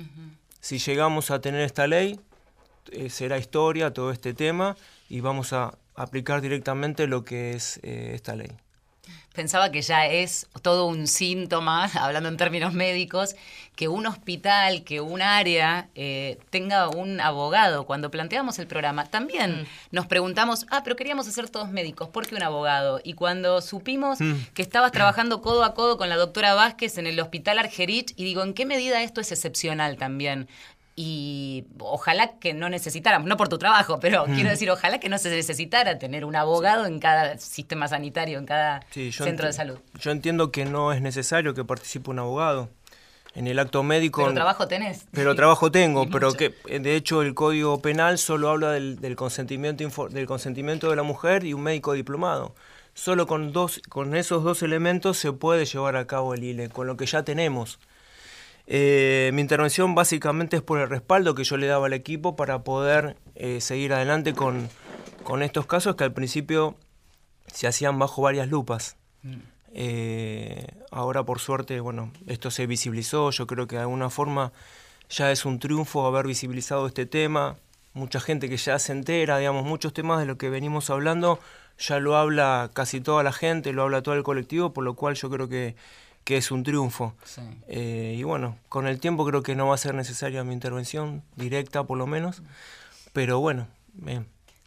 Si 0.61 0.78
llegamos 0.78 1.32
a 1.32 1.40
tener 1.40 1.62
esta 1.62 1.88
ley, 1.88 2.20
eh, 2.92 3.11
será 3.11 3.36
historia 3.36 3.92
todo 3.92 4.12
este 4.12 4.32
tema 4.32 4.76
y 5.09 5.22
vamos 5.22 5.53
a 5.53 5.76
aplicar 5.96 6.40
directamente 6.40 7.09
lo 7.09 7.24
que 7.24 7.55
es 7.55 7.80
eh, 7.82 8.12
esta 8.14 8.36
ley 8.36 8.53
pensaba 9.33 9.70
que 9.70 9.83
ya 9.83 10.07
es 10.07 10.47
todo 10.62 10.87
un 10.87 11.07
síntoma, 11.07 11.85
hablando 11.95 12.28
en 12.28 12.37
términos 12.37 12.72
médicos, 12.72 13.35
que 13.76 13.89
un 13.89 14.07
hospital, 14.07 14.85
que 14.85 15.01
un 15.01 15.22
área 15.22 15.89
eh, 15.95 16.39
tenga 16.51 16.89
un 16.89 17.20
abogado. 17.20 17.87
Cuando 17.87 18.11
planteamos 18.11 18.59
el 18.59 18.66
programa, 18.66 19.07
también 19.07 19.62
mm. 19.62 19.66
nos 19.93 20.07
preguntamos, 20.07 20.66
ah, 20.70 20.83
pero 20.85 20.97
queríamos 20.97 21.26
hacer 21.26 21.49
todos 21.49 21.70
médicos, 21.70 22.09
¿por 22.09 22.26
qué 22.26 22.35
un 22.35 22.43
abogado? 22.43 23.01
Y 23.03 23.14
cuando 23.14 23.61
supimos 23.61 24.20
mm. 24.20 24.33
que 24.55 24.62
estabas 24.62 24.93
trabajando 24.93 25.41
codo 25.41 25.64
a 25.64 25.74
codo 25.74 25.97
con 25.97 26.09
la 26.09 26.16
doctora 26.16 26.55
Vázquez 26.55 26.99
en 26.99 27.07
el 27.07 27.18
hospital 27.18 27.59
Argerich, 27.59 28.12
y 28.16 28.24
digo, 28.24 28.43
¿en 28.43 28.55
qué 28.55 28.66
medida 28.66 29.03
esto 29.03 29.20
es 29.20 29.33
excepcional 29.33 29.97
también? 29.97 30.49
Y 30.95 31.64
ojalá 31.78 32.38
que 32.38 32.53
no 32.53 32.68
necesitáramos, 32.68 33.26
no 33.26 33.36
por 33.36 33.49
tu 33.49 33.59
trabajo, 33.59 33.99
pero 33.99 34.24
quiero 34.26 34.51
decir, 34.51 34.70
ojalá 34.70 34.99
que 35.01 35.09
no 35.09 35.18
se 35.18 35.30
necesitara 35.30 35.99
tener 35.99 36.24
un 36.24 36.36
abogado 36.36 36.84
en 36.84 36.99
cada 36.99 37.38
sistema 37.38 37.88
sanitario, 37.88 38.38
en 38.38 38.45
cada 38.45 38.84
centro 38.93 39.47
de 39.47 39.53
salud. 39.53 39.78
Yo 39.99 40.11
entiendo 40.11 40.53
que 40.53 40.66
no 40.66 40.93
es 40.93 41.01
necesario 41.01 41.55
que 41.55 41.64
participe 41.64 42.11
un 42.11 42.18
abogado. 42.18 42.68
En 43.34 43.47
el 43.47 43.59
acto 43.59 43.82
médico... 43.82 44.20
Pero 44.20 44.34
trabajo 44.34 44.68
tenés. 44.68 45.07
Pero 45.11 45.34
trabajo 45.34 45.72
tengo, 45.72 46.07
pero 46.12 46.34
que 46.34 46.51
de 46.51 46.97
hecho 46.97 47.22
el 47.22 47.32
Código 47.32 47.80
Penal 47.80 48.18
solo 48.18 48.51
habla 48.51 48.72
del, 48.72 49.01
del, 49.01 49.16
consentimiento, 49.16 50.09
del 50.11 50.26
consentimiento 50.26 50.90
de 50.90 50.97
la 50.97 51.03
mujer 51.03 51.45
y 51.45 51.55
un 51.55 51.62
médico 51.62 51.95
diplomado. 51.95 52.55
Solo 52.93 53.26
con, 53.26 53.53
dos, 53.53 53.80
con 53.88 54.14
esos 54.14 54.45
dos 54.45 54.62
elementos 54.62 55.16
se 55.16 55.32
puede 55.32 55.64
llevar 55.64 55.97
a 55.97 56.07
cabo 56.07 56.34
el 56.34 56.45
ILE, 56.45 56.68
con 56.68 56.86
lo 56.86 56.99
que 56.99 57.07
ya 57.07 57.22
tenemos. 57.22 57.78
Eh, 58.67 59.31
mi 59.35 59.41
intervención 59.41 59.95
básicamente 59.95 60.57
es 60.57 60.63
por 60.63 60.81
el 60.81 60.89
respaldo 60.89 61.35
que 61.35 61.45
yo 61.45 61.57
le 61.57 61.67
daba 61.67 61.87
al 61.87 61.93
equipo 61.93 62.37
para 62.37 62.63
poder 62.63 63.17
eh, 63.35 63.61
seguir 63.61 63.93
adelante 63.93 64.35
con, 64.35 64.69
estos 65.43 65.67
casos 65.67 65.97
que 65.97 66.05
al 66.05 66.13
principio 66.13 66.77
se 67.47 67.67
hacían 67.67 67.99
bajo 67.99 68.23
varias 68.23 68.49
lupas. 68.49 68.97
Mm. 69.23 69.35
Eh, 69.75 70.67
ahora 70.91 71.25
por 71.25 71.41
suerte, 71.41 71.81
bueno, 71.81 72.13
esto 72.27 72.51
se 72.51 72.67
visibilizó, 72.67 73.31
yo 73.31 73.47
creo 73.47 73.67
que 73.67 73.77
de 73.77 73.83
alguna 73.83 74.11
forma 74.11 74.53
ya 75.09 75.31
es 75.31 75.45
un 75.45 75.59
triunfo 75.59 76.07
haber 76.07 76.27
visibilizado 76.27 76.87
este 76.87 77.07
tema, 77.07 77.57
mucha 77.95 78.21
gente 78.21 78.49
que 78.49 78.57
ya 78.57 78.79
se 78.79 78.93
entera, 78.93 79.39
digamos, 79.39 79.65
muchos 79.65 79.93
temas 79.93 80.21
de 80.21 80.27
lo 80.27 80.39
que 80.39 80.51
venimos 80.51 80.91
hablando 80.91 81.39
ya 81.79 81.99
lo 81.99 82.17
habla 82.17 82.71
casi 82.73 83.01
toda 83.01 83.23
la 83.23 83.33
gente, 83.33 83.73
lo 83.73 83.83
habla 83.83 84.03
todo 84.03 84.15
el 84.15 84.23
colectivo, 84.23 84.73
por 84.73 84.85
lo 84.85 84.95
cual 84.95 85.15
yo 85.15 85.31
creo 85.31 85.49
que 85.49 85.75
que 86.25 86.37
es 86.37 86.51
un 86.51 86.62
triunfo. 86.62 87.14
Eh, 87.68 88.14
y 88.18 88.23
bueno, 88.23 88.57
con 88.68 88.87
el 88.87 89.01
tiempo 89.01 89.27
creo 89.27 89.43
que 89.43 89.55
no 89.55 89.68
va 89.68 89.75
a 89.75 89.79
ser 89.79 89.95
necesaria 89.95 90.45
mi 90.45 90.55
intervención, 90.55 91.23
directa 91.37 91.85
por 91.85 91.99
lo 91.99 92.07
menos, 92.07 92.43
pero 93.12 93.41
bueno. 93.41 93.68
Eh, 94.07 94.23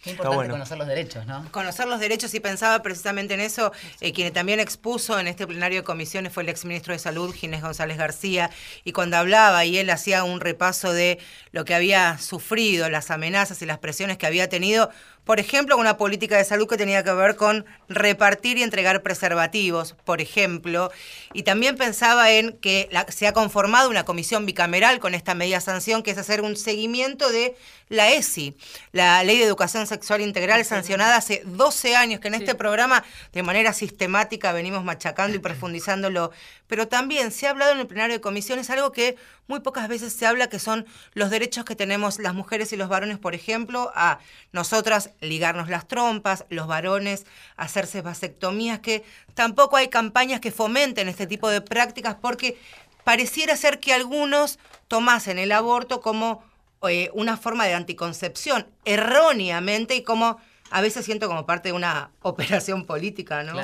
Qué 0.05 0.11
importante 0.11 0.51
conocer 0.51 0.77
los 0.77 0.85
derechos, 0.85 1.25
¿no? 1.25 1.51
Conocer 1.51 1.87
los 1.87 1.99
derechos 1.99 2.31
y 2.35 2.39
pensaba 2.39 2.83
precisamente 2.83 3.33
en 3.33 3.39
eso. 3.39 3.71
Eh, 4.01 4.13
quien 4.13 4.31
también 4.31 4.59
expuso 4.59 5.19
en 5.19 5.25
este 5.25 5.47
plenario 5.47 5.79
de 5.79 5.83
comisiones 5.83 6.31
fue 6.31 6.43
el 6.43 6.49
exministro 6.49 6.93
de 6.93 6.99
Salud, 6.99 7.33
Ginés 7.33 7.63
González 7.63 7.97
García, 7.97 8.51
y 8.83 8.91
cuando 8.91 9.17
hablaba 9.17 9.65
y 9.65 9.79
él 9.79 9.89
hacía 9.89 10.23
un 10.23 10.41
repaso 10.41 10.93
de 10.93 11.17
lo 11.51 11.65
que 11.65 11.73
había 11.73 12.19
sufrido, 12.19 12.87
las 12.91 13.09
amenazas 13.09 13.63
y 13.63 13.65
las 13.65 13.79
presiones 13.79 14.19
que 14.19 14.27
había 14.27 14.47
tenido, 14.47 14.91
Por 15.25 15.39
ejemplo, 15.39 15.75
una 15.75 15.97
política 15.97 16.37
de 16.37 16.45
salud 16.45 16.67
que 16.67 16.77
tenía 16.77 17.03
que 17.03 17.11
ver 17.11 17.35
con 17.35 17.65
repartir 17.89 18.59
y 18.59 18.63
entregar 18.63 19.01
preservativos, 19.01 19.95
por 20.05 20.21
ejemplo. 20.21 20.91
Y 21.33 21.41
también 21.41 21.75
pensaba 21.77 22.31
en 22.31 22.53
que 22.53 22.89
se 23.09 23.25
ha 23.25 23.33
conformado 23.33 23.89
una 23.89 24.05
comisión 24.05 24.45
bicameral 24.45 24.99
con 24.99 25.15
esta 25.15 25.33
media 25.33 25.59
sanción, 25.61 26.03
que 26.03 26.11
es 26.11 26.17
hacer 26.19 26.41
un 26.41 26.55
seguimiento 26.55 27.31
de 27.31 27.55
la 27.89 28.11
ESI, 28.11 28.55
la 28.91 29.23
Ley 29.23 29.39
de 29.39 29.45
Educación 29.45 29.87
Sexual 29.87 30.21
Integral, 30.21 30.63
sancionada 30.63 31.17
hace 31.17 31.41
12 31.45 31.95
años, 31.95 32.19
que 32.19 32.27
en 32.27 32.35
este 32.35 32.55
programa 32.55 33.03
de 33.33 33.43
manera 33.43 33.73
sistemática 33.73 34.53
venimos 34.53 34.83
machacando 34.83 35.35
y 35.35 35.39
profundizándolo. 35.39 36.31
Pero 36.67 36.87
también 36.87 37.31
se 37.31 37.47
ha 37.47 37.51
hablado 37.51 37.71
en 37.71 37.79
el 37.79 37.87
plenario 37.87 38.15
de 38.15 38.21
comisiones 38.21 38.69
algo 38.69 38.91
que 38.91 39.17
muy 39.47 39.59
pocas 39.59 39.87
veces 39.87 40.13
se 40.13 40.25
habla, 40.25 40.47
que 40.47 40.59
son 40.59 40.85
los 41.13 41.29
derechos 41.29 41.65
que 41.65 41.75
tenemos 41.75 42.19
las 42.19 42.33
mujeres 42.33 42.73
y 42.73 42.77
los 42.77 42.89
varones, 42.89 43.19
por 43.19 43.35
ejemplo, 43.35 43.91
a 43.95 44.19
nosotras 44.51 45.11
ligarnos 45.21 45.69
las 45.69 45.87
trompas, 45.87 46.45
los 46.49 46.67
varones 46.67 47.25
hacerse 47.55 48.01
vasectomías, 48.01 48.79
que 48.79 49.03
tampoco 49.33 49.77
hay 49.77 49.89
campañas 49.89 50.41
que 50.41 50.51
fomenten 50.51 51.07
este 51.07 51.27
tipo 51.27 51.49
de 51.49 51.61
prácticas 51.61 52.15
porque 52.15 52.57
pareciera 53.03 53.55
ser 53.55 53.79
que 53.79 53.93
algunos 53.93 54.59
tomasen 54.87 55.37
el 55.39 55.51
aborto 55.51 56.01
como 56.01 56.43
eh, 56.89 57.09
una 57.13 57.37
forma 57.37 57.65
de 57.65 57.73
anticoncepción 57.73 58.67
erróneamente 58.83 59.95
y 59.95 60.03
como 60.03 60.39
a 60.71 60.81
veces 60.81 61.05
siento 61.05 61.27
como 61.27 61.45
parte 61.45 61.69
de 61.69 61.73
una 61.73 62.09
operación 62.21 62.85
política, 62.85 63.43
¿no? 63.43 63.59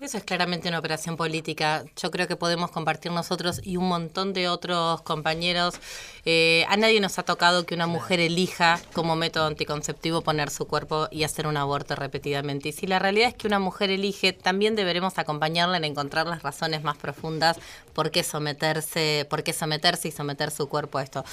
Eso 0.00 0.18
es 0.18 0.24
claramente 0.24 0.68
una 0.68 0.78
operación 0.78 1.16
política. 1.16 1.84
Yo 1.96 2.10
creo 2.10 2.28
que 2.28 2.36
podemos 2.36 2.70
compartir 2.70 3.12
nosotros 3.12 3.60
y 3.64 3.76
un 3.76 3.88
montón 3.88 4.32
de 4.32 4.48
otros 4.48 5.02
compañeros. 5.02 5.74
Eh, 6.24 6.64
a 6.68 6.76
nadie 6.76 7.00
nos 7.00 7.18
ha 7.18 7.24
tocado 7.24 7.66
que 7.66 7.74
una 7.74 7.86
mujer 7.86 8.20
elija 8.20 8.80
como 8.92 9.16
método 9.16 9.46
anticonceptivo 9.46 10.22
poner 10.22 10.50
su 10.50 10.66
cuerpo 10.66 11.08
y 11.10 11.24
hacer 11.24 11.46
un 11.46 11.56
aborto 11.56 11.96
repetidamente. 11.96 12.68
Y 12.68 12.72
si 12.72 12.86
la 12.86 12.98
realidad 12.98 13.28
es 13.28 13.34
que 13.34 13.46
una 13.46 13.58
mujer 13.58 13.90
elige, 13.90 14.32
también 14.32 14.76
deberemos 14.76 15.18
acompañarla 15.18 15.76
en 15.76 15.84
encontrar 15.84 16.26
las 16.26 16.42
razones 16.42 16.84
más 16.84 16.96
profundas 16.96 17.58
por 17.94 18.10
qué 18.10 18.22
someterse, 18.22 19.26
por 19.28 19.42
qué 19.42 19.52
someterse 19.52 20.08
y 20.08 20.12
someter 20.12 20.50
su 20.50 20.68
cuerpo 20.68 20.98
a 20.98 21.02
esto. 21.02 21.24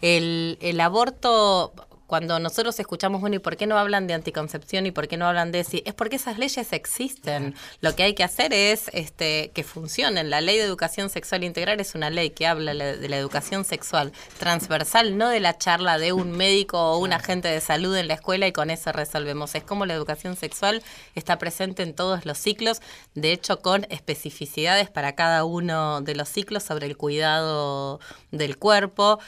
El, 0.00 0.58
el 0.60 0.80
aborto 0.80 1.72
cuando 2.06 2.38
nosotros 2.38 2.78
escuchamos, 2.78 3.20
bueno, 3.20 3.36
¿y 3.36 3.38
por 3.38 3.56
qué 3.56 3.66
no 3.66 3.78
hablan 3.78 4.06
de 4.06 4.14
anticoncepción 4.14 4.86
y 4.86 4.90
por 4.90 5.08
qué 5.08 5.16
no 5.16 5.26
hablan 5.26 5.52
de 5.52 5.64
sí? 5.64 5.82
Es 5.86 5.94
porque 5.94 6.16
esas 6.16 6.38
leyes 6.38 6.72
existen. 6.72 7.54
Lo 7.80 7.96
que 7.96 8.02
hay 8.02 8.14
que 8.14 8.24
hacer 8.24 8.52
es 8.52 8.90
este, 8.92 9.50
que 9.54 9.64
funcionen. 9.64 10.28
La 10.30 10.40
ley 10.40 10.58
de 10.58 10.64
educación 10.64 11.08
sexual 11.08 11.44
integral 11.44 11.80
es 11.80 11.94
una 11.94 12.10
ley 12.10 12.30
que 12.30 12.46
habla 12.46 12.74
de 12.74 13.08
la 13.08 13.16
educación 13.16 13.64
sexual 13.64 14.12
transversal, 14.38 15.16
no 15.16 15.28
de 15.28 15.40
la 15.40 15.56
charla 15.56 15.98
de 15.98 16.12
un 16.12 16.32
médico 16.32 16.78
o 16.78 16.98
un 16.98 17.12
agente 17.12 17.48
de 17.48 17.60
salud 17.60 17.96
en 17.96 18.08
la 18.08 18.14
escuela 18.14 18.46
y 18.46 18.52
con 18.52 18.70
eso 18.70 18.92
resolvemos. 18.92 19.54
Es 19.54 19.64
como 19.64 19.86
la 19.86 19.94
educación 19.94 20.36
sexual 20.36 20.82
está 21.14 21.38
presente 21.38 21.82
en 21.82 21.94
todos 21.94 22.26
los 22.26 22.38
ciclos, 22.38 22.80
de 23.14 23.32
hecho 23.32 23.60
con 23.60 23.86
especificidades 23.90 24.90
para 24.90 25.14
cada 25.14 25.44
uno 25.44 26.00
de 26.02 26.14
los 26.14 26.28
ciclos 26.28 26.62
sobre 26.62 26.86
el 26.86 26.96
cuidado 26.96 28.00
del 28.30 28.58
cuerpo. 28.58 29.18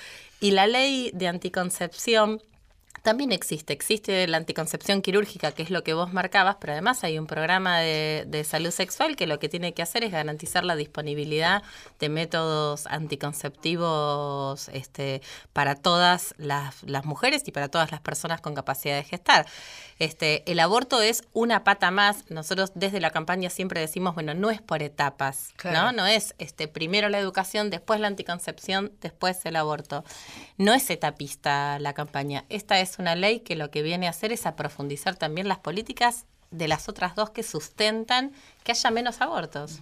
Y 0.40 0.50
la 0.50 0.66
ley 0.66 1.10
de 1.14 1.28
anticoncepción 1.28 2.42
también 3.06 3.30
existe, 3.30 3.72
existe 3.72 4.26
la 4.26 4.36
anticoncepción 4.36 5.00
quirúrgica, 5.00 5.52
que 5.52 5.62
es 5.62 5.70
lo 5.70 5.84
que 5.84 5.94
vos 5.94 6.12
marcabas, 6.12 6.56
pero 6.60 6.72
además 6.72 7.04
hay 7.04 7.20
un 7.20 7.28
programa 7.28 7.78
de, 7.78 8.42
salud 8.44 8.72
sexual 8.72 9.14
que 9.14 9.28
lo 9.28 9.38
que 9.38 9.48
tiene 9.48 9.74
que 9.74 9.82
hacer 9.82 10.02
es 10.02 10.10
garantizar 10.10 10.64
la 10.64 10.74
disponibilidad 10.74 11.62
de 12.00 12.08
métodos 12.08 12.88
anticonceptivos 12.88 14.68
este, 14.70 15.22
para 15.52 15.76
todas 15.76 16.34
las, 16.36 16.82
las 16.82 17.04
mujeres 17.04 17.44
y 17.46 17.52
para 17.52 17.68
todas 17.68 17.92
las 17.92 18.00
personas 18.00 18.40
con 18.40 18.56
capacidad 18.56 18.96
de 18.96 19.04
gestar. 19.04 19.46
Este, 19.98 20.50
el 20.50 20.60
aborto 20.60 21.00
es 21.00 21.22
una 21.32 21.64
pata 21.64 21.90
más. 21.90 22.30
Nosotros 22.30 22.72
desde 22.74 23.00
la 23.00 23.10
campaña 23.10 23.50
siempre 23.50 23.80
decimos, 23.80 24.14
bueno, 24.14 24.34
no 24.34 24.50
es 24.50 24.60
por 24.60 24.82
etapas, 24.82 25.54
¿no? 25.64 25.92
No 25.92 26.06
es 26.06 26.34
este, 26.38 26.68
primero 26.68 27.08
la 27.08 27.18
educación, 27.18 27.70
después 27.70 28.00
la 28.00 28.08
anticoncepción, 28.08 28.92
después 29.00 29.44
el 29.46 29.56
aborto. 29.56 30.04
No 30.58 30.74
es 30.74 30.90
etapista 30.90 31.78
la 31.78 31.94
campaña. 31.94 32.44
Esta 32.48 32.80
es 32.80 32.98
una 32.98 33.14
ley 33.14 33.40
que 33.40 33.56
lo 33.56 33.70
que 33.70 33.82
viene 33.82 34.06
a 34.06 34.10
hacer 34.10 34.32
es 34.32 34.46
a 34.46 34.56
profundizar 34.56 35.16
también 35.16 35.48
las 35.48 35.58
políticas 35.58 36.26
de 36.50 36.68
las 36.68 36.88
otras 36.88 37.14
dos 37.14 37.30
que 37.30 37.42
sustentan 37.42 38.32
que 38.64 38.72
haya 38.72 38.90
menos 38.90 39.20
abortos. 39.20 39.80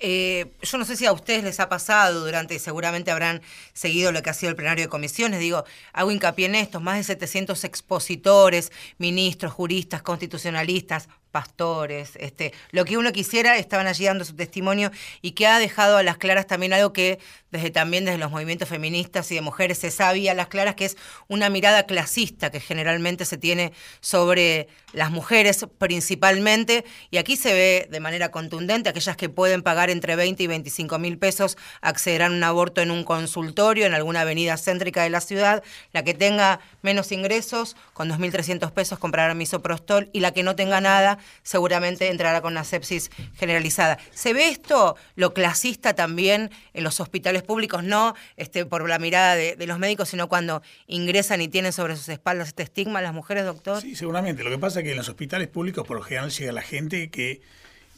Eh, 0.00 0.52
yo 0.62 0.78
no 0.78 0.86
sé 0.86 0.96
si 0.96 1.04
a 1.04 1.12
ustedes 1.12 1.44
les 1.44 1.60
ha 1.60 1.68
pasado 1.68 2.24
durante, 2.24 2.58
seguramente 2.58 3.10
habrán 3.10 3.42
seguido 3.74 4.12
lo 4.12 4.22
que 4.22 4.30
ha 4.30 4.34
sido 4.34 4.48
el 4.48 4.56
plenario 4.56 4.84
de 4.84 4.88
comisiones, 4.88 5.40
digo, 5.40 5.64
hago 5.92 6.10
hincapié 6.10 6.46
en 6.46 6.54
esto, 6.54 6.80
más 6.80 6.96
de 6.96 7.04
700 7.04 7.64
expositores, 7.64 8.72
ministros, 8.96 9.52
juristas, 9.52 10.00
constitucionalistas, 10.02 11.08
pastores, 11.30 12.12
este, 12.16 12.52
lo 12.70 12.84
que 12.84 12.98
uno 12.98 13.12
quisiera, 13.12 13.56
estaban 13.56 13.86
allí 13.86 14.04
dando 14.04 14.24
su 14.24 14.34
testimonio 14.34 14.90
y 15.22 15.32
que 15.32 15.46
ha 15.46 15.58
dejado 15.58 15.96
a 15.96 16.02
las 16.02 16.18
claras 16.18 16.46
también 16.46 16.72
algo 16.72 16.92
que 16.92 17.18
desde 17.50 17.70
también 17.70 18.04
desde 18.04 18.18
los 18.18 18.30
movimientos 18.30 18.68
feministas 18.68 19.30
y 19.32 19.34
de 19.34 19.40
mujeres 19.40 19.78
se 19.78 19.90
sabía 19.90 20.32
a 20.32 20.34
las 20.34 20.48
claras 20.48 20.74
que 20.74 20.84
es 20.84 20.96
una 21.28 21.50
mirada 21.50 21.84
clasista 21.84 22.50
que 22.50 22.60
generalmente 22.60 23.24
se 23.24 23.38
tiene 23.38 23.72
sobre 24.00 24.68
las 24.92 25.10
mujeres 25.10 25.66
principalmente. 25.78 26.84
Y 27.10 27.18
aquí 27.18 27.36
se 27.36 27.52
ve 27.52 27.88
de 27.90 28.00
manera 28.00 28.30
contundente 28.30 28.88
aquellas 28.88 29.16
que 29.16 29.28
pueden 29.28 29.62
pagar 29.62 29.90
entre 29.90 30.16
20 30.16 30.42
y 30.42 30.46
25 30.46 30.98
mil 30.98 31.18
pesos 31.18 31.56
accederán 31.80 32.32
a 32.32 32.36
un 32.36 32.44
aborto 32.44 32.80
en 32.80 32.90
un 32.90 33.04
consultorio 33.04 33.86
en 33.86 33.94
alguna 33.94 34.22
avenida 34.22 34.56
céntrica 34.56 35.02
de 35.02 35.10
la 35.10 35.20
ciudad, 35.20 35.62
la 35.92 36.04
que 36.04 36.14
tenga 36.14 36.60
menos 36.82 37.12
ingresos 37.12 37.76
con 37.92 38.10
2.300 38.10 38.70
pesos 38.72 38.98
comprará 38.98 39.34
misoprostol 39.34 40.10
y 40.12 40.20
la 40.20 40.32
que 40.32 40.42
no 40.42 40.56
tenga 40.56 40.80
nada 40.80 41.18
seguramente 41.42 42.08
entrará 42.08 42.40
con 42.40 42.52
una 42.52 42.64
sepsis 42.64 43.10
generalizada. 43.34 43.98
¿Se 44.12 44.32
ve 44.32 44.48
esto, 44.48 44.96
lo 45.16 45.34
clasista 45.34 45.94
también 45.94 46.50
en 46.74 46.84
los 46.84 47.00
hospitales 47.00 47.42
públicos, 47.42 47.84
no 47.84 48.14
este, 48.36 48.66
por 48.66 48.88
la 48.88 48.98
mirada 48.98 49.36
de, 49.36 49.66
los 49.66 49.78
médicos, 49.78 50.08
sino 50.08 50.28
cuando 50.28 50.62
ingresan 50.86 51.40
y 51.40 51.48
tienen 51.48 51.72
sobre 51.72 51.96
sus 51.96 52.08
espaldas 52.08 52.48
este 52.48 52.62
estigma 52.62 53.00
las 53.00 53.14
mujeres, 53.14 53.44
doctor? 53.44 53.80
Sí, 53.80 53.94
seguramente. 53.94 54.42
Lo 54.42 54.50
que 54.50 54.58
pasa 54.58 54.80
es 54.80 54.84
que 54.84 54.90
en 54.92 54.96
los 54.96 55.08
hospitales 55.08 55.48
públicos 55.48 55.86
por 55.86 55.96
lo 55.96 56.02
general 56.02 56.30
llega 56.30 56.52
la 56.52 56.62
gente 56.62 57.10
que 57.10 57.40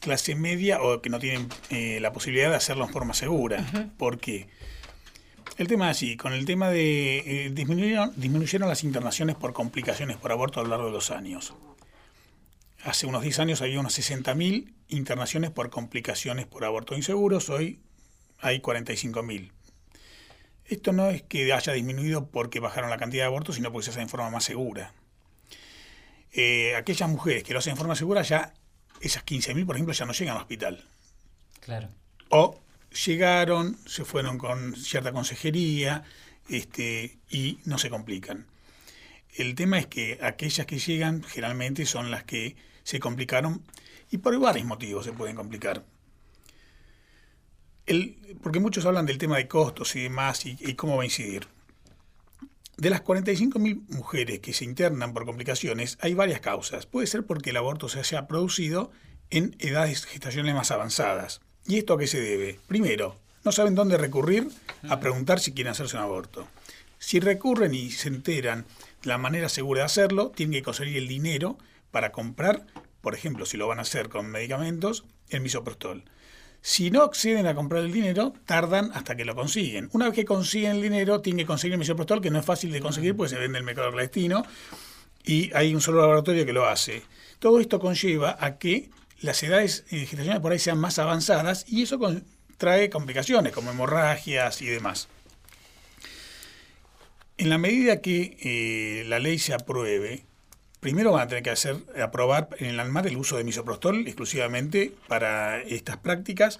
clase 0.01 0.35
media 0.35 0.83
o 0.83 1.01
que 1.01 1.11
no 1.11 1.19
tienen 1.19 1.49
eh, 1.71 1.99
la 2.01 2.13
posibilidad 2.13 2.51
de 2.51 2.57
hacerlo 2.57 2.85
en 2.85 2.93
forma 2.93 3.15
segura. 3.15 3.65
¿Por 3.97 4.19
qué? 4.19 4.49
El 5.59 5.69
tema 5.69 5.91
es 5.91 5.99
así, 5.99 6.17
con 6.17 6.33
el 6.33 6.45
tema 6.45 6.71
de... 6.71 7.19
Eh, 7.19 7.51
disminuyeron, 7.53 8.13
disminuyeron 8.17 8.69
las 8.69 8.85
internaciones 8.85 9.37
por 9.37 9.53
complicaciones 9.53 10.17
por 10.17 10.33
aborto 10.33 10.61
a 10.61 10.63
lo 10.65 10.71
largo 10.71 10.87
de 10.87 10.93
los 10.93 11.11
años 11.11 11.55
hace 12.85 13.07
unos 13.07 13.23
10 13.23 13.39
años 13.41 13.63
había 13.63 13.81
unas 13.81 13.99
60.000 13.99 14.75
internaciones 14.89 15.51
por 15.51 15.71
complicaciones 15.71 16.47
por 16.47 16.65
aborto 16.65 16.95
inseguros, 16.95 17.49
hoy 17.51 17.81
hay 18.41 18.61
45.000. 18.61 19.51
Esto 20.67 20.93
no 20.93 21.09
es 21.11 21.23
que 21.23 21.53
haya 21.53 21.73
disminuido 21.73 22.31
porque 22.31 22.61
bajaron 22.61 22.91
la 22.91 22.99
cantidad 22.99 23.25
de 23.25 23.27
abortos, 23.27 23.57
sino 23.57 23.73
porque 23.73 23.85
se 23.85 23.91
hace 23.91 24.01
en 24.01 24.09
forma 24.09 24.31
más 24.31 24.45
segura. 24.45 24.93
Eh, 26.33 26.75
aquellas 26.77 27.09
mujeres 27.09 27.45
que 27.45 27.53
lo 27.53 27.59
hacen 27.59 27.73
en 27.73 27.77
forma 27.77 27.95
segura, 27.95 28.23
ya 28.23 28.55
esas 29.01 29.25
15.000, 29.25 29.67
por 29.67 29.77
ejemplo, 29.77 29.93
ya 29.93 30.07
no 30.07 30.13
llegan 30.13 30.37
al 30.37 30.43
hospital. 30.43 30.85
Claro. 31.61 31.89
O 32.31 32.61
llegaron, 33.07 33.79
se 33.87 34.05
fueron 34.05 34.39
con 34.39 34.75
cierta 34.77 35.13
consejería 35.13 36.05
este, 36.49 37.19
y 37.29 37.59
no 37.65 37.79
se 37.79 37.91
complican. 37.91 38.47
El 39.35 39.55
tema 39.55 39.79
es 39.79 39.87
que 39.87 40.19
aquellas 40.23 40.67
que 40.67 40.79
llegan 40.79 41.23
generalmente 41.23 41.87
son 41.87 42.11
las 42.11 42.25
que 42.25 42.57
se 42.85 43.01
complicaron 43.01 43.63
y 44.11 44.19
por 44.19 44.39
varios 44.39 44.67
motivos 44.67 45.05
se 45.05 45.13
pueden 45.13 45.37
complicar. 45.37 45.85
El, 47.87 48.37
porque 48.43 48.61
muchos 48.61 48.87
hablan 48.87 49.07
del 49.07 49.19
tema 49.19 49.37
de 49.37 49.49
costos 49.49 49.97
y 49.97 50.03
demás 50.03 50.47
y, 50.47 50.75
cómo 50.75 50.97
va 50.97 51.03
a 51.03 51.07
incidir. 51.07 51.49
De 52.77 52.91
las 52.91 53.05
45.000 53.05 53.89
mujeres 53.89 54.41
que 54.41 54.53
se 54.53 54.65
internan 54.65 55.13
por 55.13 55.25
complicaciones, 55.25 55.99
hay 56.01 56.15
varias 56.15 56.41
causas. 56.41 56.87
Puede 56.87 57.07
ser 57.07 57.25
porque 57.25 57.51
el 57.51 57.57
aborto 57.57 57.89
se 57.89 57.99
haya 57.99 58.27
producido 58.27 58.91
en 59.31 59.57
edades 59.59 60.05
gestacionales 60.05 60.55
más 60.55 60.71
avanzadas. 60.71 61.41
¿Y 61.67 61.79
esto 61.79 61.95
a 61.95 61.99
qué 61.99 62.07
se 62.07 62.21
debe? 62.21 62.61
Primero, 62.67 63.19
no 63.45 63.53
saben 63.53 63.75
dónde 63.75 63.97
recurrir 63.97 64.49
a 64.89 65.01
preguntar 65.01 65.41
si 65.41 65.53
quieren 65.53 65.73
hacerse 65.73 65.97
un 65.97 66.03
aborto. 66.03 66.47
Si 66.99 67.19
recurren 67.19 67.75
y 67.75 67.91
se 67.91 68.09
enteran 68.09 68.65
la 69.03 69.19
manera 69.19 69.49
segura 69.49 69.81
de 69.81 69.87
hacerlo, 69.87 70.31
tienen 70.31 70.55
que 70.55 70.63
conseguir 70.63 70.97
el 70.97 71.09
dinero 71.09 71.59
para 71.93 72.11
comprar, 72.11 72.67
por 73.01 73.15
ejemplo, 73.15 73.47
si 73.47 73.57
lo 73.57 73.69
van 73.69 73.79
a 73.79 73.83
hacer 73.83 74.09
con 74.09 74.27
medicamentos, 74.27 75.05
el 75.29 75.43
misoprostol. 75.43 76.05
Si 76.61 76.91
no 76.91 77.03
acceden 77.03 77.47
a 77.47 77.55
comprar 77.55 77.85
el 77.85 77.93
dinero, 77.93 78.33
tardan 78.47 78.91
hasta 78.95 79.17
que 79.17 79.25
lo 79.25 79.35
consiguen. 79.35 79.89
Una 79.93 80.07
vez 80.07 80.15
que 80.15 80.25
consiguen 80.25 80.73
el 80.73 80.83
dinero, 80.83 81.21
tienen 81.21 81.39
que 81.39 81.47
conseguir 81.47 81.75
el 81.75 81.79
misoprostol, 81.79 82.21
que 82.21 82.31
no 82.31 82.39
es 82.39 82.45
fácil 82.45 82.73
de 82.73 82.81
conseguir, 82.81 83.17
porque 83.17 83.31
se 83.31 83.39
vende 83.39 83.59
el 83.59 83.65
mercado 83.65 83.91
clandestino, 83.91 84.45
y 85.25 85.53
hay 85.55 85.75
un 85.75 85.81
solo 85.81 86.01
laboratorio 86.01 86.47
que 86.47 86.53
lo 86.53 86.67
hace. 86.67 87.03
Todo 87.39 87.61
esto 87.61 87.79
conlleva 87.79 88.37
a 88.41 88.59
que 88.59 88.91
las 89.21 89.43
edades 89.43 89.85
gestacionales 89.89 90.41
por 90.41 90.53
ahí 90.53 90.59
sean 90.59 90.79
más 90.79 90.99
avanzadas 90.99 91.65
y 91.69 91.83
eso 91.83 91.99
trae 92.59 92.91
complicaciones 92.91 93.53
como 93.53 93.71
hemorragias 93.71 94.63
y 94.63 94.67
demás. 94.67 95.09
En 97.39 97.49
la 97.49 97.59
medida 97.59 98.01
que 98.01 98.37
eh, 98.41 99.05
la 99.09 99.19
ley 99.19 99.39
se 99.39 99.55
apruebe, 99.55 100.25
primero 100.83 101.13
van 101.13 101.23
a 101.23 101.29
tener 101.29 101.45
que 101.45 101.51
hacer, 101.51 101.77
aprobar 102.03 102.49
en 102.59 102.67
el 102.67 102.81
ANMAT 102.81 103.07
el 103.07 103.17
uso 103.17 103.37
de 103.37 103.45
misoprostol 103.45 104.05
exclusivamente 104.09 104.93
para 105.07 105.63
estas 105.63 105.97
prácticas, 105.97 106.59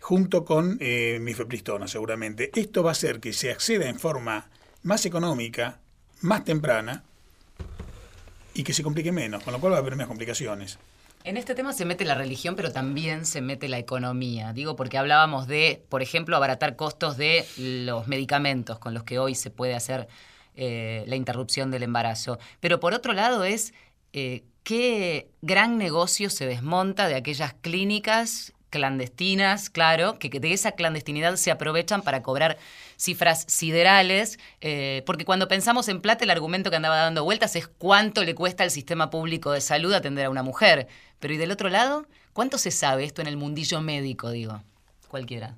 junto 0.00 0.46
con 0.46 0.78
eh, 0.80 1.18
mifepristona 1.20 1.86
seguramente. 1.86 2.50
Esto 2.54 2.82
va 2.82 2.90
a 2.90 2.92
hacer 2.92 3.20
que 3.20 3.34
se 3.34 3.50
acceda 3.50 3.86
en 3.90 3.98
forma 3.98 4.48
más 4.82 5.04
económica, 5.04 5.78
más 6.22 6.42
temprana, 6.44 7.04
y 8.54 8.64
que 8.64 8.72
se 8.72 8.82
complique 8.82 9.12
menos, 9.12 9.42
con 9.42 9.52
lo 9.52 9.60
cual 9.60 9.74
va 9.74 9.76
a 9.76 9.80
haber 9.80 9.94
menos 9.94 10.08
complicaciones. 10.08 10.78
En 11.22 11.36
este 11.36 11.54
tema 11.54 11.74
se 11.74 11.84
mete 11.84 12.06
la 12.06 12.14
religión, 12.14 12.56
pero 12.56 12.72
también 12.72 13.26
se 13.26 13.42
mete 13.42 13.68
la 13.68 13.78
economía. 13.78 14.54
Digo, 14.54 14.74
porque 14.74 14.96
hablábamos 14.96 15.46
de, 15.48 15.82
por 15.90 16.00
ejemplo, 16.00 16.34
abaratar 16.36 16.76
costos 16.76 17.18
de 17.18 17.44
los 17.58 18.08
medicamentos 18.08 18.78
con 18.78 18.94
los 18.94 19.02
que 19.02 19.18
hoy 19.18 19.34
se 19.34 19.50
puede 19.50 19.74
hacer 19.74 20.08
eh, 20.54 21.04
la 21.06 21.16
interrupción 21.16 21.70
del 21.70 21.82
embarazo. 21.82 22.38
Pero 22.60 22.80
por 22.80 22.94
otro 22.94 23.12
lado 23.12 23.44
es 23.44 23.74
eh, 24.12 24.44
qué 24.62 25.28
gran 25.42 25.78
negocio 25.78 26.30
se 26.30 26.46
desmonta 26.46 27.08
de 27.08 27.16
aquellas 27.16 27.54
clínicas 27.54 28.52
clandestinas, 28.74 29.70
claro, 29.70 30.18
que, 30.18 30.28
de 30.28 30.52
esa 30.52 30.72
clandestinidad 30.72 31.36
se 31.36 31.52
aprovechan 31.52 32.02
para 32.02 32.24
cobrar 32.24 32.58
cifras 32.96 33.44
siderales, 33.46 34.40
eh, 34.60 35.04
porque 35.06 35.24
cuando 35.24 35.46
pensamos 35.46 35.88
en 35.88 36.00
plata 36.00 36.24
el 36.24 36.30
argumento 36.30 36.70
que 36.70 36.76
andaba 36.76 36.96
dando 36.96 37.22
vueltas 37.22 37.54
es 37.54 37.68
cuánto 37.68 38.24
le 38.24 38.34
cuesta 38.34 38.64
al 38.64 38.72
sistema 38.72 39.10
público 39.10 39.52
de 39.52 39.60
salud 39.60 39.92
atender 39.92 40.26
a 40.26 40.30
una 40.30 40.42
mujer. 40.42 40.88
Pero 41.20 41.34
¿y 41.34 41.36
del 41.36 41.52
otro 41.52 41.68
lado? 41.68 42.06
¿Cuánto 42.32 42.58
se 42.58 42.72
sabe 42.72 43.04
esto 43.04 43.22
en 43.22 43.28
el 43.28 43.36
mundillo 43.36 43.80
médico, 43.80 44.30
digo? 44.30 44.60
Cualquiera. 45.06 45.56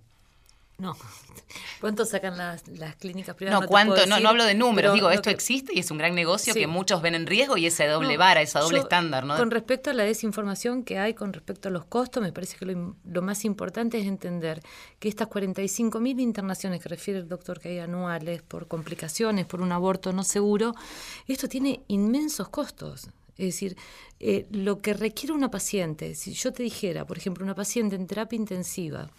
No. 0.78 0.94
¿Cuánto 1.80 2.04
sacan 2.04 2.36
las, 2.36 2.68
las 2.68 2.96
clínicas 2.96 3.34
privadas? 3.34 3.60
No, 3.60 3.66
cuánto, 3.66 4.06
no, 4.06 4.20
no 4.20 4.28
hablo 4.28 4.44
de 4.44 4.54
números, 4.54 4.94
digo, 4.94 5.10
esto 5.10 5.30
existe 5.30 5.72
y 5.74 5.78
es 5.78 5.90
un 5.90 5.98
gran 5.98 6.14
negocio 6.14 6.52
que 6.54 6.66
muchos 6.66 7.00
ven 7.02 7.14
en 7.14 7.26
riesgo 7.26 7.56
y 7.56 7.66
esa 7.66 7.86
doble 7.86 8.16
vara, 8.16 8.42
esa 8.42 8.60
doble 8.60 8.80
estándar, 8.80 9.24
¿no? 9.24 9.36
Con 9.36 9.50
respecto 9.50 9.90
a 9.90 9.94
la 9.94 10.04
desinformación 10.04 10.82
que 10.82 10.98
hay 10.98 11.14
con 11.14 11.32
respecto 11.32 11.68
a 11.68 11.72
los 11.72 11.84
costos, 11.84 12.22
me 12.22 12.32
parece 12.32 12.56
que 12.56 12.66
lo, 12.66 13.22
más 13.22 13.44
importante 13.44 13.98
es 13.98 14.06
entender 14.06 14.62
que 14.98 15.08
estas 15.08 15.28
45.000 15.28 16.20
internaciones 16.20 16.82
que 16.82 16.88
refiere 16.88 17.20
el 17.20 17.28
doctor 17.28 17.60
que 17.60 17.70
hay 17.70 17.78
anuales 17.78 18.42
por 18.42 18.68
complicaciones, 18.68 19.46
por 19.46 19.60
un 19.60 19.72
aborto 19.72 20.12
no 20.12 20.24
seguro, 20.24 20.74
esto 21.26 21.48
tiene 21.48 21.82
inmensos 21.88 22.48
costos. 22.48 23.08
Es 23.38 23.46
decir, 23.46 23.76
eh, 24.18 24.46
lo 24.50 24.78
que 24.78 24.94
requiere 24.94 25.34
una 25.34 25.50
paciente, 25.50 26.14
si 26.14 26.32
yo 26.32 26.52
te 26.52 26.62
dijera, 26.62 27.06
por 27.06 27.18
ejemplo, 27.18 27.44
una 27.44 27.54
paciente 27.54 27.94
en 27.94 28.06
terapia 28.06 28.36
intensiva, 28.36 29.10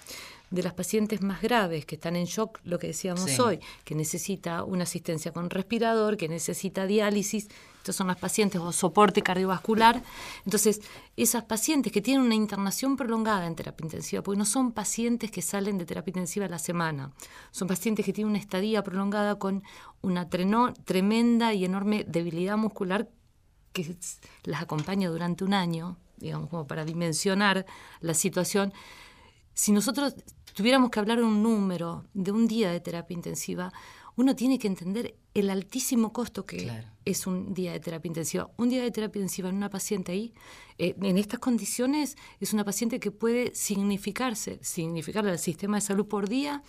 de 0.49 0.63
las 0.63 0.73
pacientes 0.73 1.21
más 1.21 1.41
graves 1.41 1.85
que 1.85 1.95
están 1.95 2.15
en 2.15 2.25
shock, 2.25 2.59
lo 2.63 2.79
que 2.79 2.87
decíamos 2.87 3.37
hoy, 3.39 3.59
que 3.83 3.95
necesita 3.95 4.63
una 4.63 4.83
asistencia 4.83 5.33
con 5.33 5.49
respirador, 5.49 6.15
que 6.15 6.29
necesita 6.29 6.85
diálisis, 6.85 7.49
estas 7.79 7.95
son 7.95 8.07
las 8.07 8.17
pacientes 8.17 8.59
o 8.59 8.71
soporte 8.71 9.21
cardiovascular. 9.21 10.01
Entonces, 10.45 10.81
esas 11.15 11.43
pacientes 11.43 11.91
que 11.91 12.01
tienen 12.01 12.25
una 12.25 12.35
internación 12.35 12.97
prolongada 12.97 13.45
en 13.45 13.55
terapia 13.55 13.85
intensiva, 13.85 14.21
porque 14.21 14.37
no 14.37 14.45
son 14.45 14.71
pacientes 14.71 15.31
que 15.31 15.41
salen 15.41 15.77
de 15.77 15.85
terapia 15.85 16.11
intensiva 16.11 16.45
a 16.45 16.49
la 16.49 16.59
semana, 16.59 17.11
son 17.51 17.67
pacientes 17.67 18.05
que 18.05 18.13
tienen 18.13 18.31
una 18.31 18.39
estadía 18.39 18.83
prolongada 18.83 19.39
con 19.39 19.63
una 20.01 20.29
tremenda 20.29 21.53
y 21.53 21.65
enorme 21.65 22.05
debilidad 22.07 22.57
muscular 22.57 23.09
que 23.73 23.95
las 24.43 24.61
acompaña 24.61 25.09
durante 25.09 25.43
un 25.43 25.53
año, 25.53 25.97
digamos, 26.17 26.49
como 26.49 26.67
para 26.67 26.83
dimensionar 26.83 27.65
la 27.99 28.13
situación. 28.13 28.73
Si 29.53 29.71
nosotros 29.71 30.15
tuviéramos 30.57 30.89
que 30.89 30.99
hablar 30.99 31.19
de 31.19 31.23
un 31.23 31.43
número, 31.43 32.05
de 32.15 32.31
un 32.31 32.47
día 32.47 32.71
de 32.71 32.79
terapia 32.79 33.13
intensiva, 33.13 33.71
uno 34.15 34.35
tiene 34.35 34.57
que 34.57 34.67
entender 34.67 35.15
el 35.35 35.51
altísimo 35.51 36.11
costo 36.11 36.47
que 36.47 36.83
es 37.05 37.27
un 37.27 37.53
día 37.53 37.73
de 37.73 37.79
terapia 37.79 38.09
intensiva. 38.09 38.49
Un 38.57 38.69
día 38.69 38.81
de 38.81 38.89
terapia 38.89 39.19
intensiva 39.19 39.49
en 39.49 39.55
una 39.55 39.69
paciente 39.69 40.13
ahí, 40.13 40.33
eh, 40.79 40.95
en 40.99 41.19
estas 41.19 41.39
condiciones, 41.39 42.17
es 42.39 42.53
una 42.53 42.65
paciente 42.65 42.99
que 42.99 43.11
puede 43.11 43.53
significarse, 43.53 44.57
significarle 44.63 45.29
al 45.29 45.37
sistema 45.37 45.77
de 45.77 45.81
salud 45.81 46.07
por 46.07 46.27
día 46.27 46.63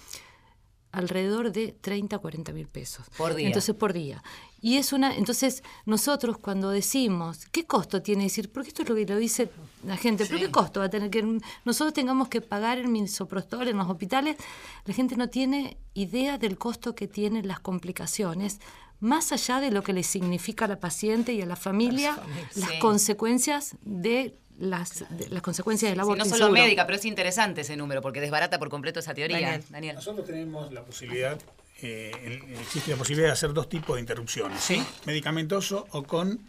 alrededor 0.93 1.53
de 1.53 1.72
30 1.80 2.16
a 2.16 2.18
40 2.18 2.53
mil 2.53 2.66
pesos. 2.66 3.07
Por 3.16 3.34
día. 3.34 3.47
Entonces, 3.47 3.74
por 3.74 3.93
día. 3.93 4.22
Y 4.61 4.76
es 4.76 4.93
una, 4.93 5.14
entonces, 5.14 5.62
nosotros 5.86 6.39
cuando 6.39 6.70
decimos, 6.70 7.47
¿qué 7.53 7.64
costo 7.64 8.03
tiene 8.03 8.24
decir? 8.24 8.51
Porque 8.51 8.68
esto 8.68 8.82
es 8.82 8.89
lo 8.89 8.95
que 8.97 9.07
lo 9.07 9.16
dice 9.16 9.51
la 9.86 9.97
gente, 9.97 10.26
¿pero 10.26 10.39
qué 10.39 10.51
costo 10.51 10.80
va 10.80 10.86
a 10.86 10.91
tener 10.91 11.11
que 11.11 11.22
nosotros 11.64 11.95
tengamos 11.95 12.28
que 12.28 12.41
pagar 12.41 12.78
el 12.78 12.89
misoprostol 12.89 13.68
en 13.68 13.76
los 13.76 13.89
hospitales? 13.89 14.36
La 14.84 14.95
gente 14.95 15.16
no 15.16 15.28
tiene 15.28 15.76
idea 15.95 16.39
del 16.39 16.59
costo 16.59 16.95
que 16.95 17.07
tienen 17.07 17.47
las 17.47 17.61
complicaciones, 17.61 18.61
más 19.01 19.30
allá 19.30 19.61
de 19.61 19.70
lo 19.70 19.82
que 19.84 19.93
le 19.93 20.03
significa 20.03 20.64
a 20.64 20.68
la 20.68 20.80
paciente 20.80 21.32
y 21.32 21.43
a 21.43 21.47
la 21.47 21.55
familia, 21.55 22.18
las 22.57 22.72
consecuencias 22.80 23.76
de 23.82 24.36
las, 24.59 25.04
las 25.30 25.42
consecuencias 25.42 25.90
del 25.90 26.00
aborto. 26.00 26.24
no 26.24 26.30
solo 26.30 26.50
médica, 26.50 26.84
pero 26.86 26.98
es 26.98 27.04
interesante 27.04 27.61
ese 27.62 27.76
número 27.76 28.02
porque 28.02 28.20
desbarata 28.20 28.59
por 28.59 28.68
completo 28.68 29.00
esa 29.00 29.14
teoría. 29.14 29.61
Daniel. 29.70 29.96
Nosotros 29.96 30.26
tenemos 30.26 30.72
la 30.72 30.84
posibilidad, 30.84 31.38
eh, 31.80 32.42
existe 32.61 32.90
la 32.90 32.96
posibilidad 32.96 33.28
de 33.28 33.32
hacer 33.32 33.52
dos 33.52 33.68
tipos 33.68 33.96
de 33.96 34.00
interrupciones, 34.00 34.61
¿Sí? 34.61 34.82
medicamentoso 35.06 35.86
o 35.92 36.02
con 36.02 36.40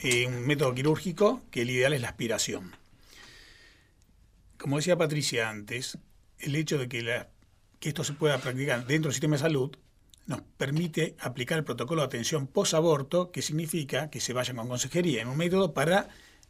eh, 0.00 0.26
un 0.26 0.46
método 0.46 0.74
quirúrgico, 0.74 1.42
que 1.50 1.62
el 1.62 1.70
ideal 1.70 1.92
es 1.92 2.00
la 2.00 2.08
aspiración. 2.08 2.74
Como 4.56 4.76
decía 4.76 4.96
Patricia 4.96 5.48
antes, 5.50 5.98
el 6.38 6.56
hecho 6.56 6.78
de 6.78 6.88
que, 6.88 7.02
la, 7.02 7.28
que 7.80 7.90
esto 7.90 8.02
se 8.02 8.14
pueda 8.14 8.38
practicar 8.38 8.86
dentro 8.86 9.08
del 9.08 9.14
sistema 9.14 9.36
de 9.36 9.42
salud 9.42 9.76
nos 10.26 10.42
permite 10.58 11.16
aplicar 11.20 11.58
el 11.58 11.64
protocolo 11.64 12.02
de 12.02 12.06
atención 12.06 12.46
post-aborto, 12.46 13.30
que 13.30 13.40
significa 13.40 14.10
que 14.10 14.20
se 14.20 14.34
vayan 14.34 14.56
con 14.56 14.68
consejería 14.68 15.22
en 15.22 15.28
un 15.28 15.38
método 15.38 15.72
para 15.72 16.08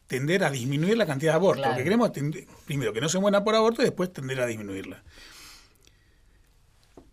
tender 0.09 0.43
a 0.43 0.51
disminuir 0.51 0.97
la 0.97 1.07
cantidad 1.07 1.33
de 1.33 1.37
abortos. 1.37 1.67
Porque 1.67 1.85
queremos, 1.85 2.11
primero, 2.67 2.93
que 2.93 3.01
no 3.01 3.09
se 3.09 3.21
mueran 3.21 3.45
por 3.45 3.55
aborto 3.55 3.83
y 3.83 3.85
después 3.85 4.13
tender 4.13 4.41
a 4.41 4.47
disminuirla. 4.47 5.05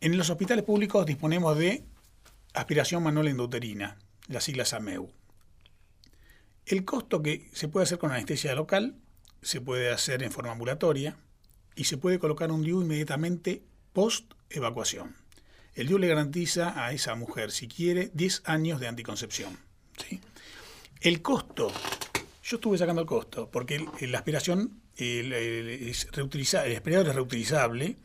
En 0.01 0.17
los 0.17 0.29
hospitales 0.29 0.63
públicos 0.63 1.05
disponemos 1.05 1.57
de 1.57 1.83
aspiración 2.53 3.03
manual 3.03 3.27
endouterina, 3.27 3.97
las 4.27 4.45
siglas 4.45 4.73
AMEU. 4.73 5.11
El 6.65 6.85
costo 6.85 7.21
que 7.21 7.49
se 7.53 7.67
puede 7.67 7.83
hacer 7.83 7.99
con 7.99 8.11
anestesia 8.11 8.55
local 8.55 8.95
se 9.41 9.61
puede 9.61 9.91
hacer 9.91 10.23
en 10.23 10.31
forma 10.31 10.53
ambulatoria 10.53 11.17
y 11.75 11.83
se 11.83 11.97
puede 11.97 12.17
colocar 12.17 12.51
un 12.51 12.63
DIU 12.63 12.81
inmediatamente 12.81 13.61
post 13.93 14.33
evacuación. 14.49 15.15
El 15.75 15.87
DIU 15.87 15.99
le 15.99 16.07
garantiza 16.07 16.85
a 16.85 16.93
esa 16.93 17.13
mujer, 17.15 17.51
si 17.51 17.67
quiere, 17.67 18.09
10 18.13 18.43
años 18.45 18.79
de 18.79 18.87
anticoncepción. 18.87 19.59
El 21.01 21.21
costo 21.21 21.71
yo 22.45 22.57
estuve 22.57 22.77
sacando 22.77 23.01
el 23.01 23.07
costo, 23.07 23.49
porque 23.49 23.83
la 24.01 24.19
aspiración, 24.19 24.79
el, 24.97 25.33
es 25.33 26.07
el 26.13 26.75
aspirador 26.75 27.07
es 27.07 27.15
reutilizable. 27.15 27.97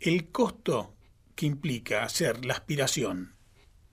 El 0.00 0.28
costo 0.28 0.94
que 1.34 1.46
implica 1.46 2.04
hacer 2.04 2.44
la 2.44 2.54
aspiración, 2.54 3.34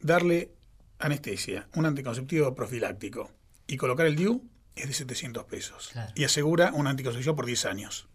darle 0.02 0.52
anestesia, 1.00 1.68
un 1.76 1.86
anticonceptivo 1.86 2.54
profiláctico 2.54 3.32
y 3.66 3.78
colocar 3.78 4.06
el 4.08 4.18
DIU 4.18 4.44
es 4.76 4.88
de 4.88 4.94
700 4.94 5.46
pesos. 5.46 5.92
Y 6.16 6.26
asegura 6.26 6.72
una 6.74 6.90
anticoncepción 6.90 7.36
por 7.36 7.46
10 7.46 7.66
años. 7.66 8.08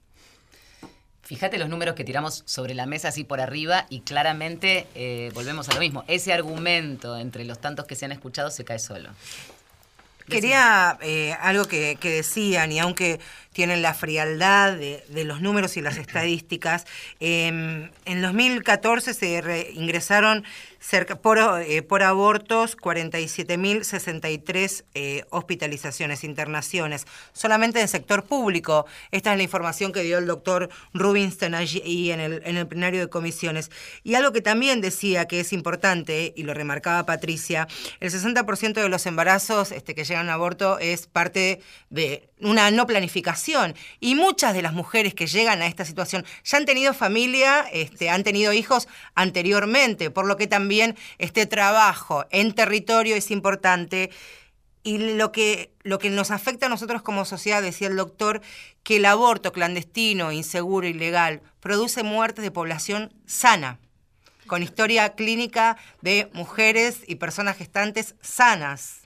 Fíjate 1.23 1.57
los 1.57 1.71
números 1.71 1.95
que 1.95 2.05
tiramos 2.05 2.43
sobre 2.45 2.75
la 2.75 2.85
mesa 2.85 3.09
así 3.09 3.25
por 3.25 3.41
arriba 3.41 3.87
y 3.89 4.01
claramente 4.01 4.87
eh, 4.95 5.31
volvemos 5.33 5.69
a 5.71 5.75
lo 5.75 5.81
mismo. 5.81 6.05
Ese 6.09 6.33
argumento 6.35 7.17
entre 7.17 7.45
los 7.45 7.61
tantos 7.61 7.87
que 7.87 7.95
se 7.95 8.05
han 8.05 8.13
escuchado 8.13 8.51
se 8.51 8.65
cae 8.65 8.79
solo. 8.79 9.11
Quería 10.33 10.99
eh, 11.03 11.35
algo 11.41 11.65
que, 11.65 11.97
decían, 12.03 12.73
y 12.73 12.79
aunque 12.79 13.21
tienen 13.53 13.83
la 13.83 13.95
frialdad 13.95 14.75
de, 14.75 15.25
los 15.25 15.41
números 15.41 15.77
y 15.77 15.81
las 15.81 15.99
estadísticas, 15.99 16.87
em, 17.21 17.91
en 18.05 18.23
2014 18.23 19.15
se 19.15 19.71
ingresaron 19.75 20.45
cerca, 20.81 21.17
por, 21.17 21.39
eh, 21.39 21.83
por 21.83 22.03
abortos 22.03 22.77
47.063 22.77 24.85
eh, 24.95 25.25
hospitalizaciones, 25.31 26.25
internaciones, 26.25 27.07
solamente 27.33 27.79
en 27.79 27.85
el 27.85 27.89
sector 27.89 28.25
público. 28.25 28.87
Esta 29.13 29.33
es 29.33 29.37
la 29.37 29.45
información 29.45 29.93
que 29.93 30.03
dio 30.03 30.19
el 30.19 30.27
doctor 30.27 30.71
Rubinstein 30.93 31.55
allí 31.55 32.11
en 32.11 32.21
el, 32.21 32.43
en 32.45 32.57
el 32.57 32.67
plenario 32.67 33.01
de 33.01 33.09
comisiones. 33.09 33.71
Y 34.03 34.15
algo 34.15 34.33
que 34.33 34.41
también 34.41 34.81
decía 34.81 35.27
que 35.27 35.41
es 35.41 35.53
importante, 35.53 36.33
y 36.37 36.43
lo 36.43 36.53
remarcaba 36.53 37.07
Patricia, 37.07 37.69
el 38.01 38.11
60% 38.11 38.75
de 38.75 38.89
los 38.89 39.07
embarazos 39.07 39.71
este, 39.71 39.95
que 39.95 40.05
llegan 40.05 40.29
a 40.29 40.35
aborto 40.35 40.79
es 40.79 41.07
parte 41.07 41.61
de 41.91 42.29
una 42.43 42.71
no 42.71 42.87
planificación. 42.87 43.75
Y 44.01 44.15
muchas 44.15 44.55
de 44.55 44.63
las 44.63 44.73
mujeres 44.73 45.15
que 45.15 45.27
llegan 45.27 45.63
a 45.63 45.67
esta 45.67 45.85
situación 45.85 46.25
ya 46.45 46.59
han 46.59 46.67
tenido 46.67 46.95
familia, 46.95 47.67
este, 47.73 48.11
han 48.11 48.25
tenido 48.25 48.53
hijos 48.53 48.89
anteriormente, 49.15 50.11
por 50.11 50.27
lo 50.27 50.37
que 50.37 50.47
también 50.47 50.97
este 51.19 51.47
trabajo 51.47 52.27
en 52.31 52.55
territorio 52.55 53.17
es 53.17 53.31
importante. 53.31 54.11
Y 54.85 54.99
lo 55.15 55.31
que, 55.31 55.73
lo 55.85 56.01
que 56.01 56.11
nos 56.11 56.33
afecta 56.33 56.67
a 56.67 56.69
nosotros 56.69 57.03
como 57.03 57.25
sociedad, 57.25 57.63
decía 57.63 57.87
el 57.87 57.97
doctor, 57.97 58.43
que 58.83 58.97
el 58.97 59.05
aborto 59.05 59.53
clandestino, 59.53 60.33
inseguro, 60.33 60.89
ilegal, 60.89 61.41
produce 61.61 62.03
muertes 62.03 62.43
de 62.43 62.51
población 62.51 63.15
sana, 63.25 63.79
con 64.49 64.63
historia 64.63 65.15
clínica 65.15 65.77
de 66.01 66.29
mujeres 66.33 67.03
y 67.07 67.15
personas 67.15 67.57
gestantes 67.57 68.17
sanas. 68.21 69.02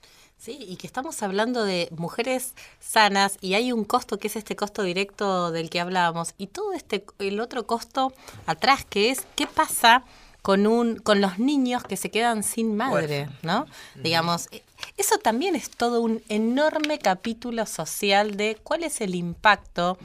Sí, 0.47 0.59
y 0.61 0.77
que 0.77 0.87
estamos 0.87 1.25
hablando 1.25 1.65
de 1.65 1.89
mujeres 1.91 2.55
sanas 2.79 3.37
y 3.41 3.55
hay 3.55 3.73
un 3.73 3.85
costo 3.85 4.21
que 4.21 4.29
es 4.29 4.37
este 4.37 4.55
costo 4.55 4.85
directo 4.85 5.51
del 5.51 5.71
que 5.71 5.81
hablábamos 5.81 6.35
y 6.39 6.47
todo 6.47 6.73
este 6.73 7.05
el 7.19 7.41
otro 7.41 7.67
costo 7.67 8.13
atrás 8.47 8.87
que 8.89 9.11
es 9.11 9.27
qué 9.35 9.49
pasa 9.49 10.05
con 10.43 10.69
un 10.69 11.01
con 11.01 11.21
los 11.21 11.41
niños 11.41 11.83
que 11.83 11.97
se 11.97 12.13
quedan 12.13 12.45
sin 12.45 12.77
madre, 12.77 13.29
¿no? 13.43 13.67
Digamos, 13.97 14.47
eh, 14.53 14.63
eso 14.97 15.19
también 15.19 15.57
es 15.57 15.69
todo 15.69 16.01
un 16.01 16.23
enorme 16.29 17.01
capítulo 17.01 17.67
social 17.67 18.37
de 18.37 18.57
cuál 18.63 18.85
es 18.85 19.01
el 19.01 19.17
impacto 19.17 19.99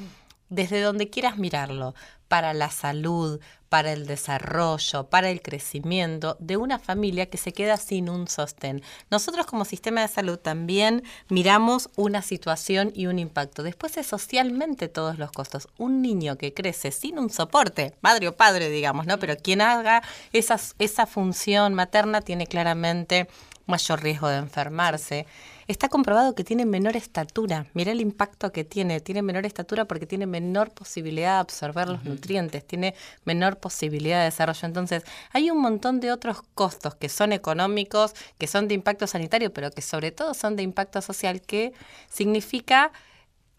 desde 0.50 0.82
donde 0.82 1.12
quieras 1.12 1.38
mirarlo 1.38 1.94
para 2.28 2.56
la 2.56 2.72
salud, 2.72 3.40
para 3.72 3.94
el 3.94 4.06
desarrollo, 4.06 5.06
para 5.06 5.30
el 5.30 5.42
crecimiento 5.42 6.36
de 6.42 6.58
una 6.58 6.78
familia 6.78 7.28
que 7.28 7.38
se 7.38 7.54
queda 7.54 7.78
sin 7.78 8.10
un 8.10 8.28
sostén. 8.28 8.82
Nosotros 9.10 9.46
como 9.46 9.64
sistema 9.64 10.02
de 10.02 10.10
salud 10.10 10.38
también 10.38 11.04
miramos 11.30 11.90
una 11.96 12.22
situación 12.22 12.92
y 12.94 13.06
un 13.06 13.18
impacto. 13.18 13.64
Después 13.64 13.96
es 13.96 14.08
socialmente 14.08 14.90
todos 14.90 15.18
los 15.18 15.32
costos. 15.32 15.70
Un 15.78 16.02
niño 16.02 16.38
que 16.38 16.54
crece 16.54 16.92
sin 16.92 17.18
un 17.18 17.30
soporte, 17.30 17.94
madre 18.02 18.28
o 18.28 18.36
padre, 18.36 18.70
digamos, 18.70 19.06
¿no? 19.06 19.20
Pero 19.20 19.38
quien 19.38 19.62
haga 19.62 20.04
esa, 20.34 20.60
esa 20.78 21.06
función 21.06 21.74
materna 21.74 22.20
tiene 22.20 22.48
claramente 22.48 23.30
mayor 23.68 24.04
riesgo 24.04 24.28
de 24.28 24.36
enfermarse. 24.36 25.28
Está 25.72 25.88
comprobado 25.88 26.36
que 26.36 26.44
tiene 26.44 26.66
menor 26.66 26.98
estatura. 26.98 27.66
Mira 27.74 27.94
el 27.94 28.02
impacto 28.02 28.52
que 28.52 28.66
tiene. 28.66 29.00
Tiene 29.00 29.22
menor 29.22 29.46
estatura 29.46 29.86
porque 29.86 30.06
tiene 30.06 30.26
menor 30.26 30.72
posibilidad 30.72 31.36
de 31.36 31.40
absorber 31.40 31.88
los 31.88 32.04
nutrientes, 32.04 32.68
tiene 32.68 32.94
menor 33.24 33.58
posibilidad 33.58 34.20
de 34.20 34.26
desarrollo. 34.26 34.66
Entonces, 34.68 35.04
hay 35.32 35.50
un 35.50 35.62
montón 35.62 36.02
de 36.02 36.12
otros 36.12 36.42
costos 36.56 36.96
que 36.96 37.08
son 37.08 37.32
económicos, 37.32 38.16
que 38.38 38.48
son 38.48 38.68
de 38.68 38.74
impacto 38.74 39.08
sanitario, 39.08 39.54
pero 39.54 39.72
que 39.72 39.82
sobre 39.82 40.12
todo 40.12 40.34
son 40.34 40.58
de 40.58 40.64
impacto 40.64 41.02
social, 41.02 41.40
que 41.40 41.72
significa 42.10 42.92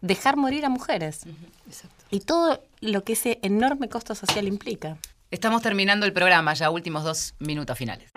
dejar 0.01 0.37
morir 0.37 0.65
a 0.65 0.69
mujeres. 0.69 1.21
Y 2.11 2.19
todo 2.19 2.61
lo 2.79 3.03
que 3.03 3.13
ese 3.13 3.39
enorme 3.41 3.89
costo 3.89 4.13
social 4.13 4.47
implica. 4.47 4.97
Estamos 5.31 5.63
terminando 5.63 6.05
el 6.05 6.13
programa, 6.13 6.53
ya 6.53 6.69
últimos 6.69 7.03
dos 7.03 7.33
minutos 7.39 7.75
finales. 7.75 8.11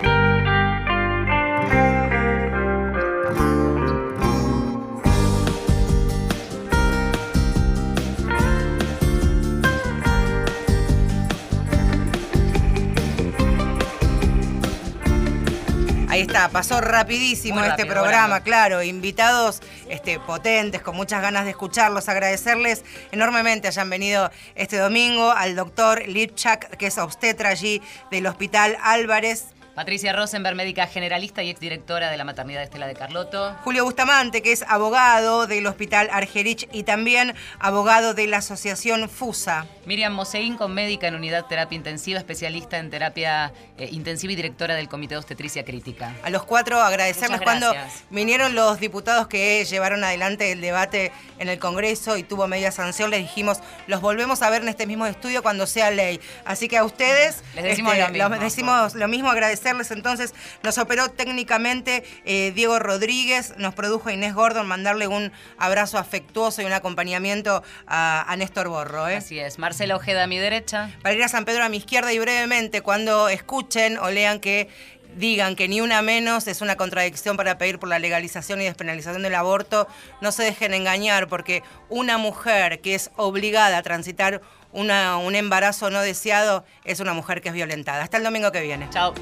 Ahí 16.17 16.23
está, 16.23 16.49
pasó 16.49 16.81
rapidísimo 16.81 17.57
Muy 17.59 17.69
este 17.69 17.83
rápido, 17.83 17.95
programa, 17.95 18.27
volando. 18.27 18.45
claro, 18.45 18.83
invitados 18.83 19.61
este, 19.91 20.19
potentes, 20.19 20.81
con 20.81 20.97
muchas 20.97 21.21
ganas 21.21 21.45
de 21.45 21.51
escucharlos, 21.51 22.09
agradecerles 22.09 22.85
enormemente 23.13 23.69
hayan 23.69 23.91
venido 23.91 24.31
este 24.55 24.79
domingo 24.79 25.31
al 25.31 25.55
doctor 25.55 26.09
Lipchak, 26.09 26.79
que 26.79 26.87
es 26.87 26.97
obstetra 26.97 27.51
allí 27.51 27.83
del 28.11 28.27
Hospital 28.29 28.79
Álvarez. 28.83 29.49
Patricia 29.77 30.15
Rosenberg, 30.15 30.57
médica 30.57 30.87
generalista 30.87 31.43
y 31.43 31.51
exdirectora 31.51 32.09
de 32.11 32.17
la 32.17 32.25
maternidad 32.25 32.63
Estela 32.63 32.87
de 32.87 32.95
Carlotto. 32.95 33.55
Julio 33.63 33.85
Bustamante, 33.85 34.41
que 34.41 34.51
es 34.51 34.65
abogado 34.67 35.47
del 35.47 35.67
Hospital 35.67 36.09
Argerich 36.11 36.67
y 36.73 36.85
también 36.85 37.35
abogado 37.59 38.15
de 38.15 38.27
la 38.27 38.39
Asociación 38.39 39.11
FUSA. 39.11 39.67
Miriam 39.85 40.15
Moseín, 40.15 40.57
con 40.57 40.73
médica 40.73 41.09
en 41.09 41.15
unidad 41.15 41.45
terapia 41.45 41.77
intensiva, 41.77 42.19
especialista 42.19 42.79
en 42.79 42.89
terapia 42.89 43.53
eh, 43.77 43.91
intensiva 43.93 44.33
y 44.33 44.37
directora 44.37 44.75
del 44.75 44.89
Comité 44.89 45.13
de 45.13 45.19
Obstetricia 45.19 45.63
Crítica. 45.63 46.15
A 46.23 46.31
los 46.31 46.45
cuatro 46.45 46.81
agradecerles 46.81 47.43
cuando 47.43 47.71
vinieron 48.09 48.55
los 48.55 48.81
diputados 48.81 49.27
que 49.27 49.63
llevaron 49.67 50.03
adelante 50.03 50.53
el 50.53 50.63
debate 50.63 51.13
en 51.39 51.51
el 51.51 51.59
Congreso 51.59 52.17
y 52.17 52.23
tuvo 52.23 52.49
media 52.49 52.73
sanción, 52.73 53.11
les 53.11 53.21
dijimos, 53.21 53.59
los 53.89 54.01
volvemos 54.01 54.41
a 54.41 54.49
ver 54.49 54.63
en 54.63 54.71
este 54.71 54.87
mismo 54.87 55.05
estudio 55.05 55.43
cuando 55.43 55.67
sea 55.67 55.91
ley. 55.91 56.19
Así 56.47 56.67
que 56.67 56.79
a 56.79 56.85
ustedes 56.85 57.45
Les 57.55 57.63
decimos 57.63 57.95
lo 57.95 58.09
mismo. 58.09 58.29
los 58.31 58.41
decimos 58.41 58.95
lo 58.95 59.09
mismo, 59.09 59.35
agradecerles 59.67 59.91
entonces. 59.91 60.35
Nos 60.63 60.79
operó 60.79 61.11
técnicamente 61.11 62.05
eh, 62.25 62.53
Diego 62.55 62.79
Rodríguez, 62.79 63.55
nos 63.59 63.75
produjo 63.75 64.11
Inés 64.11 64.35
Gordon, 64.35 64.67
mandarle 64.67 65.09
un 65.09 65.33
abrazo 65.59 65.99
afectuoso 65.99 66.63
y 66.63 66.65
un 66.65 66.73
acompañamiento 66.73 67.63
a, 67.87 68.25
a 68.31 68.37
Néstor 68.37 68.69
Borro. 68.69 69.09
¿eh? 69.09 69.17
Así 69.17 69.39
es. 69.39 69.59
Marcela 69.59 69.97
Ojeda 69.97 70.25
a 70.25 70.27
mi 70.27 70.39
derecha. 70.39 70.91
para 71.03 71.15
ir 71.15 71.23
a 71.23 71.29
San 71.29 71.45
Pedro 71.45 71.65
a 71.65 71.69
mi 71.69 71.79
izquierda 71.79 72.13
y 72.13 72.19
brevemente 72.19 72.81
cuando 72.83 73.29
escuchen 73.29 73.99
o 73.99 74.11
lean 74.11 74.41
que 74.41 74.69
digan 75.17 75.57
que 75.57 75.67
ni 75.69 75.81
una 75.81 76.03
menos 76.03 76.47
es 76.47 76.61
una 76.61 76.77
contradicción 76.77 77.37
para 77.37 77.59
pedir 77.59 77.79
por 77.79 77.89
la 77.89 77.99
legalización 77.99 78.61
y 78.61 78.65
despenalización 78.65 79.23
del 79.23 79.35
aborto, 79.35 79.89
no 80.21 80.31
se 80.33 80.43
dejen 80.45 80.75
engañar 80.75 81.27
porque 81.29 81.63
una 81.89 82.19
mujer 82.19 82.81
que 82.81 82.95
es 82.95 83.11
obligada 83.17 83.79
a 83.79 83.83
transitar 83.83 84.41
una- 84.73 85.17
un 85.17 85.35
embarazo 85.35 85.91
no 85.91 86.01
deseado 86.03 86.65
es 86.85 87.01
una 87.01 87.15
mujer 87.15 87.41
que 87.41 87.49
es 87.49 87.55
violentada. 87.55 88.03
Hasta 88.05 88.19
el 88.19 88.25
domingo 88.25 88.53
que 88.53 88.61
viene. 88.61 88.89
Chao. 88.91 89.15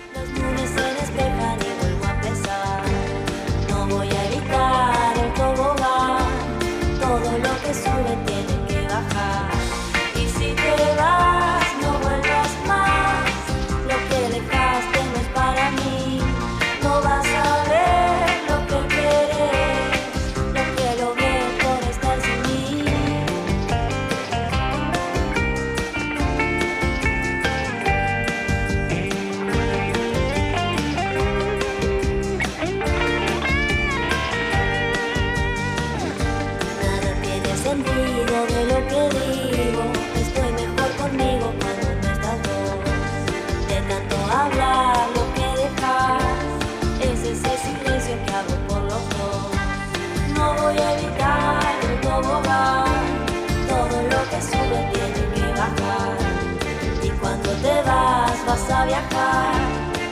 Vas 58.55 58.71
a 58.71 58.85
viajar. 58.87 59.55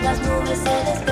Las 0.03 0.19
nubes 0.21 0.59
se 0.59 0.91
despejan. 0.91 1.12